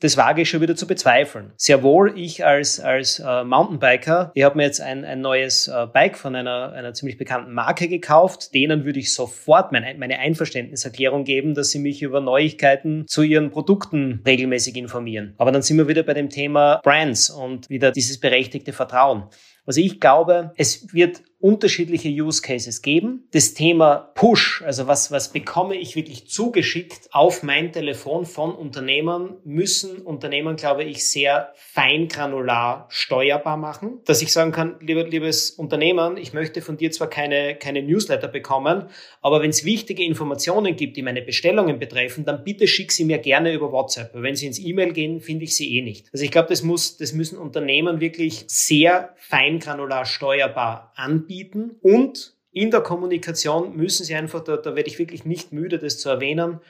das 0.00 0.16
wage 0.16 0.42
ich 0.42 0.50
schon 0.50 0.60
wieder 0.60 0.76
zu 0.76 0.86
bezweifeln. 0.86 1.52
Sehr 1.56 1.82
wohl, 1.82 2.12
ich 2.18 2.44
als, 2.44 2.80
als 2.80 3.20
äh, 3.20 3.44
Mountainbiker, 3.44 4.32
ich 4.34 4.42
habe 4.42 4.56
mir 4.56 4.64
jetzt 4.64 4.80
ein, 4.80 5.04
ein 5.04 5.20
neues 5.20 5.68
äh, 5.68 5.86
Bike 5.92 6.18
von 6.18 6.34
einer, 6.34 6.72
einer 6.72 6.94
ziemlich 6.94 7.16
bekannten 7.16 7.52
Marke 7.52 7.88
gekauft. 7.88 8.52
Denen 8.54 8.84
würde 8.84 8.98
ich 8.98 9.14
sofort 9.14 9.72
meine, 9.72 9.94
meine 9.94 10.18
Einverständniserklärung 10.18 11.24
geben, 11.24 11.54
dass 11.54 11.70
sie 11.70 11.78
mich 11.78 12.02
über 12.02 12.20
Neuigkeiten 12.20 13.06
zu 13.06 13.22
ihren 13.22 13.50
Produkten 13.50 14.22
regelmäßig 14.26 14.76
informieren. 14.76 15.34
Aber 15.38 15.52
dann 15.52 15.62
sind 15.62 15.78
wir 15.78 15.88
wieder 15.88 16.02
bei 16.02 16.14
dem 16.14 16.28
Thema 16.28 16.80
Brands 16.82 17.30
und 17.30 17.70
wieder 17.70 17.92
dieses 17.92 18.18
berechtigte 18.18 18.72
Vertrauen. 18.72 19.24
Also 19.66 19.80
ich 19.80 20.00
glaube, 20.00 20.52
es 20.56 20.92
wird 20.92 21.22
unterschiedliche 21.44 22.08
Use 22.08 22.40
Cases 22.40 22.80
geben. 22.80 23.28
Das 23.32 23.52
Thema 23.52 23.96
Push, 24.14 24.62
also 24.64 24.86
was, 24.86 25.10
was 25.10 25.30
bekomme 25.30 25.76
ich 25.76 25.94
wirklich 25.94 26.26
zugeschickt 26.26 27.10
auf 27.12 27.42
mein 27.42 27.70
Telefon 27.70 28.24
von 28.24 28.54
Unternehmern, 28.54 29.36
müssen 29.44 29.98
Unternehmen, 29.98 30.56
glaube 30.56 30.84
ich, 30.84 31.06
sehr 31.06 31.52
feingranular 31.56 32.86
steuerbar 32.88 33.58
machen, 33.58 34.00
dass 34.06 34.22
ich 34.22 34.32
sagen 34.32 34.52
kann, 34.52 34.76
lieber, 34.80 35.06
liebes 35.06 35.50
Unternehmen, 35.50 36.16
ich 36.16 36.32
möchte 36.32 36.62
von 36.62 36.78
dir 36.78 36.90
zwar 36.92 37.10
keine, 37.10 37.56
keine 37.56 37.82
Newsletter 37.82 38.28
bekommen, 38.28 38.86
aber 39.20 39.42
wenn 39.42 39.50
es 39.50 39.66
wichtige 39.66 40.02
Informationen 40.02 40.76
gibt, 40.76 40.96
die 40.96 41.02
meine 41.02 41.20
Bestellungen 41.20 41.78
betreffen, 41.78 42.24
dann 42.24 42.42
bitte 42.42 42.66
schick 42.66 42.90
sie 42.90 43.04
mir 43.04 43.18
gerne 43.18 43.52
über 43.52 43.70
WhatsApp. 43.70 44.14
Weil 44.14 44.22
wenn 44.22 44.36
sie 44.36 44.46
ins 44.46 44.58
E-Mail 44.58 44.94
gehen, 44.94 45.20
finde 45.20 45.44
ich 45.44 45.54
sie 45.54 45.76
eh 45.76 45.82
nicht. 45.82 46.08
Also 46.10 46.24
ich 46.24 46.30
glaube, 46.30 46.48
das 46.48 46.62
muss, 46.62 46.96
das 46.96 47.12
müssen 47.12 47.36
Unternehmen 47.36 48.00
wirklich 48.00 48.46
sehr 48.46 49.14
feingranular 49.54 50.04
steuerbar 50.04 50.92
anbieten 50.96 51.68
bieten 51.68 51.76
und 51.80 52.34
in 52.50 52.70
der 52.70 52.80
Kommunikation 52.80 53.76
müssen 53.76 54.04
sie 54.04 54.14
einfach, 54.14 54.42
da, 54.44 54.56
da 54.56 54.76
werde 54.76 54.88
ich 54.88 54.98
wirklich 54.98 55.24
nicht 55.24 55.52
müde, 55.52 55.78
das 55.78 55.98
zu 55.98 56.08
erwähnen, 56.08 56.60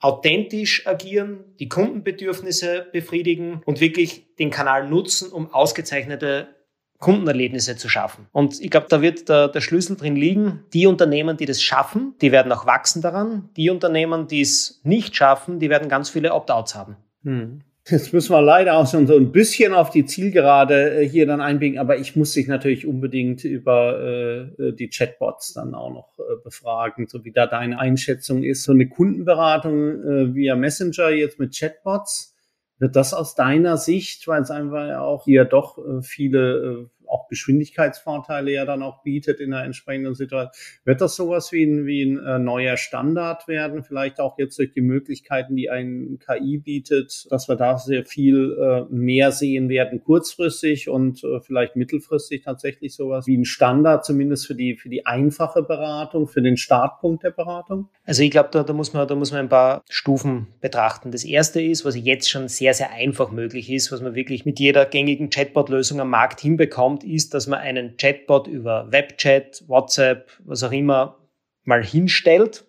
authentisch 0.00 0.86
agieren, 0.86 1.44
die 1.58 1.68
Kundenbedürfnisse 1.68 2.86
befriedigen 2.92 3.60
und 3.66 3.80
wirklich 3.80 4.34
den 4.36 4.50
Kanal 4.50 4.88
nutzen, 4.88 5.30
um 5.30 5.52
ausgezeichnete 5.52 6.48
Kundenerlebnisse 6.98 7.76
zu 7.76 7.88
schaffen. 7.88 8.26
Und 8.32 8.60
ich 8.60 8.70
glaube, 8.70 8.86
da 8.88 9.02
wird 9.02 9.28
der, 9.28 9.48
der 9.48 9.60
Schlüssel 9.60 9.96
drin 9.96 10.16
liegen. 10.16 10.64
Die 10.72 10.86
Unternehmen, 10.86 11.36
die 11.36 11.46
das 11.46 11.62
schaffen, 11.62 12.14
die 12.20 12.32
werden 12.32 12.50
auch 12.50 12.66
wachsen 12.66 13.02
daran. 13.02 13.50
Die 13.56 13.70
Unternehmen, 13.70 14.28
die 14.28 14.40
es 14.40 14.80
nicht 14.82 15.14
schaffen, 15.14 15.58
die 15.60 15.68
werden 15.68 15.88
ganz 15.88 16.10
viele 16.10 16.32
Opt-outs 16.32 16.74
haben. 16.74 16.96
Hm. 17.22 17.62
Jetzt 17.90 18.12
müssen 18.12 18.32
wir 18.32 18.42
leider 18.42 18.76
auch 18.76 18.90
schon 18.90 19.06
so 19.06 19.16
ein 19.16 19.32
bisschen 19.32 19.72
auf 19.72 19.88
die 19.88 20.04
Zielgerade 20.04 21.00
äh, 21.00 21.08
hier 21.08 21.26
dann 21.26 21.40
einbiegen, 21.40 21.78
aber 21.78 21.96
ich 21.96 22.16
muss 22.16 22.32
dich 22.32 22.46
natürlich 22.46 22.86
unbedingt 22.86 23.44
über 23.44 23.98
äh, 23.98 24.40
äh, 24.62 24.72
die 24.72 24.90
Chatbots 24.90 25.54
dann 25.54 25.74
auch 25.74 25.90
noch 25.90 26.18
äh, 26.18 26.36
befragen, 26.44 27.06
so 27.08 27.24
wie 27.24 27.32
da 27.32 27.46
deine 27.46 27.78
Einschätzung 27.78 28.42
ist. 28.42 28.64
So 28.64 28.72
eine 28.72 28.88
Kundenberatung 28.88 30.02
äh, 30.04 30.34
via 30.34 30.54
Messenger 30.54 31.10
jetzt 31.10 31.38
mit 31.38 31.56
Chatbots, 31.58 32.34
wird 32.78 32.94
das 32.94 33.14
aus 33.14 33.34
deiner 33.34 33.76
Sicht, 33.76 34.28
weil 34.28 34.42
es 34.42 34.50
einfach 34.50 34.98
auch 34.98 35.24
hier 35.24 35.44
doch 35.44 35.78
äh, 35.78 36.02
viele 36.02 36.90
auch 37.08 37.28
Geschwindigkeitsvorteile 37.28 38.52
ja 38.52 38.64
dann 38.64 38.82
auch 38.82 39.02
bietet 39.02 39.40
in 39.40 39.50
der 39.50 39.64
entsprechenden 39.64 40.14
Situation. 40.14 40.52
Wird 40.84 41.00
das 41.00 41.16
sowas 41.16 41.52
wie 41.52 41.64
ein, 41.64 41.86
wie 41.86 42.02
ein 42.02 42.18
äh, 42.18 42.38
neuer 42.38 42.76
Standard 42.76 43.48
werden? 43.48 43.82
Vielleicht 43.82 44.20
auch 44.20 44.38
jetzt 44.38 44.58
durch 44.58 44.72
die 44.72 44.80
Möglichkeiten, 44.80 45.56
die 45.56 45.70
ein 45.70 46.18
KI 46.18 46.58
bietet, 46.58 47.26
dass 47.30 47.48
wir 47.48 47.56
da 47.56 47.78
sehr 47.78 48.04
viel 48.04 48.56
äh, 48.58 48.92
mehr 48.92 49.32
sehen 49.32 49.68
werden 49.68 50.02
kurzfristig 50.02 50.88
und 50.88 51.22
äh, 51.24 51.40
vielleicht 51.40 51.76
mittelfristig 51.76 52.42
tatsächlich 52.44 52.94
sowas 52.94 53.26
wie 53.26 53.36
ein 53.36 53.44
Standard, 53.44 54.04
zumindest 54.04 54.46
für 54.46 54.54
die, 54.54 54.76
für 54.76 54.88
die 54.88 55.06
einfache 55.06 55.62
Beratung, 55.62 56.26
für 56.26 56.42
den 56.42 56.56
Startpunkt 56.56 57.24
der 57.24 57.30
Beratung? 57.30 57.88
Also 58.04 58.22
ich 58.22 58.30
glaube, 58.30 58.48
da, 58.52 58.62
da, 58.62 58.72
muss 58.72 58.92
man, 58.92 59.06
da 59.06 59.14
muss 59.14 59.32
man 59.32 59.40
ein 59.40 59.48
paar 59.48 59.82
Stufen 59.88 60.46
betrachten. 60.60 61.10
Das 61.10 61.24
erste 61.24 61.60
ist, 61.60 61.84
was 61.84 61.96
jetzt 61.96 62.30
schon 62.30 62.48
sehr, 62.48 62.74
sehr 62.74 62.90
einfach 62.92 63.30
möglich 63.30 63.70
ist, 63.70 63.92
was 63.92 64.00
man 64.00 64.14
wirklich 64.14 64.46
mit 64.46 64.58
jeder 64.58 64.86
gängigen 64.86 65.30
Chatbot-Lösung 65.30 66.00
am 66.00 66.10
Markt 66.10 66.40
hinbekommt, 66.40 66.97
kommt, 66.98 67.04
ist, 67.04 67.34
dass 67.34 67.46
man 67.46 67.60
einen 67.60 67.96
Chatbot 67.96 68.46
über 68.46 68.90
Webchat, 68.90 69.64
WhatsApp, 69.66 70.30
was 70.44 70.62
auch 70.62 70.72
immer 70.72 71.18
mal 71.64 71.84
hinstellt 71.84 72.64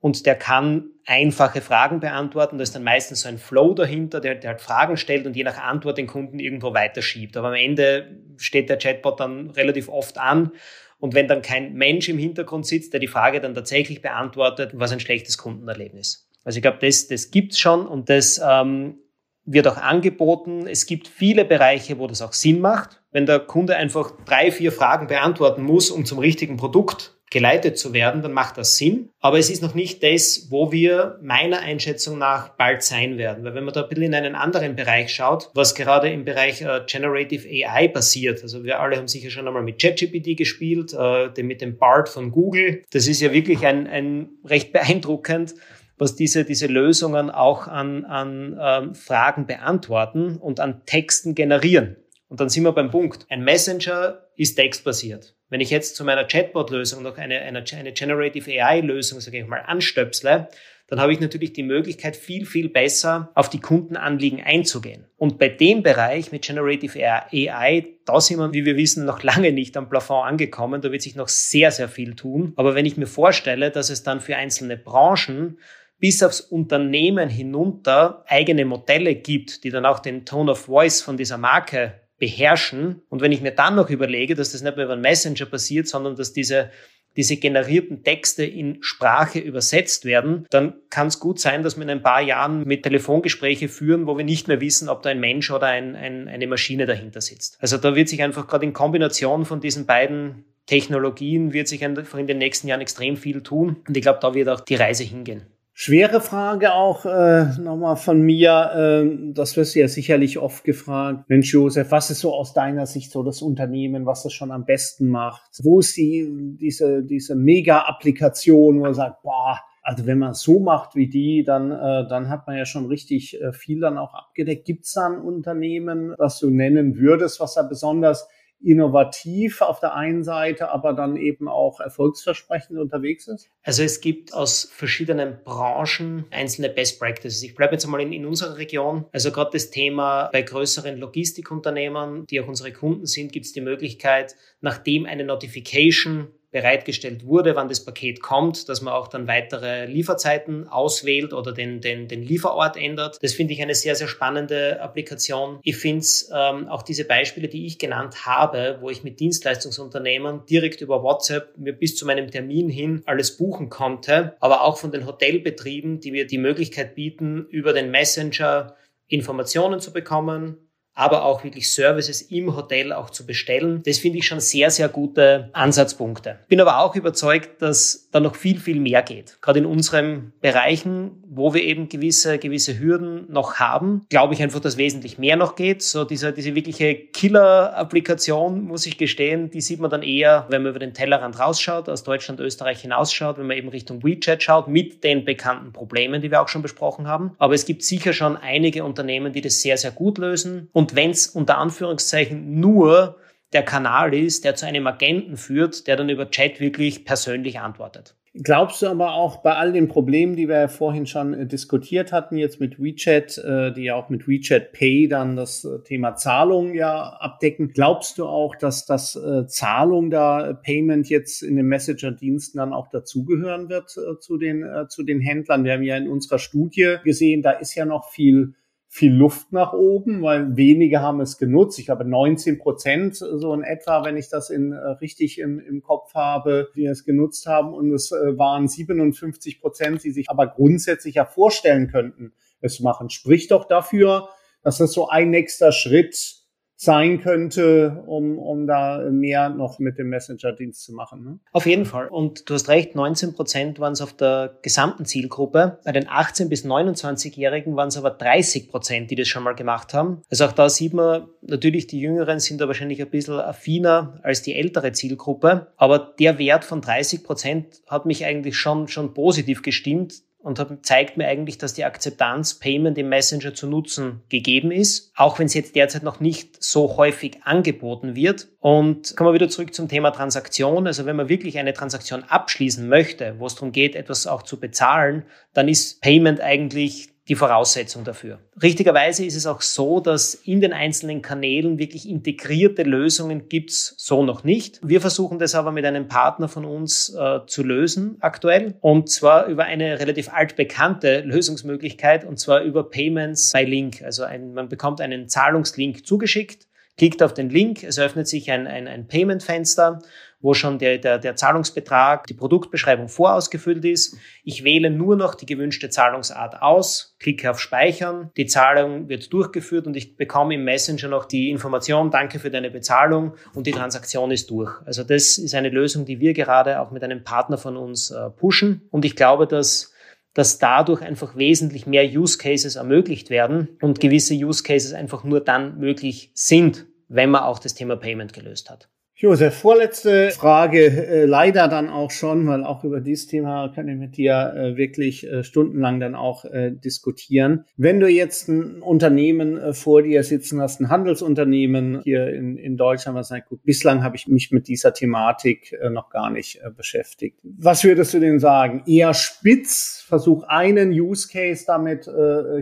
und 0.00 0.26
der 0.26 0.34
kann 0.34 0.90
einfache 1.06 1.60
Fragen 1.60 2.00
beantworten. 2.00 2.58
Da 2.58 2.62
ist 2.62 2.74
dann 2.74 2.84
meistens 2.84 3.22
so 3.22 3.28
ein 3.28 3.38
Flow 3.38 3.74
dahinter, 3.74 4.20
der, 4.20 4.34
der 4.34 4.50
halt 4.50 4.60
Fragen 4.60 4.96
stellt 4.96 5.26
und 5.26 5.36
je 5.36 5.44
nach 5.44 5.58
Antwort 5.58 5.98
den 5.98 6.06
Kunden 6.06 6.38
irgendwo 6.38 6.74
weiterschiebt. 6.74 7.36
Aber 7.36 7.48
am 7.48 7.54
Ende 7.54 8.18
steht 8.36 8.68
der 8.68 8.78
Chatbot 8.78 9.20
dann 9.20 9.50
relativ 9.50 9.88
oft 9.88 10.18
an 10.18 10.52
und 10.98 11.14
wenn 11.14 11.28
dann 11.28 11.42
kein 11.42 11.74
Mensch 11.74 12.08
im 12.08 12.18
Hintergrund 12.18 12.66
sitzt, 12.66 12.92
der 12.92 13.00
die 13.00 13.08
Frage 13.08 13.40
dann 13.40 13.54
tatsächlich 13.54 14.02
beantwortet, 14.02 14.72
was 14.74 14.92
ein 14.92 15.00
schlechtes 15.00 15.38
Kundenerlebnis. 15.38 16.28
Also 16.44 16.58
ich 16.58 16.62
glaube, 16.62 16.78
das, 16.80 17.08
das 17.08 17.30
gibt's 17.30 17.58
schon 17.58 17.86
und 17.86 18.10
das 18.10 18.40
ähm, 18.44 18.98
wird 19.44 19.66
auch 19.66 19.76
angeboten. 19.76 20.66
Es 20.66 20.86
gibt 20.86 21.08
viele 21.08 21.44
Bereiche, 21.44 21.98
wo 21.98 22.06
das 22.06 22.22
auch 22.22 22.32
Sinn 22.32 22.60
macht. 22.60 23.01
Wenn 23.12 23.26
der 23.26 23.40
Kunde 23.40 23.76
einfach 23.76 24.12
drei, 24.24 24.50
vier 24.50 24.72
Fragen 24.72 25.06
beantworten 25.06 25.62
muss, 25.62 25.90
um 25.90 26.04
zum 26.04 26.18
richtigen 26.18 26.56
Produkt 26.56 27.14
geleitet 27.32 27.78
zu 27.78 27.92
werden, 27.92 28.22
dann 28.22 28.32
macht 28.32 28.58
das 28.58 28.76
Sinn. 28.76 29.08
Aber 29.20 29.38
es 29.38 29.50
ist 29.50 29.62
noch 29.62 29.74
nicht 29.74 30.02
das, 30.02 30.48
wo 30.50 30.70
wir 30.70 31.18
meiner 31.22 31.60
Einschätzung 31.60 32.18
nach 32.18 32.50
bald 32.50 32.82
sein 32.82 33.16
werden. 33.16 33.42
Weil 33.42 33.54
wenn 33.54 33.64
man 33.64 33.72
da 33.74 33.82
ein 33.82 33.88
bisschen 33.88 34.04
in 34.04 34.14
einen 34.14 34.34
anderen 34.34 34.76
Bereich 34.76 35.12
schaut, 35.12 35.50
was 35.54 35.74
gerade 35.74 36.10
im 36.10 36.24
Bereich 36.24 36.60
äh, 36.60 36.82
Generative 36.86 37.48
AI 37.48 37.88
passiert, 37.88 38.42
also 38.42 38.64
wir 38.64 38.80
alle 38.80 38.96
haben 38.96 39.08
sicher 39.08 39.30
schon 39.30 39.48
einmal 39.48 39.62
mit 39.62 39.80
ChatGPT 39.80 40.36
gespielt, 40.36 40.94
äh, 40.96 41.42
mit 41.42 41.62
dem 41.62 41.78
BART 41.78 42.10
von 42.10 42.30
Google. 42.30 42.82
Das 42.92 43.06
ist 43.06 43.20
ja 43.20 43.32
wirklich 43.32 43.64
ein, 43.64 43.86
ein 43.86 44.28
recht 44.44 44.72
beeindruckend, 44.72 45.54
was 45.96 46.14
diese, 46.14 46.44
diese 46.44 46.66
Lösungen 46.66 47.30
auch 47.30 47.66
an, 47.66 48.04
an 48.04 48.58
ähm, 48.60 48.94
Fragen 48.94 49.46
beantworten 49.46 50.36
und 50.36 50.60
an 50.60 50.82
Texten 50.84 51.34
generieren. 51.34 51.96
Und 52.32 52.40
dann 52.40 52.48
sind 52.48 52.64
wir 52.64 52.72
beim 52.72 52.90
Punkt. 52.90 53.26
Ein 53.28 53.44
Messenger 53.44 54.22
ist 54.36 54.54
textbasiert. 54.54 55.34
Wenn 55.50 55.60
ich 55.60 55.68
jetzt 55.68 55.96
zu 55.96 56.02
meiner 56.02 56.24
Chatbot-Lösung 56.24 57.02
noch 57.02 57.18
eine, 57.18 57.38
eine, 57.40 57.62
eine 57.76 57.92
Generative 57.92 58.50
AI-Lösung, 58.50 59.20
sage 59.20 59.40
ich 59.40 59.46
mal, 59.46 59.60
anstöpsle, 59.60 60.48
dann 60.88 60.98
habe 60.98 61.12
ich 61.12 61.20
natürlich 61.20 61.52
die 61.52 61.62
Möglichkeit, 61.62 62.16
viel, 62.16 62.46
viel 62.46 62.70
besser 62.70 63.30
auf 63.34 63.50
die 63.50 63.60
Kundenanliegen 63.60 64.40
einzugehen. 64.40 65.04
Und 65.18 65.38
bei 65.38 65.50
dem 65.50 65.82
Bereich 65.82 66.32
mit 66.32 66.40
Generative 66.40 67.06
AI, 67.06 67.98
da 68.06 68.18
sind 68.18 68.38
wir, 68.38 68.54
wie 68.54 68.64
wir 68.64 68.78
wissen, 68.78 69.04
noch 69.04 69.22
lange 69.22 69.52
nicht 69.52 69.76
am 69.76 69.90
Plafond 69.90 70.26
angekommen. 70.26 70.80
Da 70.80 70.90
wird 70.90 71.02
sich 71.02 71.16
noch 71.16 71.28
sehr, 71.28 71.70
sehr 71.70 71.90
viel 71.90 72.14
tun. 72.14 72.54
Aber 72.56 72.74
wenn 72.74 72.86
ich 72.86 72.96
mir 72.96 73.06
vorstelle, 73.06 73.70
dass 73.70 73.90
es 73.90 74.04
dann 74.04 74.22
für 74.22 74.36
einzelne 74.36 74.78
Branchen 74.78 75.58
bis 75.98 76.22
aufs 76.22 76.40
Unternehmen 76.40 77.28
hinunter 77.28 78.24
eigene 78.26 78.64
Modelle 78.64 79.16
gibt, 79.16 79.64
die 79.64 79.70
dann 79.70 79.84
auch 79.84 79.98
den 79.98 80.24
Tone 80.24 80.52
of 80.52 80.60
Voice 80.60 81.02
von 81.02 81.18
dieser 81.18 81.36
Marke 81.36 82.00
beherrschen. 82.22 83.02
Und 83.08 83.20
wenn 83.20 83.32
ich 83.32 83.40
mir 83.40 83.50
dann 83.50 83.74
noch 83.74 83.90
überlege, 83.90 84.36
dass 84.36 84.52
das 84.52 84.62
nicht 84.62 84.76
mehr 84.76 84.84
über 84.84 84.92
einen 84.92 85.02
Messenger 85.02 85.44
passiert, 85.44 85.88
sondern 85.88 86.14
dass 86.14 86.32
diese 86.32 86.70
diese 87.14 87.36
generierten 87.36 88.04
Texte 88.04 88.42
in 88.42 88.78
Sprache 88.80 89.38
übersetzt 89.38 90.06
werden, 90.06 90.46
dann 90.48 90.72
kann 90.88 91.08
es 91.08 91.20
gut 91.20 91.40
sein, 91.40 91.62
dass 91.62 91.76
wir 91.76 91.82
in 91.82 91.90
ein 91.90 92.02
paar 92.02 92.22
Jahren 92.22 92.64
mit 92.64 92.84
Telefongespräche 92.84 93.68
führen, 93.68 94.06
wo 94.06 94.16
wir 94.16 94.24
nicht 94.24 94.48
mehr 94.48 94.62
wissen, 94.62 94.88
ob 94.88 95.02
da 95.02 95.10
ein 95.10 95.20
Mensch 95.20 95.50
oder 95.50 95.66
ein, 95.66 95.94
ein, 95.94 96.26
eine 96.28 96.46
Maschine 96.46 96.86
dahinter 96.86 97.20
sitzt. 97.20 97.58
Also 97.60 97.76
da 97.76 97.94
wird 97.94 98.08
sich 98.08 98.22
einfach 98.22 98.46
gerade 98.46 98.64
in 98.64 98.72
Kombination 98.72 99.44
von 99.44 99.60
diesen 99.60 99.84
beiden 99.84 100.46
Technologien 100.64 101.52
wird 101.52 101.68
sich 101.68 101.84
einfach 101.84 102.16
in 102.16 102.26
den 102.26 102.38
nächsten 102.38 102.68
Jahren 102.68 102.80
extrem 102.80 103.18
viel 103.18 103.42
tun. 103.42 103.76
Und 103.86 103.94
ich 103.94 104.02
glaube, 104.02 104.20
da 104.22 104.32
wird 104.32 104.48
auch 104.48 104.60
die 104.60 104.76
Reise 104.76 105.04
hingehen. 105.04 105.42
Schwere 105.74 106.20
Frage 106.20 106.74
auch 106.74 107.06
äh, 107.06 107.58
nochmal 107.58 107.96
von 107.96 108.20
mir. 108.20 109.04
Äh, 109.04 109.32
das 109.32 109.56
wirst 109.56 109.74
du 109.74 109.80
ja 109.80 109.88
sicherlich 109.88 110.38
oft 110.38 110.64
gefragt. 110.64 111.24
Mensch, 111.28 111.52
Josef, 111.52 111.90
was 111.90 112.10
ist 112.10 112.20
so 112.20 112.34
aus 112.34 112.52
deiner 112.52 112.84
Sicht 112.84 113.10
so 113.10 113.22
das 113.22 113.40
Unternehmen, 113.40 114.04
was 114.04 114.22
das 114.22 114.34
schon 114.34 114.50
am 114.50 114.66
besten 114.66 115.08
macht? 115.08 115.42
Wo 115.62 115.80
ist 115.80 115.96
die, 115.96 116.28
diese, 116.60 117.02
diese 117.02 117.36
Mega-Applikation, 117.36 118.80
wo 118.80 118.84
er 118.84 118.94
sagt, 118.94 119.22
boah, 119.22 119.60
also 119.82 120.06
wenn 120.06 120.18
man 120.18 120.32
es 120.32 120.42
so 120.42 120.60
macht 120.60 120.94
wie 120.94 121.08
die, 121.08 121.42
dann, 121.42 121.72
äh, 121.72 122.06
dann 122.06 122.28
hat 122.28 122.46
man 122.46 122.56
ja 122.56 122.66
schon 122.66 122.86
richtig 122.86 123.40
äh, 123.40 123.52
viel 123.52 123.80
dann 123.80 123.96
auch 123.96 124.12
abgedeckt. 124.12 124.66
Gibt 124.66 124.84
es 124.84 124.92
da 124.92 125.06
ein 125.06 125.20
Unternehmen, 125.20 126.14
das 126.18 126.38
du 126.38 126.50
nennen 126.50 126.96
würdest, 126.98 127.40
was 127.40 127.54
da 127.54 127.62
besonders 127.62 128.28
innovativ 128.64 129.60
auf 129.60 129.80
der 129.80 129.94
einen 129.94 130.22
Seite, 130.22 130.70
aber 130.70 130.92
dann 130.92 131.16
eben 131.16 131.48
auch 131.48 131.80
erfolgsversprechend 131.80 132.78
unterwegs 132.78 133.28
ist? 133.28 133.50
Also 133.62 133.82
es 133.82 134.00
gibt 134.00 134.34
aus 134.34 134.70
verschiedenen 134.72 135.38
Branchen 135.44 136.24
einzelne 136.30 136.68
Best 136.68 136.98
Practices. 136.98 137.42
Ich 137.42 137.54
bleibe 137.54 137.74
jetzt 137.74 137.84
einmal 137.84 138.00
in, 138.00 138.12
in 138.12 138.26
unserer 138.26 138.56
Region. 138.56 139.06
Also 139.12 139.30
gerade 139.30 139.50
das 139.52 139.70
Thema 139.70 140.30
bei 140.32 140.42
größeren 140.42 140.98
Logistikunternehmen, 140.98 142.26
die 142.26 142.40
auch 142.40 142.48
unsere 142.48 142.72
Kunden 142.72 143.06
sind, 143.06 143.32
gibt 143.32 143.46
es 143.46 143.52
die 143.52 143.60
Möglichkeit, 143.60 144.36
nachdem 144.60 145.06
eine 145.06 145.24
Notification 145.24 146.28
bereitgestellt 146.52 147.26
wurde, 147.26 147.56
wann 147.56 147.68
das 147.68 147.84
Paket 147.84 148.20
kommt, 148.20 148.68
dass 148.68 148.82
man 148.82 148.92
auch 148.94 149.08
dann 149.08 149.26
weitere 149.26 149.86
Lieferzeiten 149.86 150.68
auswählt 150.68 151.32
oder 151.32 151.52
den, 151.52 151.80
den, 151.80 152.08
den 152.08 152.22
Lieferort 152.22 152.76
ändert. 152.76 153.18
Das 153.22 153.32
finde 153.32 153.54
ich 153.54 153.62
eine 153.62 153.74
sehr, 153.74 153.96
sehr 153.96 154.06
spannende 154.06 154.80
Applikation. 154.80 155.58
Ich 155.62 155.76
finde 155.76 156.06
ähm, 156.32 156.68
auch 156.68 156.82
diese 156.82 157.04
Beispiele, 157.04 157.48
die 157.48 157.66
ich 157.66 157.78
genannt 157.78 158.26
habe, 158.26 158.78
wo 158.80 158.90
ich 158.90 159.02
mit 159.02 159.18
Dienstleistungsunternehmen 159.18 160.44
direkt 160.46 160.82
über 160.82 161.02
WhatsApp 161.02 161.56
mir 161.56 161.72
bis 161.72 161.96
zu 161.96 162.06
meinem 162.06 162.30
Termin 162.30 162.68
hin 162.68 163.02
alles 163.06 163.36
buchen 163.36 163.70
konnte, 163.70 164.36
aber 164.40 164.62
auch 164.62 164.76
von 164.76 164.92
den 164.92 165.06
Hotelbetrieben, 165.06 166.00
die 166.00 166.10
mir 166.10 166.26
die 166.26 166.38
Möglichkeit 166.38 166.94
bieten, 166.94 167.46
über 167.48 167.72
den 167.72 167.90
Messenger 167.90 168.76
Informationen 169.08 169.80
zu 169.80 169.92
bekommen, 169.92 170.58
aber 170.94 171.24
auch 171.24 171.42
wirklich 171.44 171.72
Services 171.72 172.22
im 172.22 172.54
Hotel 172.54 172.92
auch 172.92 173.10
zu 173.10 173.26
bestellen. 173.26 173.82
Das 173.84 173.98
finde 173.98 174.18
ich 174.18 174.26
schon 174.26 174.40
sehr, 174.40 174.70
sehr 174.70 174.88
gute 174.88 175.48
Ansatzpunkte. 175.52 176.38
Bin 176.48 176.60
aber 176.60 176.78
auch 176.80 176.94
überzeugt, 176.94 177.62
dass 177.62 178.08
da 178.12 178.20
noch 178.20 178.36
viel, 178.36 178.60
viel 178.60 178.78
mehr 178.78 179.02
geht. 179.02 179.38
Gerade 179.40 179.60
in 179.60 179.66
unseren 179.66 180.32
Bereichen, 180.40 181.22
wo 181.26 181.54
wir 181.54 181.62
eben 181.62 181.88
gewisse, 181.88 182.38
gewisse 182.38 182.78
Hürden 182.78 183.30
noch 183.32 183.54
haben, 183.54 184.04
glaube 184.10 184.34
ich 184.34 184.42
einfach, 184.42 184.60
dass 184.60 184.76
wesentlich 184.76 185.16
mehr 185.16 185.36
noch 185.36 185.56
geht. 185.56 185.82
So 185.82 186.04
diese, 186.04 186.32
diese 186.32 186.54
wirkliche 186.54 186.94
Killer-Applikation, 186.94 188.62
muss 188.62 188.84
ich 188.84 188.98
gestehen, 188.98 189.50
die 189.50 189.62
sieht 189.62 189.80
man 189.80 189.90
dann 189.90 190.02
eher, 190.02 190.46
wenn 190.50 190.62
man 190.62 190.70
über 190.70 190.78
den 190.78 190.92
Tellerrand 190.92 191.38
rausschaut, 191.38 191.88
aus 191.88 192.02
Deutschland, 192.02 192.38
Österreich 192.40 192.82
hinausschaut, 192.82 193.38
wenn 193.38 193.46
man 193.46 193.56
eben 193.56 193.68
Richtung 193.68 194.04
WeChat 194.04 194.42
schaut, 194.42 194.68
mit 194.68 195.04
den 195.04 195.24
bekannten 195.24 195.72
Problemen, 195.72 196.20
die 196.20 196.30
wir 196.30 196.42
auch 196.42 196.48
schon 196.48 196.62
besprochen 196.62 197.08
haben. 197.08 197.32
Aber 197.38 197.54
es 197.54 197.64
gibt 197.64 197.82
sicher 197.82 198.12
schon 198.12 198.36
einige 198.36 198.84
Unternehmen, 198.84 199.32
die 199.32 199.40
das 199.40 199.62
sehr, 199.62 199.78
sehr 199.78 199.90
gut 199.90 200.18
lösen. 200.18 200.68
Und 200.72 200.81
wenn 200.96 201.10
es 201.10 201.28
unter 201.28 201.58
Anführungszeichen 201.58 202.60
nur 202.60 203.16
der 203.52 203.62
Kanal 203.62 204.14
ist, 204.14 204.44
der 204.44 204.54
zu 204.54 204.66
einem 204.66 204.86
Agenten 204.86 205.36
führt, 205.36 205.86
der 205.86 205.96
dann 205.96 206.08
über 206.08 206.30
Chat 206.30 206.60
wirklich 206.60 207.04
persönlich 207.04 207.60
antwortet. 207.60 208.16
Glaubst 208.34 208.80
du 208.80 208.86
aber 208.86 209.12
auch 209.12 209.42
bei 209.42 209.56
all 209.56 209.74
den 209.74 209.88
Problemen, 209.88 210.36
die 210.36 210.48
wir 210.48 210.60
ja 210.60 210.68
vorhin 210.68 211.04
schon 211.04 211.34
äh, 211.34 211.46
diskutiert 211.46 212.12
hatten, 212.12 212.38
jetzt 212.38 212.60
mit 212.60 212.82
WeChat, 212.82 213.36
äh, 213.36 213.74
die 213.74 213.82
ja 213.82 213.94
auch 213.94 214.08
mit 214.08 214.26
WeChat 214.26 214.72
Pay 214.72 215.06
dann 215.06 215.36
das 215.36 215.66
äh, 215.66 215.82
Thema 215.82 216.16
Zahlung 216.16 216.72
ja 216.72 217.10
abdecken, 217.10 217.72
glaubst 217.74 218.16
du 218.16 218.24
auch, 218.24 218.56
dass 218.56 218.86
das 218.86 219.18
Zahlung 219.48 220.10
da, 220.10 220.54
Payment 220.54 221.10
jetzt 221.10 221.42
in 221.42 221.56
den 221.56 221.66
Messenger-Diensten 221.66 222.56
dann 222.56 222.72
auch 222.72 222.88
dazugehören 222.88 223.68
wird 223.68 223.90
zu 223.90 224.38
den, 224.38 224.64
zu 224.88 225.02
den 225.02 225.20
Händlern? 225.20 225.64
Wir 225.64 225.74
haben 225.74 225.82
ja 225.82 225.96
in 225.96 226.08
unserer 226.08 226.38
Studie 226.38 226.96
gesehen, 227.04 227.42
da 227.42 227.50
ist 227.50 227.74
ja 227.74 227.84
noch 227.84 228.10
viel 228.10 228.54
viel 228.94 229.14
Luft 229.14 229.52
nach 229.52 229.72
oben, 229.72 230.20
weil 230.20 230.54
wenige 230.54 231.00
haben 231.00 231.22
es 231.22 231.38
genutzt. 231.38 231.78
Ich 231.78 231.86
glaube 231.86 232.04
19 232.04 232.58
Prozent 232.58 233.16
so 233.16 233.54
in 233.54 233.62
etwa, 233.62 234.04
wenn 234.04 234.18
ich 234.18 234.28
das 234.28 234.50
in, 234.50 234.72
äh, 234.72 234.76
richtig 234.76 235.38
im, 235.38 235.58
im 235.60 235.82
Kopf 235.82 236.12
habe, 236.12 236.68
die 236.76 236.84
es 236.84 237.06
genutzt 237.06 237.46
haben. 237.46 237.72
Und 237.72 237.90
es 237.94 238.12
äh, 238.12 238.36
waren 238.36 238.68
57 238.68 239.62
Prozent, 239.62 240.04
die 240.04 240.10
sich 240.10 240.28
aber 240.28 240.46
grundsätzlich 240.46 241.14
ja 241.14 241.24
vorstellen 241.24 241.90
könnten, 241.90 242.34
es 242.60 242.80
machen. 242.80 243.08
Spricht 243.08 243.50
doch 243.52 243.64
dafür, 243.64 244.28
dass 244.62 244.76
das 244.76 244.92
so 244.92 245.08
ein 245.08 245.30
nächster 245.30 245.72
Schritt 245.72 246.41
sein 246.82 247.20
könnte, 247.20 248.02
um, 248.06 248.38
um 248.38 248.66
da 248.66 249.08
mehr 249.08 249.50
noch 249.50 249.78
mit 249.78 249.98
dem 249.98 250.08
Messenger-Dienst 250.08 250.82
zu 250.82 250.92
machen. 250.92 251.24
Ne? 251.24 251.38
Auf 251.52 251.64
jeden 251.64 251.84
Fall. 251.84 252.08
Und 252.08 252.50
du 252.50 252.54
hast 252.54 252.68
recht, 252.68 252.96
19 252.96 253.34
Prozent 253.34 253.78
waren 253.78 253.92
es 253.92 254.00
auf 254.00 254.12
der 254.12 254.58
gesamten 254.62 255.04
Zielgruppe. 255.04 255.78
Bei 255.84 255.92
den 255.92 256.08
18- 256.08 256.48
bis 256.48 256.64
29-Jährigen 256.64 257.76
waren 257.76 257.86
es 257.86 257.96
aber 257.96 258.10
30 258.10 258.68
Prozent, 258.68 259.12
die 259.12 259.14
das 259.14 259.28
schon 259.28 259.44
mal 259.44 259.54
gemacht 259.54 259.94
haben. 259.94 260.22
Also 260.28 260.44
auch 260.46 260.52
da 260.52 260.68
sieht 260.68 260.92
man, 260.92 261.28
natürlich 261.42 261.86
die 261.86 262.00
Jüngeren 262.00 262.40
sind 262.40 262.60
da 262.60 262.66
wahrscheinlich 262.66 263.00
ein 263.00 263.10
bisschen 263.10 263.38
affiner 263.38 264.18
als 264.24 264.42
die 264.42 264.56
ältere 264.56 264.90
Zielgruppe. 264.90 265.68
Aber 265.76 266.14
der 266.18 266.38
Wert 266.40 266.64
von 266.64 266.80
30 266.80 267.22
Prozent 267.22 267.82
hat 267.86 268.06
mich 268.06 268.24
eigentlich 268.24 268.56
schon, 268.56 268.88
schon 268.88 269.14
positiv 269.14 269.62
gestimmt 269.62 270.14
und 270.42 270.58
hab, 270.58 270.84
zeigt 270.84 271.16
mir 271.16 271.26
eigentlich, 271.28 271.58
dass 271.58 271.74
die 271.74 271.84
Akzeptanz, 271.84 272.54
Payment 272.54 272.98
im 272.98 273.08
Messenger 273.08 273.54
zu 273.54 273.66
nutzen 273.66 274.22
gegeben 274.28 274.70
ist, 274.72 275.12
auch 275.16 275.38
wenn 275.38 275.46
es 275.46 275.54
jetzt 275.54 275.76
derzeit 275.76 276.02
noch 276.02 276.20
nicht 276.20 276.62
so 276.62 276.96
häufig 276.96 277.38
angeboten 277.44 278.16
wird. 278.16 278.48
Und 278.58 279.16
kommen 279.16 279.30
wir 279.30 279.34
wieder 279.34 279.48
zurück 279.48 279.72
zum 279.72 279.88
Thema 279.88 280.10
Transaktion. 280.10 280.86
Also 280.86 281.06
wenn 281.06 281.16
man 281.16 281.28
wirklich 281.28 281.58
eine 281.58 281.72
Transaktion 281.72 282.24
abschließen 282.24 282.88
möchte, 282.88 283.36
wo 283.38 283.46
es 283.46 283.54
darum 283.54 283.72
geht, 283.72 283.94
etwas 283.94 284.26
auch 284.26 284.42
zu 284.42 284.58
bezahlen, 284.58 285.24
dann 285.54 285.68
ist 285.68 286.00
Payment 286.00 286.40
eigentlich 286.40 287.11
die 287.28 287.36
Voraussetzung 287.36 288.02
dafür. 288.02 288.40
Richtigerweise 288.60 289.24
ist 289.24 289.36
es 289.36 289.46
auch 289.46 289.60
so, 289.60 290.00
dass 290.00 290.34
in 290.34 290.60
den 290.60 290.72
einzelnen 290.72 291.22
Kanälen 291.22 291.78
wirklich 291.78 292.08
integrierte 292.08 292.82
Lösungen 292.82 293.48
gibt's 293.48 293.94
so 293.96 294.24
noch 294.24 294.42
nicht. 294.42 294.80
Wir 294.82 295.00
versuchen 295.00 295.38
das 295.38 295.54
aber 295.54 295.70
mit 295.70 295.84
einem 295.84 296.08
Partner 296.08 296.48
von 296.48 296.64
uns 296.64 297.14
äh, 297.14 297.40
zu 297.46 297.62
lösen 297.62 298.16
aktuell 298.20 298.74
und 298.80 299.08
zwar 299.08 299.46
über 299.46 299.64
eine 299.64 300.00
relativ 300.00 300.32
altbekannte 300.32 301.20
Lösungsmöglichkeit 301.20 302.24
und 302.24 302.40
zwar 302.40 302.62
über 302.62 302.90
Payments 302.90 303.52
by 303.52 303.64
Link. 303.64 304.02
Also 304.02 304.24
ein, 304.24 304.52
man 304.52 304.68
bekommt 304.68 305.00
einen 305.00 305.28
Zahlungslink 305.28 306.04
zugeschickt 306.04 306.66
klickt 306.98 307.22
auf 307.22 307.34
den 307.34 307.50
Link, 307.50 307.82
es 307.82 307.98
öffnet 307.98 308.28
sich 308.28 308.50
ein, 308.50 308.66
ein, 308.66 308.86
ein 308.86 309.06
Payment-Fenster 309.08 310.02
wo 310.42 310.54
schon 310.54 310.78
der, 310.78 310.98
der, 310.98 311.18
der 311.18 311.36
Zahlungsbetrag, 311.36 312.26
die 312.26 312.34
Produktbeschreibung 312.34 313.08
vorausgefüllt 313.08 313.84
ist. 313.84 314.18
Ich 314.44 314.64
wähle 314.64 314.90
nur 314.90 315.16
noch 315.16 315.34
die 315.34 315.46
gewünschte 315.46 315.88
Zahlungsart 315.88 316.60
aus, 316.60 317.16
klicke 317.20 317.50
auf 317.50 317.60
Speichern, 317.60 318.30
die 318.36 318.46
Zahlung 318.46 319.08
wird 319.08 319.32
durchgeführt 319.32 319.86
und 319.86 319.96
ich 319.96 320.16
bekomme 320.16 320.54
im 320.54 320.64
Messenger 320.64 321.08
noch 321.08 321.24
die 321.24 321.50
Information, 321.50 322.10
danke 322.10 322.38
für 322.38 322.50
deine 322.50 322.70
Bezahlung 322.70 323.34
und 323.54 323.66
die 323.66 323.72
Transaktion 323.72 324.30
ist 324.32 324.50
durch. 324.50 324.72
Also 324.84 325.04
das 325.04 325.38
ist 325.38 325.54
eine 325.54 325.70
Lösung, 325.70 326.04
die 326.04 326.20
wir 326.20 326.34
gerade 326.34 326.80
auch 326.80 326.90
mit 326.90 327.04
einem 327.04 327.22
Partner 327.22 327.56
von 327.56 327.76
uns 327.76 328.10
äh, 328.10 328.28
pushen 328.30 328.82
und 328.90 329.04
ich 329.04 329.16
glaube, 329.16 329.46
dass 329.46 329.92
dass 330.34 330.58
dadurch 330.58 331.02
einfach 331.02 331.36
wesentlich 331.36 331.86
mehr 331.86 332.04
Use 332.04 332.38
Cases 332.38 332.76
ermöglicht 332.76 333.28
werden 333.30 333.68
und 333.82 334.00
gewisse 334.00 334.34
Use 334.34 334.62
Cases 334.62 334.94
einfach 334.94 335.24
nur 335.24 335.40
dann 335.40 335.78
möglich 335.78 336.30
sind, 336.34 336.86
wenn 337.08 337.30
man 337.30 337.42
auch 337.42 337.58
das 337.58 337.74
Thema 337.74 337.96
Payment 337.96 338.32
gelöst 338.32 338.70
hat. 338.70 338.88
Josef, 339.22 339.54
vorletzte 339.54 340.32
Frage, 340.32 340.84
äh, 340.84 341.26
leider 341.26 341.68
dann 341.68 341.88
auch 341.88 342.10
schon, 342.10 342.44
weil 342.48 342.64
auch 342.64 342.82
über 342.82 343.00
dieses 343.00 343.28
Thema 343.28 343.68
kann 343.72 343.86
ich 343.86 343.96
mit 343.96 344.16
dir 344.16 344.52
äh, 344.52 344.76
wirklich 344.76 345.24
äh, 345.24 345.44
stundenlang 345.44 346.00
dann 346.00 346.16
auch 346.16 346.44
äh, 346.44 346.72
diskutieren. 346.72 347.64
Wenn 347.76 348.00
du 348.00 348.08
jetzt 348.08 348.48
ein 348.48 348.82
Unternehmen 348.82 349.58
äh, 349.58 349.74
vor 349.74 350.02
dir 350.02 350.24
sitzen 350.24 350.60
hast, 350.60 350.80
ein 350.80 350.88
Handelsunternehmen 350.88 352.00
hier 352.02 352.34
in, 352.34 352.56
in 352.56 352.76
Deutschland, 352.76 353.16
was 353.16 353.28
sagt, 353.28 353.48
gut, 353.48 353.62
bislang 353.62 354.02
habe 354.02 354.16
ich 354.16 354.26
mich 354.26 354.50
mit 354.50 354.66
dieser 354.66 354.92
Thematik 354.92 355.72
äh, 355.80 355.88
noch 355.88 356.10
gar 356.10 356.28
nicht 356.28 356.60
beschäftigt. 356.76 357.38
Was 357.44 357.84
würdest 357.84 358.14
du 358.14 358.18
denn 358.18 358.40
sagen? 358.40 358.82
Eher 358.88 359.14
spitz, 359.14 360.01
versuch 360.12 360.42
einen 360.44 360.90
Use 360.90 361.28
Case 361.30 361.64
damit 361.66 362.10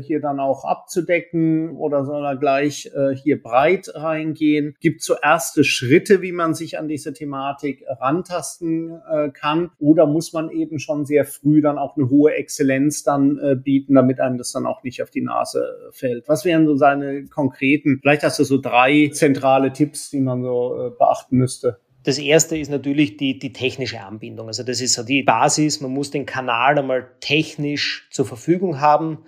hier 0.02 0.20
dann 0.20 0.40
auch 0.40 0.64
abzudecken 0.64 1.76
oder 1.76 2.04
soll 2.04 2.24
er 2.24 2.36
gleich 2.36 2.90
hier 3.14 3.42
breit 3.42 3.90
reingehen? 3.94 4.76
Gibt 4.80 5.02
so 5.02 5.14
erste 5.20 5.64
Schritte, 5.64 6.22
wie 6.22 6.32
man 6.32 6.50
man 6.50 6.54
sich 6.54 6.78
an 6.78 6.88
diese 6.88 7.12
Thematik 7.12 7.84
rantasten 8.00 9.00
äh, 9.08 9.30
kann? 9.30 9.70
Oder 9.78 10.06
muss 10.06 10.32
man 10.32 10.50
eben 10.50 10.78
schon 10.78 11.04
sehr 11.04 11.24
früh 11.24 11.60
dann 11.60 11.78
auch 11.78 11.96
eine 11.96 12.10
hohe 12.10 12.32
Exzellenz 12.32 13.04
dann 13.04 13.38
äh, 13.38 13.54
bieten, 13.54 13.94
damit 13.94 14.20
einem 14.20 14.38
das 14.38 14.52
dann 14.52 14.66
auch 14.66 14.82
nicht 14.82 15.02
auf 15.02 15.10
die 15.10 15.22
Nase 15.22 15.60
äh, 15.60 15.92
fällt? 15.92 16.28
Was 16.28 16.44
wären 16.44 16.66
so 16.66 16.76
seine 16.76 17.26
konkreten, 17.26 17.98
vielleicht 18.00 18.24
hast 18.24 18.38
du 18.38 18.44
so 18.44 18.60
drei 18.60 19.10
zentrale 19.12 19.72
Tipps, 19.72 20.10
die 20.10 20.20
man 20.20 20.42
so 20.42 20.86
äh, 20.86 20.90
beachten 20.98 21.36
müsste? 21.36 21.78
Das 22.02 22.18
erste 22.18 22.56
ist 22.56 22.70
natürlich 22.70 23.16
die, 23.16 23.38
die 23.38 23.52
technische 23.52 24.00
Anbindung. 24.00 24.46
Also 24.46 24.62
das 24.62 24.80
ist 24.80 24.94
so 24.94 25.02
die 25.02 25.22
Basis. 25.22 25.80
Man 25.80 25.92
muss 25.92 26.10
den 26.10 26.26
Kanal 26.26 26.78
einmal 26.78 27.10
technisch 27.20 28.08
zur 28.10 28.26
Verfügung 28.26 28.80
haben. 28.80 29.24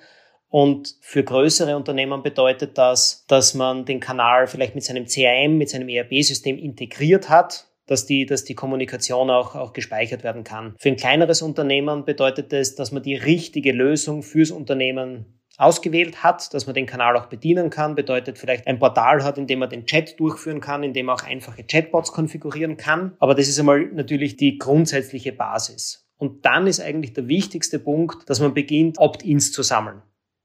Und 0.48 0.96
für 1.00 1.24
größere 1.24 1.76
Unternehmen 1.76 2.22
bedeutet 2.22 2.76
das, 2.76 3.24
dass 3.26 3.54
man 3.54 3.86
den 3.86 4.00
Kanal 4.00 4.46
vielleicht 4.46 4.74
mit 4.74 4.84
seinem 4.84 5.06
CRM, 5.06 5.56
mit 5.56 5.70
seinem 5.70 5.88
ERP-System 5.88 6.58
integriert 6.58 7.30
hat, 7.30 7.68
dass 7.86 8.06
die, 8.06 8.26
dass 8.26 8.44
die 8.44 8.54
Kommunikation 8.54 9.30
auch, 9.30 9.54
auch 9.54 9.72
gespeichert 9.72 10.24
werden 10.24 10.44
kann. 10.44 10.74
Für 10.78 10.90
ein 10.90 10.96
kleineres 10.96 11.40
Unternehmen 11.40 12.04
bedeutet 12.04 12.52
das, 12.52 12.74
dass 12.74 12.92
man 12.92 13.02
die 13.02 13.16
richtige 13.16 13.72
Lösung 13.72 14.22
fürs 14.22 14.50
Unternehmen 14.50 15.41
ausgewählt 15.62 16.22
hat, 16.22 16.52
dass 16.52 16.66
man 16.66 16.74
den 16.74 16.86
Kanal 16.86 17.16
auch 17.16 17.26
bedienen 17.26 17.70
kann, 17.70 17.94
bedeutet 17.94 18.38
vielleicht 18.38 18.66
ein 18.66 18.78
Portal 18.78 19.24
hat, 19.24 19.38
in 19.38 19.46
dem 19.46 19.60
man 19.60 19.70
den 19.70 19.86
Chat 19.86 20.18
durchführen 20.18 20.60
kann, 20.60 20.82
in 20.82 20.92
dem 20.92 21.06
man 21.06 21.16
auch 21.16 21.24
einfache 21.24 21.64
Chatbots 21.64 22.12
konfigurieren 22.12 22.76
kann. 22.76 23.14
Aber 23.18 23.34
das 23.34 23.48
ist 23.48 23.58
einmal 23.58 23.86
natürlich 23.92 24.36
die 24.36 24.58
grundsätzliche 24.58 25.32
Basis. 25.32 26.08
Und 26.16 26.44
dann 26.44 26.66
ist 26.66 26.80
eigentlich 26.80 27.14
der 27.14 27.28
wichtigste 27.28 27.78
Punkt, 27.78 28.28
dass 28.28 28.40
man 28.40 28.54
beginnt, 28.54 28.98
Opt-ins 28.98 29.52
zu 29.52 29.62
sammeln. 29.62 30.02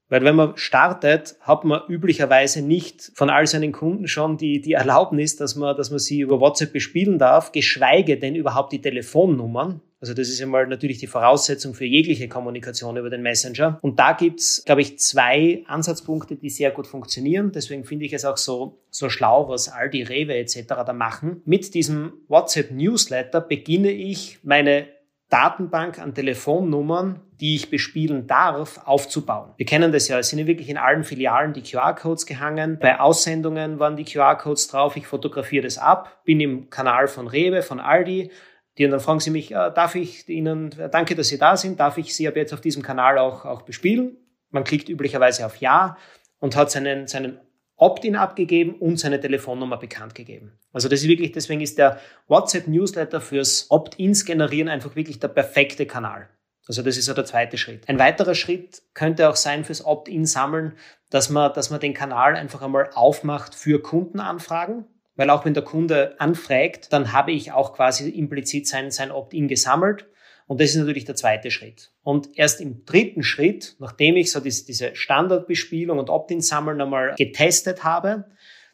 Weil 0.08 0.24
wenn 0.24 0.36
man 0.36 0.56
startet, 0.56 1.36
hat 1.40 1.64
man 1.64 1.82
üblicherweise 1.88 2.62
nicht 2.62 3.12
von 3.14 3.28
all 3.28 3.46
seinen 3.46 3.72
Kunden 3.72 4.08
schon 4.08 4.38
die, 4.38 4.60
die 4.60 4.72
Erlaubnis, 4.72 5.36
dass 5.36 5.54
man, 5.54 5.76
dass 5.76 5.90
man 5.90 5.98
sie 5.98 6.20
über 6.20 6.40
WhatsApp 6.40 6.72
bespielen 6.72 7.18
darf, 7.18 7.52
geschweige 7.52 8.18
denn 8.18 8.34
überhaupt 8.34 8.72
die 8.72 8.80
Telefonnummern. 8.80 9.82
Also 10.00 10.14
das 10.14 10.28
ist 10.28 10.40
einmal 10.40 10.66
natürlich 10.66 10.98
die 10.98 11.08
Voraussetzung 11.08 11.74
für 11.74 11.84
jegliche 11.84 12.28
Kommunikation 12.28 12.96
über 12.96 13.10
den 13.10 13.22
Messenger. 13.22 13.78
Und 13.82 13.98
da 13.98 14.12
gibt's, 14.12 14.62
glaube 14.64 14.80
ich, 14.80 14.98
zwei 14.98 15.64
Ansatzpunkte, 15.66 16.36
die 16.36 16.50
sehr 16.50 16.70
gut 16.70 16.86
funktionieren. 16.86 17.50
Deswegen 17.52 17.84
finde 17.84 18.04
ich 18.04 18.12
es 18.12 18.24
auch 18.24 18.36
so, 18.36 18.80
so 18.90 19.08
schlau, 19.08 19.48
was 19.48 19.68
Aldi, 19.68 20.04
Rewe 20.04 20.36
etc. 20.36 20.62
da 20.68 20.92
machen. 20.92 21.42
Mit 21.44 21.74
diesem 21.74 22.12
WhatsApp-Newsletter 22.28 23.40
beginne 23.40 23.90
ich 23.90 24.38
meine 24.44 24.86
Datenbank 25.30 25.98
an 25.98 26.14
Telefonnummern, 26.14 27.20
die 27.40 27.54
ich 27.54 27.68
bespielen 27.68 28.26
darf, 28.26 28.80
aufzubauen. 28.86 29.52
Wir 29.56 29.66
kennen 29.66 29.92
das 29.92 30.08
ja, 30.08 30.18
es 30.18 30.30
sind 30.30 30.38
ja 30.38 30.46
wirklich 30.46 30.70
in 30.70 30.78
allen 30.78 31.04
Filialen 31.04 31.52
die 31.52 31.62
QR-Codes 31.62 32.24
gehangen. 32.24 32.78
Bei 32.80 32.98
Aussendungen 32.98 33.78
waren 33.78 33.96
die 33.96 34.04
QR-Codes 34.04 34.68
drauf. 34.68 34.96
Ich 34.96 35.06
fotografiere 35.06 35.64
das 35.64 35.76
ab, 35.76 36.22
bin 36.24 36.40
im 36.40 36.70
Kanal 36.70 37.08
von 37.08 37.28
Rewe, 37.28 37.62
von 37.62 37.78
Aldi. 37.78 38.30
Die, 38.78 38.84
und 38.84 38.92
dann 38.92 39.00
fragen 39.00 39.20
sie 39.20 39.30
mich, 39.30 39.50
äh, 39.50 39.72
darf 39.74 39.94
ich 39.96 40.28
Ihnen, 40.28 40.70
danke, 40.90 41.14
dass 41.14 41.28
Sie 41.28 41.38
da 41.38 41.56
sind, 41.56 41.80
darf 41.80 41.98
ich 41.98 42.14
Sie 42.14 42.28
ab 42.28 42.36
jetzt 42.36 42.54
auf 42.54 42.60
diesem 42.60 42.82
Kanal 42.82 43.18
auch, 43.18 43.44
auch 43.44 43.62
bespielen? 43.62 44.16
Man 44.50 44.64
klickt 44.64 44.88
üblicherweise 44.88 45.44
auf 45.44 45.56
Ja 45.56 45.96
und 46.38 46.56
hat 46.56 46.70
seinen, 46.70 47.06
seinen 47.06 47.40
Opt-in 47.76 48.16
abgegeben 48.16 48.74
und 48.74 48.98
seine 48.98 49.20
Telefonnummer 49.20 49.76
bekannt 49.76 50.14
gegeben. 50.14 50.58
Also 50.72 50.88
das 50.88 51.02
ist 51.02 51.08
wirklich, 51.08 51.32
deswegen 51.32 51.60
ist 51.60 51.78
der 51.78 52.00
WhatsApp-Newsletter 52.26 53.20
fürs 53.20 53.70
Opt-ins 53.70 54.24
generieren 54.24 54.68
einfach 54.68 54.96
wirklich 54.96 55.20
der 55.20 55.28
perfekte 55.28 55.86
Kanal. 55.86 56.28
Also 56.66 56.82
das 56.82 56.96
ist 56.98 57.08
ja 57.08 57.14
der 57.14 57.24
zweite 57.24 57.56
Schritt. 57.56 57.88
Ein 57.88 57.98
weiterer 57.98 58.34
Schritt 58.34 58.82
könnte 58.94 59.28
auch 59.28 59.36
sein 59.36 59.64
fürs 59.64 59.84
Opt-in 59.84 60.26
sammeln, 60.26 60.74
dass 61.10 61.30
man, 61.30 61.52
dass 61.54 61.70
man 61.70 61.80
den 61.80 61.94
Kanal 61.94 62.36
einfach 62.36 62.62
einmal 62.62 62.90
aufmacht 62.94 63.54
für 63.54 63.80
Kundenanfragen. 63.80 64.84
Weil 65.18 65.30
auch 65.30 65.44
wenn 65.44 65.52
der 65.52 65.64
Kunde 65.64 66.14
anfragt, 66.20 66.92
dann 66.92 67.12
habe 67.12 67.32
ich 67.32 67.50
auch 67.50 67.74
quasi 67.74 68.08
implizit 68.08 68.68
sein, 68.68 68.92
sein 68.92 69.10
Opt-in 69.10 69.48
gesammelt. 69.48 70.06
Und 70.46 70.60
das 70.60 70.70
ist 70.70 70.76
natürlich 70.76 71.06
der 71.06 71.16
zweite 71.16 71.50
Schritt. 71.50 71.90
Und 72.04 72.28
erst 72.38 72.60
im 72.60 72.84
dritten 72.84 73.24
Schritt, 73.24 73.74
nachdem 73.80 74.16
ich 74.16 74.30
so 74.30 74.38
diese 74.38 74.94
Standardbespielung 74.94 75.98
und 75.98 76.08
Opt-in-Sammeln 76.08 76.80
einmal 76.80 77.16
getestet 77.16 77.82
habe, 77.82 78.26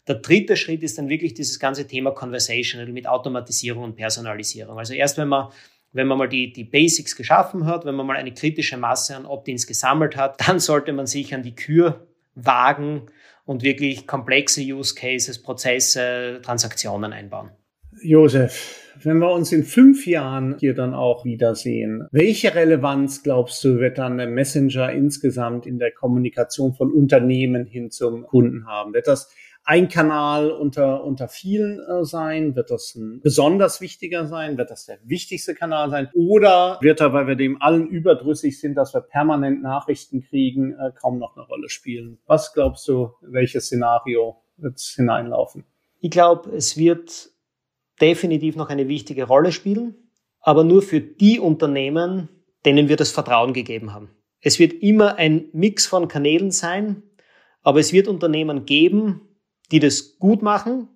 der 0.06 0.16
dritte 0.16 0.58
Schritt 0.58 0.82
ist 0.82 0.98
dann 0.98 1.08
wirklich 1.08 1.32
dieses 1.32 1.58
ganze 1.58 1.86
Thema 1.86 2.10
Conversational 2.10 2.86
mit 2.92 3.08
Automatisierung 3.08 3.82
und 3.82 3.96
Personalisierung. 3.96 4.78
Also 4.78 4.92
erst 4.92 5.16
wenn 5.16 5.28
man 5.28 5.48
wenn 5.96 6.08
man 6.08 6.18
mal 6.18 6.28
die, 6.28 6.52
die 6.52 6.64
Basics 6.64 7.14
geschaffen 7.14 7.66
hat, 7.66 7.84
wenn 7.84 7.94
man 7.94 8.04
mal 8.04 8.16
eine 8.16 8.34
kritische 8.34 8.76
Masse 8.76 9.16
an 9.16 9.26
Opt-ins 9.26 9.64
gesammelt 9.66 10.16
hat, 10.16 10.46
dann 10.46 10.58
sollte 10.58 10.92
man 10.92 11.06
sich 11.06 11.32
an 11.32 11.42
die 11.44 11.54
Kür 11.54 12.08
wagen 12.34 13.06
und 13.44 13.62
wirklich 13.62 14.06
komplexe 14.06 14.62
Use 14.62 14.94
Cases, 14.94 15.40
Prozesse, 15.42 16.40
Transaktionen 16.42 17.12
einbauen. 17.12 17.50
Josef, 18.02 18.80
wenn 19.02 19.18
wir 19.18 19.30
uns 19.30 19.52
in 19.52 19.64
fünf 19.64 20.06
Jahren 20.06 20.56
hier 20.58 20.74
dann 20.74 20.94
auch 20.94 21.24
wiedersehen, 21.24 22.06
welche 22.10 22.54
Relevanz 22.54 23.22
glaubst 23.22 23.62
du, 23.64 23.78
wird 23.78 23.98
dann 23.98 24.18
der 24.18 24.26
Messenger 24.26 24.92
insgesamt 24.92 25.66
in 25.66 25.78
der 25.78 25.92
Kommunikation 25.92 26.74
von 26.74 26.92
Unternehmen 26.92 27.66
hin 27.66 27.90
zum 27.90 28.24
Kunden 28.24 28.66
haben? 28.66 28.94
Wird 28.94 29.06
das 29.06 29.32
ein 29.64 29.88
Kanal 29.88 30.50
unter, 30.50 31.04
unter 31.04 31.28
vielen 31.28 31.80
äh, 31.80 32.04
sein? 32.04 32.54
Wird 32.54 32.70
das 32.70 32.94
ein 32.94 33.20
besonders 33.22 33.80
wichtiger 33.80 34.26
sein? 34.26 34.58
Wird 34.58 34.70
das 34.70 34.86
der 34.86 34.98
wichtigste 35.04 35.54
Kanal 35.54 35.90
sein? 35.90 36.08
Oder 36.14 36.78
wird 36.80 37.00
er, 37.00 37.12
weil 37.12 37.26
wir 37.26 37.36
dem 37.36 37.60
allen 37.60 37.86
überdrüssig 37.86 38.60
sind, 38.60 38.74
dass 38.74 38.94
wir 38.94 39.00
permanent 39.00 39.62
Nachrichten 39.62 40.22
kriegen, 40.22 40.72
äh, 40.72 40.92
kaum 41.00 41.18
noch 41.18 41.36
eine 41.36 41.46
Rolle 41.46 41.68
spielen? 41.68 42.18
Was 42.26 42.52
glaubst 42.52 42.86
du, 42.88 43.12
welches 43.22 43.66
Szenario 43.66 44.36
wird 44.56 44.78
hineinlaufen? 44.80 45.64
Ich 46.00 46.10
glaube, 46.10 46.50
es 46.50 46.76
wird 46.76 47.30
definitiv 48.00 48.56
noch 48.56 48.68
eine 48.68 48.88
wichtige 48.88 49.24
Rolle 49.24 49.52
spielen, 49.52 49.94
aber 50.40 50.64
nur 50.64 50.82
für 50.82 51.00
die 51.00 51.40
Unternehmen, 51.40 52.28
denen 52.66 52.88
wir 52.88 52.96
das 52.96 53.10
Vertrauen 53.10 53.54
gegeben 53.54 53.94
haben. 53.94 54.10
Es 54.40 54.58
wird 54.58 54.74
immer 54.74 55.16
ein 55.16 55.46
Mix 55.54 55.86
von 55.86 56.06
Kanälen 56.08 56.50
sein, 56.50 57.02
aber 57.62 57.80
es 57.80 57.94
wird 57.94 58.08
Unternehmen 58.08 58.66
geben, 58.66 59.22
die 59.70 59.80
das 59.80 60.18
gut 60.18 60.42
machen, 60.42 60.88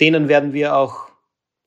denen 0.00 0.28
werden 0.28 0.52
wir 0.52 0.76
auch 0.76 1.08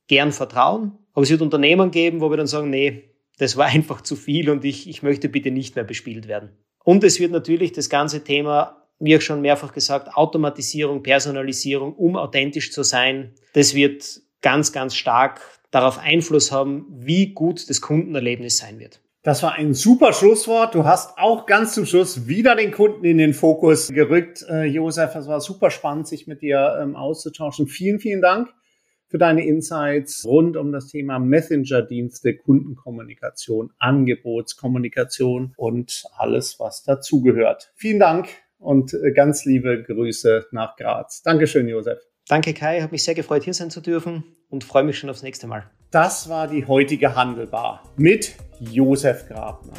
gern 0.07 0.31
vertrauen, 0.31 0.97
aber 1.13 1.23
es 1.23 1.29
wird 1.29 1.41
Unternehmen 1.41 1.91
geben, 1.91 2.21
wo 2.21 2.29
wir 2.29 2.37
dann 2.37 2.47
sagen, 2.47 2.69
nee, 2.69 3.15
das 3.37 3.57
war 3.57 3.65
einfach 3.73 4.01
zu 4.01 4.15
viel 4.15 4.49
und 4.49 4.65
ich, 4.65 4.89
ich 4.89 5.03
möchte 5.03 5.29
bitte 5.29 5.51
nicht 5.51 5.75
mehr 5.75 5.85
bespielt 5.85 6.27
werden. 6.27 6.49
Und 6.83 7.03
es 7.03 7.19
wird 7.19 7.31
natürlich 7.31 7.71
das 7.71 7.89
ganze 7.89 8.23
Thema, 8.23 8.87
wie 8.99 9.15
auch 9.17 9.21
schon 9.21 9.41
mehrfach 9.41 9.73
gesagt, 9.73 10.15
Automatisierung, 10.15 11.01
Personalisierung, 11.01 11.93
um 11.95 12.15
authentisch 12.15 12.71
zu 12.71 12.83
sein, 12.83 13.33
das 13.53 13.73
wird 13.73 14.21
ganz, 14.41 14.71
ganz 14.71 14.95
stark 14.95 15.41
darauf 15.71 15.97
Einfluss 15.97 16.51
haben, 16.51 16.85
wie 16.89 17.33
gut 17.33 17.69
das 17.69 17.81
Kundenerlebnis 17.81 18.57
sein 18.57 18.79
wird. 18.79 19.01
Das 19.23 19.41
war 19.41 19.53
ein 19.53 19.73
super 19.73 20.11
Schlusswort. 20.11 20.75
Du 20.75 20.83
hast 20.83 21.17
auch 21.17 21.45
ganz 21.45 21.75
zum 21.75 21.85
Schluss 21.85 22.27
wieder 22.27 22.57
den 22.57 22.71
Kunden 22.71 23.05
in 23.05 23.17
den 23.17 23.33
Fokus 23.33 23.87
gerückt. 23.87 24.45
Äh, 24.49 24.65
Josef, 24.65 25.15
es 25.15 25.27
war 25.27 25.39
super 25.39 25.71
spannend, 25.71 26.09
sich 26.09 26.27
mit 26.27 26.41
dir 26.41 26.77
ähm, 26.81 26.97
auszutauschen. 26.97 27.67
Vielen, 27.67 28.01
vielen 28.01 28.21
Dank 28.21 28.49
für 29.07 29.17
deine 29.17 29.45
Insights 29.45 30.25
rund 30.25 30.57
um 30.57 30.73
das 30.73 30.87
Thema 30.87 31.19
Messenger-Dienste, 31.19 32.35
Kundenkommunikation, 32.35 33.71
Angebotskommunikation 33.79 35.53
und 35.55 36.03
alles, 36.17 36.59
was 36.59 36.83
dazugehört. 36.83 37.71
Vielen 37.75 37.99
Dank 37.99 38.27
und 38.59 38.93
äh, 38.93 39.13
ganz 39.13 39.45
liebe 39.45 39.83
Grüße 39.83 40.47
nach 40.51 40.75
Graz. 40.75 41.21
Dankeschön, 41.21 41.69
Josef. 41.69 41.99
Danke 42.27 42.53
Kai, 42.53 42.81
habe 42.81 42.91
mich 42.91 43.05
sehr 43.05 43.15
gefreut, 43.15 43.43
hier 43.43 43.53
sein 43.53 43.69
zu 43.69 43.79
dürfen 43.79 44.25
und 44.49 44.65
freue 44.65 44.83
mich 44.83 44.99
schon 44.99 45.09
aufs 45.09 45.23
nächste 45.23 45.47
Mal. 45.47 45.69
Das 45.93 46.27
war 46.27 46.47
die 46.47 46.65
heutige 46.65 47.15
Handelbar 47.15 47.83
mit 47.97 48.33
Josef 48.59 49.27
Grabner. 49.27 49.73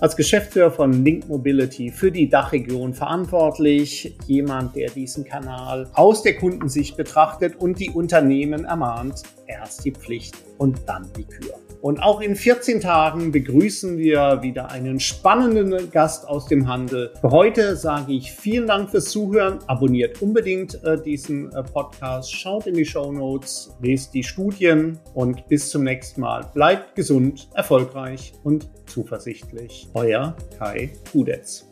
Als 0.00 0.16
Geschäftsführer 0.16 0.70
von 0.70 1.04
Link 1.04 1.28
Mobility 1.28 1.90
für 1.90 2.10
die 2.10 2.26
Dachregion 2.26 2.94
verantwortlich, 2.94 4.16
jemand, 4.26 4.74
der 4.74 4.88
diesen 4.88 5.24
Kanal 5.24 5.90
aus 5.92 6.22
der 6.22 6.38
Kundensicht 6.38 6.96
betrachtet 6.96 7.56
und 7.56 7.78
die 7.78 7.90
Unternehmen 7.90 8.64
ermahnt, 8.64 9.22
erst 9.46 9.84
die 9.84 9.92
Pflicht 9.92 10.36
und 10.56 10.80
dann 10.86 11.06
die 11.18 11.24
Kür. 11.24 11.54
Und 11.82 12.02
auch 12.02 12.20
in 12.20 12.36
14 12.36 12.80
Tagen 12.80 13.32
begrüßen 13.32 13.96
wir 13.96 14.40
wieder 14.42 14.70
einen 14.70 15.00
spannenden 15.00 15.90
Gast 15.90 16.28
aus 16.28 16.46
dem 16.46 16.68
Handel. 16.68 17.10
Für 17.22 17.30
heute 17.30 17.74
sage 17.74 18.12
ich 18.12 18.32
vielen 18.32 18.66
Dank 18.66 18.90
fürs 18.90 19.06
Zuhören. 19.06 19.60
Abonniert 19.66 20.20
unbedingt 20.20 20.82
äh, 20.84 21.00
diesen 21.00 21.50
äh, 21.52 21.62
Podcast, 21.62 22.34
schaut 22.34 22.66
in 22.66 22.74
die 22.74 22.84
Show 22.84 23.10
Notes, 23.12 23.74
lest 23.80 24.12
die 24.12 24.22
Studien 24.22 24.98
und 25.14 25.48
bis 25.48 25.70
zum 25.70 25.84
nächsten 25.84 26.20
Mal. 26.20 26.50
Bleibt 26.52 26.96
gesund, 26.96 27.48
erfolgreich 27.54 28.34
und 28.44 28.68
zuversichtlich. 28.84 29.88
Euer 29.94 30.34
Kai 30.58 30.90
Kudetz. 31.10 31.69